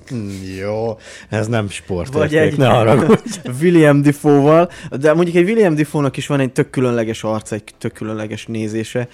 [0.58, 0.98] Jó,
[1.28, 3.38] ez nem Vagy sportérték, egy- ne haragudj.
[3.60, 7.92] William Defoe-val, de mondjuk egy William Defoe-nak is van egy tök különleges arca, egy tök
[7.92, 9.08] különleges nézése,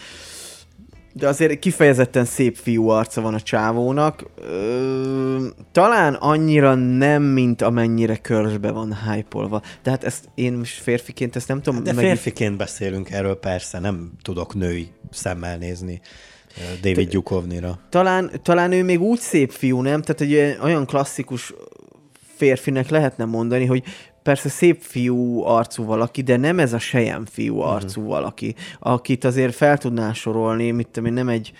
[1.18, 4.24] de azért kifejezetten szép fiú arca van a csávónak.
[4.40, 11.48] Ö, talán annyira nem, mint amennyire körbe van hype Tehát ezt én most férfiként ezt
[11.48, 16.00] nem tudom De meg- férfiként beszélünk erről, persze, nem tudok női szemmel nézni
[16.82, 17.78] David Gyukovnira.
[17.88, 20.02] talán, talán ő még úgy szép fiú, nem?
[20.02, 21.54] Tehát egy olyan klasszikus
[22.36, 23.82] férfinek lehetne mondani, hogy
[24.26, 28.14] persze szép fiú arcú valaki, de nem ez a sejem fiú arcú uh-huh.
[28.14, 31.52] valaki, akit azért fel tudná sorolni, mit tudom én, nem egy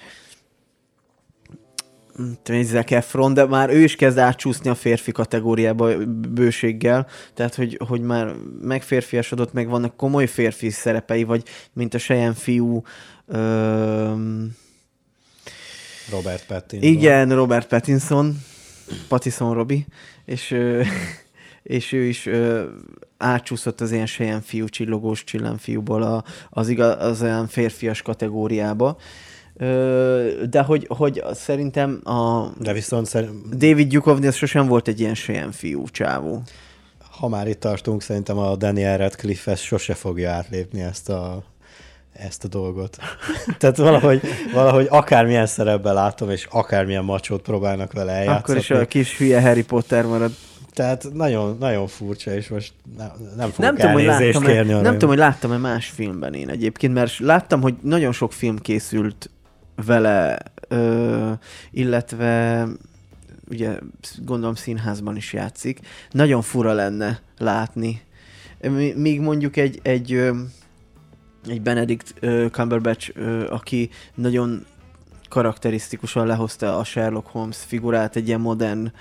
[2.62, 8.00] Zac Efron, de már ő is kezd átcsúszni a férfi kategóriába bőséggel, tehát hogy, hogy
[8.00, 12.82] már megférfiasodott, meg vannak komoly férfi szerepei, vagy mint a Sejen fiú
[13.26, 14.56] öm...
[16.10, 16.90] Robert Pattinson.
[16.90, 18.38] Igen, Robert Pattinson,
[19.08, 19.86] Pattinson Robi,
[20.24, 20.54] és,
[21.66, 22.28] és ő is
[23.16, 28.96] átcsúszott az ilyen Sejen fiú, csillogós csillámfiúból a, az, igaz, az olyan férfias kategóriába
[30.50, 33.56] de hogy, hogy szerintem a de viszont szerint...
[33.56, 36.42] David Duchovny az sosem volt egy ilyen sején fiú csávó.
[37.10, 41.42] Ha már itt tartunk, szerintem a Daniel Radcliffe ezt sose fogja átlépni ezt a,
[42.12, 42.96] ezt a dolgot.
[43.58, 44.20] Tehát valahogy,
[44.52, 48.38] valahogy akármilyen szerepben látom, és akármilyen macsót próbálnak vele eljátszani.
[48.38, 50.32] Akkor is a kis hülye Harry Potter marad.
[50.76, 54.72] Tehát nagyon, nagyon furcsa, és most nem, nem fogok nem tudom, hogy láttam kérni.
[54.72, 59.30] Nem tudom, hogy láttam-e más filmben én egyébként, mert láttam, hogy nagyon sok film készült
[59.86, 60.38] vele,
[60.68, 61.32] ö,
[61.70, 62.66] illetve
[63.48, 63.78] ugye
[64.24, 65.80] gondolom színházban is játszik.
[66.10, 68.02] Nagyon fura lenne látni.
[68.94, 70.12] Míg mondjuk egy, egy,
[71.48, 72.14] egy Benedict
[72.50, 73.12] Cumberbatch,
[73.50, 74.66] aki nagyon
[75.28, 78.92] karakterisztikusan lehozta a Sherlock Holmes figurát egy ilyen modern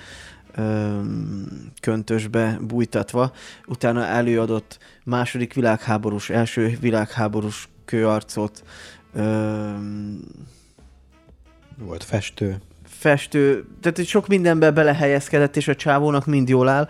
[1.82, 3.32] köntösbe bújtatva,
[3.65, 8.64] utána előadott második világháborús, első világháborús kőarcot,
[11.77, 12.57] volt festő.
[12.88, 16.88] Festő, tehát sok mindenbe belehelyezkedett, és a csávónak mind jól áll,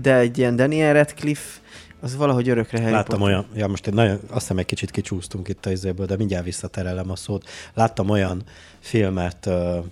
[0.00, 1.60] de egy ilyen Daniel Radcliffe,
[2.00, 3.34] az valahogy örökre Harry Láttam Potter.
[3.34, 6.44] olyan, ja most egy nagyon, azt hiszem egy kicsit kicsúsztunk itt a izéből, de mindjárt
[6.44, 7.48] visszaterelem a szót.
[7.74, 8.42] Láttam olyan
[8.80, 9.84] filmet uh, uh,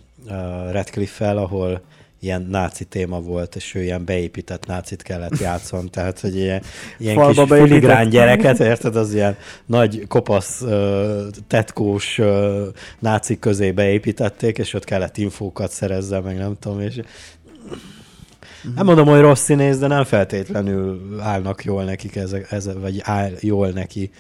[0.73, 1.83] Radcliffe-fel, ahol
[2.21, 6.63] ilyen náci téma volt, és ő ilyen beépített nácit kellett játszon, tehát hogy ilyen,
[6.99, 9.37] ilyen Falba kis filigrán gyereket, érted, az ilyen
[9.67, 10.65] nagy kopasz,
[11.47, 12.21] tetkós
[12.99, 17.01] nácik közé beépítették, és ott kellett infókat szerezze, meg nem tudom, és
[18.75, 23.31] nem mondom, hogy rossz színész, de nem feltétlenül állnak jól nekik ezek, ezek vagy áll
[23.41, 24.11] jól neki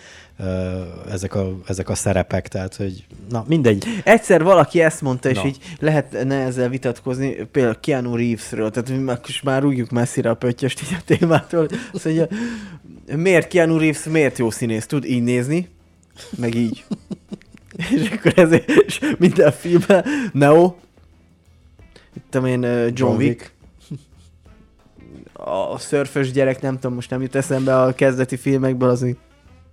[1.11, 3.85] ezek a, ezek a szerepek, tehát hogy na mindegy.
[4.05, 5.47] Egyszer valaki ezt mondta, és na.
[5.47, 9.13] így lehetne ezzel vitatkozni, például Keanu Reevesről, tehát mi
[9.43, 11.69] már rúgjuk messzire a pöttyöst így a témától.
[11.93, 12.27] Azt mondja,
[13.17, 15.69] miért Keanu Reeves, miért jó színész, tud így nézni,
[16.37, 16.85] meg így.
[17.97, 20.75] és akkor ezért, és minden filmben, Neo,
[22.17, 23.53] itt én John, John Wick, Wick
[25.45, 29.03] a szörfös gyerek, nem tudom, most nem jut eszembe a kezdeti filmekből, az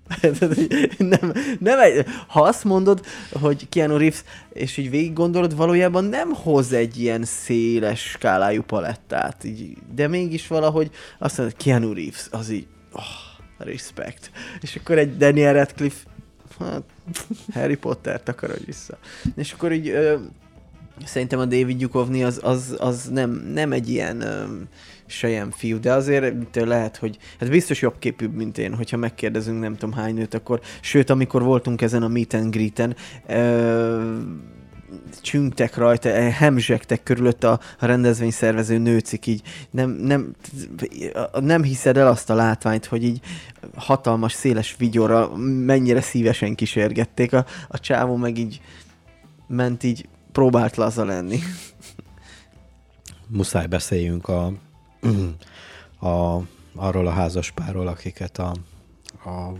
[0.97, 4.23] nem, nem egy, ha azt mondod, hogy Keanu Reeves,
[4.53, 10.47] és így végig gondolod, valójában nem hoz egy ilyen széles skálájú palettát, így, de mégis
[10.47, 10.89] valahogy
[11.19, 13.03] azt mondod, Keanu Reeves, az így, oh,
[13.57, 14.31] respect.
[14.61, 16.09] És akkor egy Daniel Radcliffe,
[16.59, 16.83] hát,
[17.53, 18.97] Harry Potter-t akarod vissza.
[19.35, 20.15] És akkor így ö,
[21.05, 24.43] szerintem a David Duchovny az, az, az nem, nem egy ilyen ö,
[25.07, 29.75] sejem fiú, de azért lehet, hogy hát biztos jobb képűbb, mint én, hogyha megkérdezünk nem
[29.75, 32.95] tudom hány nőt, akkor sőt, amikor voltunk ezen a meet and greet-en,
[33.27, 34.21] ö,
[35.21, 40.35] csüngtek rajta, eh, hemzsegtek körülött a, a rendezvényszervező nőcik, így nem, nem,
[41.39, 43.19] nem hiszed el azt a látványt, hogy így
[43.75, 45.35] hatalmas, széles vigyorra
[45.65, 48.61] mennyire szívesen kísérgették, a, a csávó meg így
[49.47, 51.39] ment így, próbált laza lenni.
[53.27, 54.53] Muszáj beszéljünk a
[55.99, 56.41] a,
[56.75, 58.53] arról a házaspárról, akiket a,
[59.23, 59.53] a,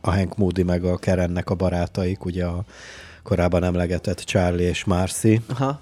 [0.00, 2.64] a Hank Moody meg a Kerennek a barátaik, ugye a
[3.22, 5.40] korábban emlegetett Charlie és Marcy.
[5.48, 5.80] Aha.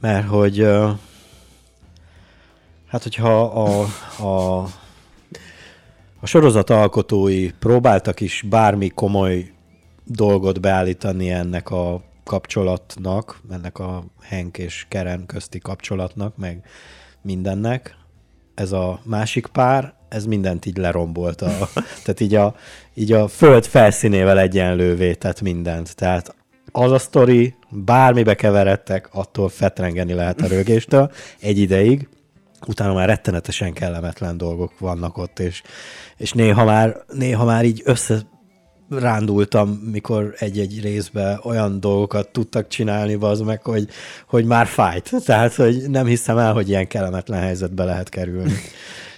[0.00, 0.66] Mert hogy
[2.86, 3.86] hát hogyha a,
[4.18, 4.62] a,
[6.20, 9.52] a sorozat alkotói próbáltak is bármi komoly
[10.04, 16.64] dolgot beállítani ennek a kapcsolatnak, ennek a Henk és Keren közti kapcsolatnak, meg
[17.24, 17.96] mindennek,
[18.54, 21.46] ez a másik pár, ez mindent így lerombolta.
[22.04, 22.54] tehát így a,
[22.94, 25.96] így a föld felszínével egyenlővé tett mindent.
[25.96, 26.34] Tehát
[26.72, 32.08] az a sztori, bármibe keveredtek, attól fetrengeni lehet a rögéstől egy ideig,
[32.66, 35.62] utána már rettenetesen kellemetlen dolgok vannak ott, és,
[36.16, 38.20] és néha, már, néha már így össze
[38.98, 43.88] rándultam, mikor egy-egy részbe olyan dolgokat tudtak csinálni, az meg, hogy,
[44.26, 45.10] hogy már fájt.
[45.26, 48.52] Tehát, hogy nem hiszem el, hogy ilyen kellemetlen helyzetbe lehet kerülni.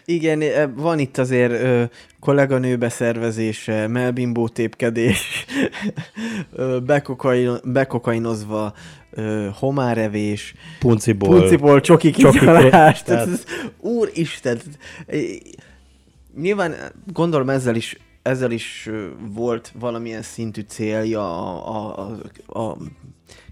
[0.08, 1.82] Igen, e, van itt azért ö,
[2.20, 5.44] kolléganő beszervezése, melbimbó tépkedés,
[6.52, 8.74] ö, bekokain, bekokainozva,
[9.10, 11.38] ö, homárevés, Punciból.
[11.38, 13.02] punciból csoki kigyalás.
[13.02, 13.44] tehát-
[13.80, 14.58] úristen!
[15.06, 15.16] e,
[16.40, 16.74] Nyilván
[17.12, 17.96] gondolom ezzel is
[18.26, 22.76] ezzel is volt valamilyen szintű célja a, a, a, a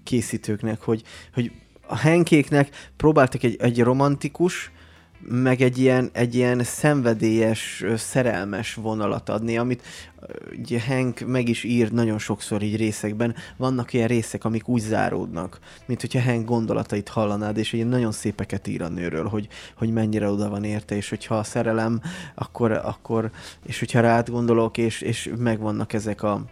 [0.03, 1.03] készítőknek, hogy,
[1.35, 1.53] hogy
[1.87, 4.71] a henkéknek próbáltak egy, egy romantikus,
[5.29, 9.83] meg egy ilyen, egy ilyen szenvedélyes, szerelmes vonalat adni, amit
[10.59, 13.35] ugye Hank meg is ír nagyon sokszor így részekben.
[13.57, 18.67] Vannak ilyen részek, amik úgy záródnak, mint hogyha Hank gondolatait hallanád, és ilyen nagyon szépeket
[18.67, 22.01] ír a nőről, hogy, hogy mennyire oda van érte, és hogyha a szerelem,
[22.35, 23.31] akkor, akkor
[23.67, 26.45] és hogyha rád gondolok, és, és megvannak ezek a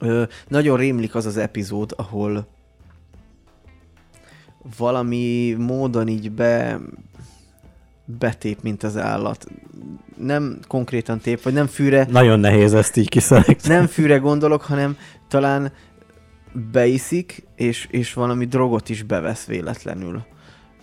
[0.00, 2.46] Ö, nagyon rémlik az az epizód, ahol
[4.76, 6.80] valami módon így be
[8.18, 9.46] betép, mint az állat.
[10.16, 13.74] Nem konkrétan tép, vagy nem fűre, Nagyon nehéz ezt így kiszelektálni.
[13.78, 14.96] nem fűre gondolok, hanem
[15.28, 15.72] talán
[16.72, 20.22] beiszik, és, és valami drogot is bevesz véletlenül.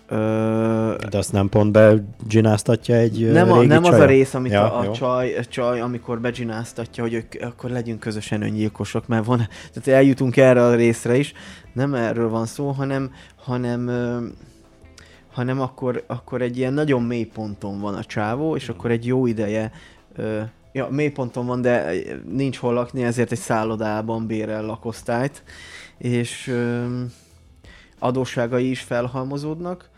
[0.08, 4.06] Ö, De azt nem pont beggináztatja egy nem, a, régi nem az a csaja?
[4.06, 4.90] rész, amit Ja, a, jó.
[4.90, 9.38] a csaj, a csaj, amikor beggináztatja, hogy ők, akkor legyünk közösen öngyilkosok, mert van,
[9.74, 11.34] tehát eljutunk erre a részre is,
[11.74, 13.90] nem erről van szó, hanem, hanem,
[15.36, 19.26] hanem akkor, akkor egy ilyen nagyon mély ponton van a csávó, és akkor egy jó
[19.26, 19.72] ideje,
[20.16, 20.42] ö,
[20.72, 21.92] ja, mély ponton van, de
[22.30, 25.44] nincs hol lakni, ezért egy szállodában bérel lakosztályt,
[25.98, 26.86] és ö,
[28.00, 29.90] adósságai is felhalmozódnak,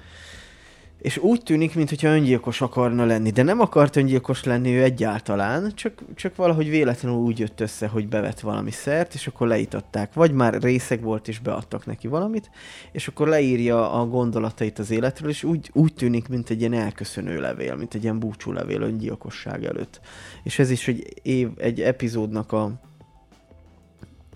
[1.01, 6.01] és úgy tűnik, mintha öngyilkos akarna lenni, de nem akart öngyilkos lenni ő egyáltalán, csak,
[6.15, 10.13] csak valahogy véletlenül úgy jött össze, hogy bevett valami szert, és akkor leítatták.
[10.13, 12.49] Vagy már részeg volt, és beadtak neki valamit,
[12.91, 17.39] és akkor leírja a gondolatait az életről, és úgy, úgy tűnik, mint egy ilyen elköszönő
[17.39, 19.99] levél, mint egy ilyen búcsú levél öngyilkosság előtt.
[20.43, 22.71] És ez is egy, év, egy epizódnak a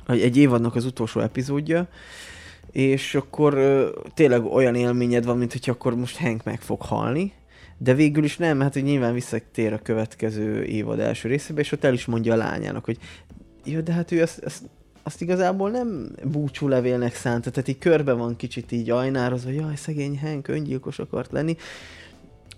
[0.07, 1.87] egy évadnak az utolsó epizódja,
[2.71, 7.33] és akkor ö, tényleg olyan élményed van, mint hogy akkor most Hank meg fog halni,
[7.77, 11.83] de végül is nem, hát hogy nyilván visszatér a következő évad első részébe, és ott
[11.83, 12.97] el is mondja a lányának, hogy
[13.63, 14.63] jó, de hát ő ezt, ezt,
[15.03, 20.19] azt igazából nem búcsú levélnek szánta, tehát így körbe van kicsit így ajnározva, jaj, szegény
[20.19, 21.55] Hank öngyilkos akart lenni.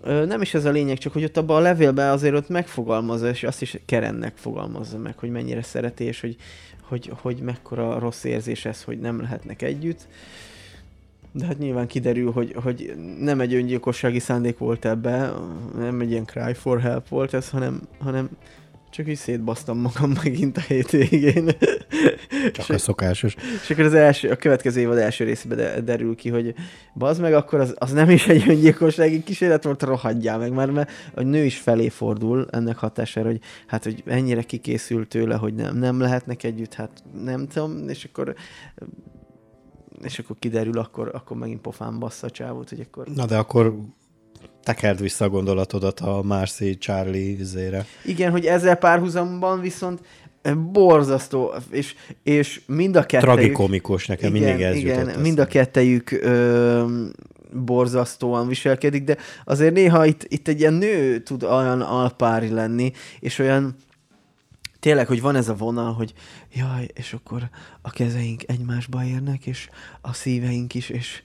[0.04, 3.42] Nem is ez a lényeg, csak hogy ott abban a levélben azért ott megfogalmazza, és
[3.42, 6.36] azt is Kerennek fogalmazza meg, hogy mennyire szereti, és hogy,
[6.80, 10.06] hogy, hogy mekkora rossz érzés ez, hogy nem lehetnek együtt.
[11.32, 15.32] De hát nyilván kiderül, hogy, hogy nem egy öngyilkossági szándék volt ebbe,
[15.78, 18.28] nem egy ilyen cry for help volt ez, hanem, hanem
[18.94, 21.50] csak így szétbasztam magam megint a hétvégén.
[22.52, 23.36] Csak a szokásos.
[23.62, 26.54] És akkor az első, a következő évad első részében de, derül ki, hogy
[26.94, 30.90] bazd meg, akkor az, az nem is egy öngyilkossági kísérlet volt, rohadjál meg, mert, mert
[31.14, 35.76] a nő is felé fordul ennek hatására, hogy hát, hogy ennyire kikészült tőle, hogy nem,
[35.76, 36.90] nem lehetnek együtt, hát
[37.24, 38.34] nem tudom, és akkor
[40.02, 43.06] és akkor kiderül, akkor, akkor megint pofán bassza a csávót, hogy akkor...
[43.06, 43.74] Na de akkor
[44.64, 47.86] tekerd vissza a gondolatodat a Marcy Charlie zére.
[48.04, 50.00] Igen, hogy ezzel párhuzamban viszont
[50.72, 53.34] borzasztó, és, és mind a kettejük...
[53.34, 56.84] Tragikomikus, nekem igen, mindig ez igen, jutott mind a kettejük ö,
[57.52, 63.38] borzasztóan viselkedik, de azért néha itt, itt egy ilyen nő tud olyan alpári lenni, és
[63.38, 63.76] olyan
[64.80, 66.12] tényleg, hogy van ez a vonal, hogy
[66.54, 67.48] jaj, és akkor
[67.82, 69.68] a kezeink egymásba érnek, és
[70.00, 71.22] a szíveink is, és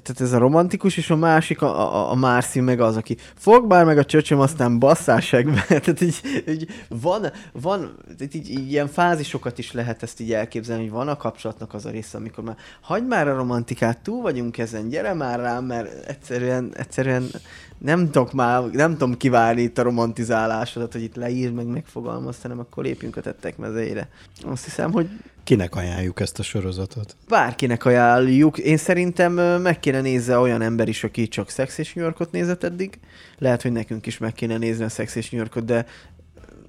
[0.00, 3.66] tehát ez a romantikus, és a másik, a, a, a Márci meg az, aki fog
[3.66, 5.64] bár meg a csöcsöm, aztán basszásekbe.
[5.68, 10.82] tehát így, így van, van tehát így, így, ilyen fázisokat is lehet ezt így elképzelni,
[10.82, 14.58] hogy van a kapcsolatnak az a része, amikor már hagyd már a romantikát, túl vagyunk
[14.58, 17.30] ezen, gyere már rám, mert egyszerűen, egyszerűen
[17.78, 22.58] nem tudok már, nem tudom kivárni itt a romantizálásodat, hogy itt leírd meg, megfogalmazd, hanem
[22.58, 24.08] akkor lépjünk a tettek mezejére.
[24.42, 25.08] Azt hiszem, hogy
[25.44, 27.16] Kinek ajánljuk ezt a sorozatot?
[27.28, 28.58] bárkinek ajánljuk.
[28.58, 32.64] Én szerintem meg kéne nézze olyan ember is, aki csak Sex és New Yorkot nézett
[32.64, 32.98] eddig.
[33.38, 35.86] Lehet, hogy nekünk is meg kéne nézni a Sex és New Yorkot, de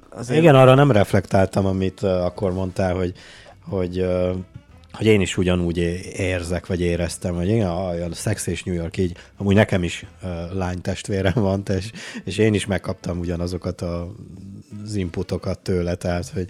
[0.09, 0.39] azért...
[0.41, 3.13] Igen, arra nem reflektáltam, amit akkor mondtál, hogy,
[3.61, 4.05] hogy,
[4.91, 5.77] hogy én is ugyanúgy
[6.17, 10.05] érzek, vagy éreztem, hogy igen, a, a Sex és New York így, amúgy nekem is
[10.23, 11.91] uh, lánytestvérem van, és,
[12.23, 14.13] és én is megkaptam ugyanazokat a,
[14.83, 16.47] az inputokat tőle, tehát, hogy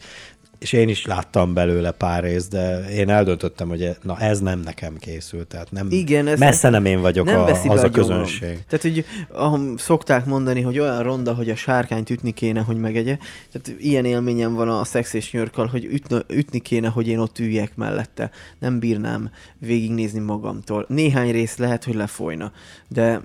[0.64, 4.98] és én is láttam belőle pár részt, de én eldöntöttem, hogy na ez nem nekem
[4.98, 7.92] készült, tehát nem, Igen, ez messze nem én vagyok nem a, az a gyomrom.
[7.92, 8.64] közönség.
[8.68, 13.18] Tehát, hogy ahol szokták mondani, hogy olyan ronda, hogy a sárkányt ütni kéne, hogy megegye.
[13.52, 17.20] Tehát ilyen élményem van a Sex és New Yorkkal, hogy ütne, ütni kéne, hogy én
[17.20, 18.30] ott üljek mellette.
[18.60, 20.86] Nem bírnám végignézni magamtól.
[20.88, 22.52] Néhány rész lehet, hogy lefolyna,
[22.88, 23.22] de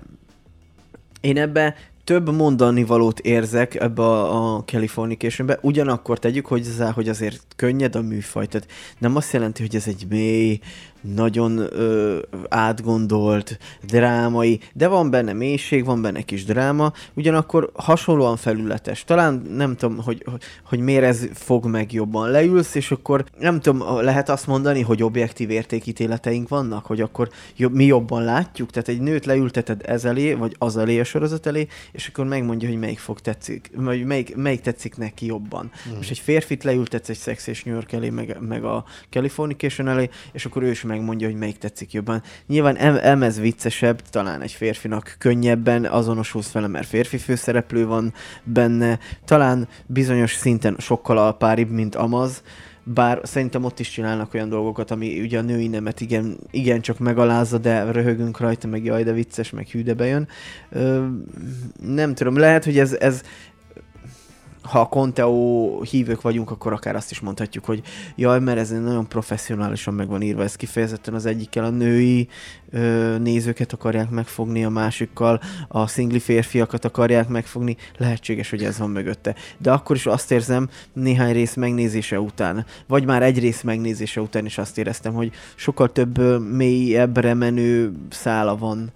[1.21, 1.75] én ebbe
[2.09, 8.01] több mondani valót érzek ebbe a, a Californicationbe, ugyanakkor tegyük hozzá, hogy azért könnyed a
[8.01, 8.67] műfaj, tehát
[8.97, 10.59] nem azt jelenti, hogy ez egy mély,
[11.01, 12.19] nagyon ö,
[12.49, 19.03] átgondolt, drámai, de van benne mélység, van benne kis dráma, ugyanakkor hasonlóan felületes.
[19.03, 20.25] Talán nem tudom, hogy,
[20.63, 22.29] hogy, miért ez fog meg jobban.
[22.31, 27.73] Leülsz, és akkor nem tudom, lehet azt mondani, hogy objektív értékítéleteink vannak, hogy akkor jobb,
[27.73, 31.67] mi jobban látjuk, tehát egy nőt leülteted ez elé, vagy az elé a sorozat elé,
[31.91, 35.71] és akkor megmondja, hogy melyik fog tetszik, vagy melyik, melyik tetszik neki jobban.
[35.89, 35.95] Mm.
[35.95, 40.09] Most egy férfit leültetsz egy Sex és New York elé, meg, meg a Californication elé,
[40.31, 42.23] és akkor ő is megmondja, hogy melyik tetszik jobban.
[42.47, 48.13] Nyilván em, ez viccesebb, talán egy férfinak könnyebben azonosulsz vele, mert férfi főszereplő van
[48.43, 52.43] benne, talán bizonyos szinten sokkal alpáribb, mint Amaz,
[52.93, 56.99] bár szerintem ott is csinálnak olyan dolgokat, ami ugye a női nemet igen, igen csak
[56.99, 60.27] megalázza, de röhögünk rajta, meg jaj, de vicces, meg hű, bejön.
[60.69, 61.05] Ö,
[61.81, 63.21] nem tudom, lehet, hogy ez, ez
[64.69, 67.81] ha a Conteo hívők vagyunk, akkor akár azt is mondhatjuk, hogy
[68.15, 72.27] jaj, mert ez nagyon professzionálisan meg van írva, ez kifejezetten az egyikkel a női
[72.69, 78.89] ö, nézőket akarják megfogni, a másikkal a szingli férfiakat akarják megfogni, lehetséges, hogy ez van
[78.89, 79.35] mögötte.
[79.57, 84.45] De akkor is azt érzem néhány rész megnézése után, vagy már egy rész megnézése után
[84.45, 88.91] is azt éreztem, hogy sokkal több mélyebbre menő szála van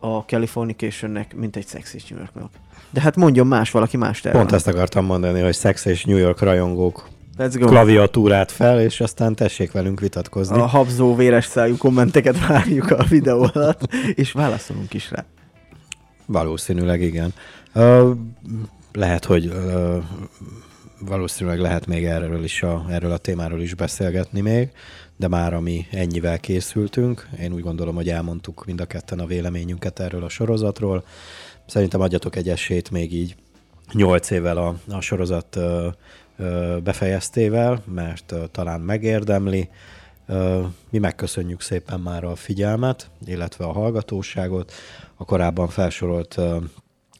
[0.00, 2.50] a Californicationnek, mint egy Sexy New Yorknak.
[2.90, 4.38] De hát mondjon más, valaki más terve.
[4.38, 7.08] Pont ezt akartam mondani, hogy Sex és New York rajongók
[7.38, 7.66] Let's go.
[7.66, 10.58] klaviatúrát fel, és aztán tessék velünk vitatkozni.
[10.58, 15.24] A habzó véres szájú kommenteket várjuk a videó alatt, és válaszolunk is rá.
[16.26, 17.34] Valószínűleg igen.
[17.74, 18.10] Uh,
[18.92, 20.02] lehet, hogy uh,
[21.00, 24.70] valószínűleg lehet még erről is a, erről a témáról is beszélgetni még,
[25.16, 30.00] de már ami ennyivel készültünk, én úgy gondolom, hogy elmondtuk mind a ketten a véleményünket
[30.00, 31.04] erről a sorozatról.
[31.68, 33.36] Szerintem adjatok egy esélyt még így
[33.92, 35.88] nyolc évvel a, a sorozat ö,
[36.36, 39.68] ö, befejeztével, mert ö, talán megérdemli.
[40.26, 44.72] Ö, mi megköszönjük szépen már a figyelmet, illetve a hallgatóságot.
[45.16, 46.56] A korábban felsorolt ö,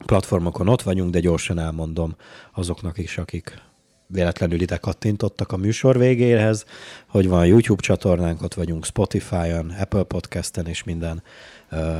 [0.05, 2.15] platformokon ott vagyunk, de gyorsan elmondom
[2.53, 3.61] azoknak is, akik
[4.07, 6.65] véletlenül ide kattintottak a műsor végéhez,
[7.07, 11.23] hogy van YouTube csatornánk, ott vagyunk Spotify-on, Apple Podcast-en és minden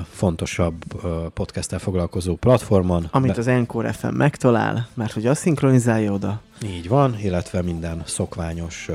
[0.10, 0.84] fontosabb
[1.34, 3.08] podcasttel foglalkozó platformon.
[3.12, 6.42] Amit az Encore FM megtalál, mert hogy azt szinkronizálja oda.
[6.64, 8.90] Így van, illetve minden szokványos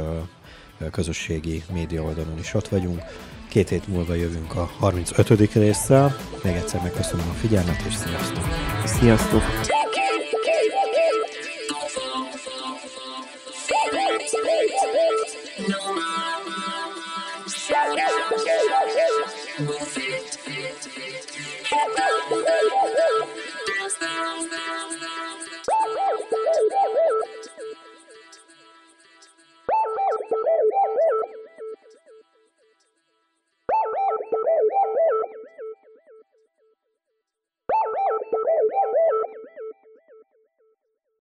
[0.90, 3.02] közösségi média oldalon is ott vagyunk.
[3.48, 5.52] Két hét múlva jövünk a 35.
[5.52, 6.16] résszel.
[6.42, 8.44] Még egyszer megköszönöm a figyelmet, és sziasztok!
[8.84, 9.73] Sziasztok!
[21.74, 21.82] Stay,
[23.90, 24.83] stay, stay.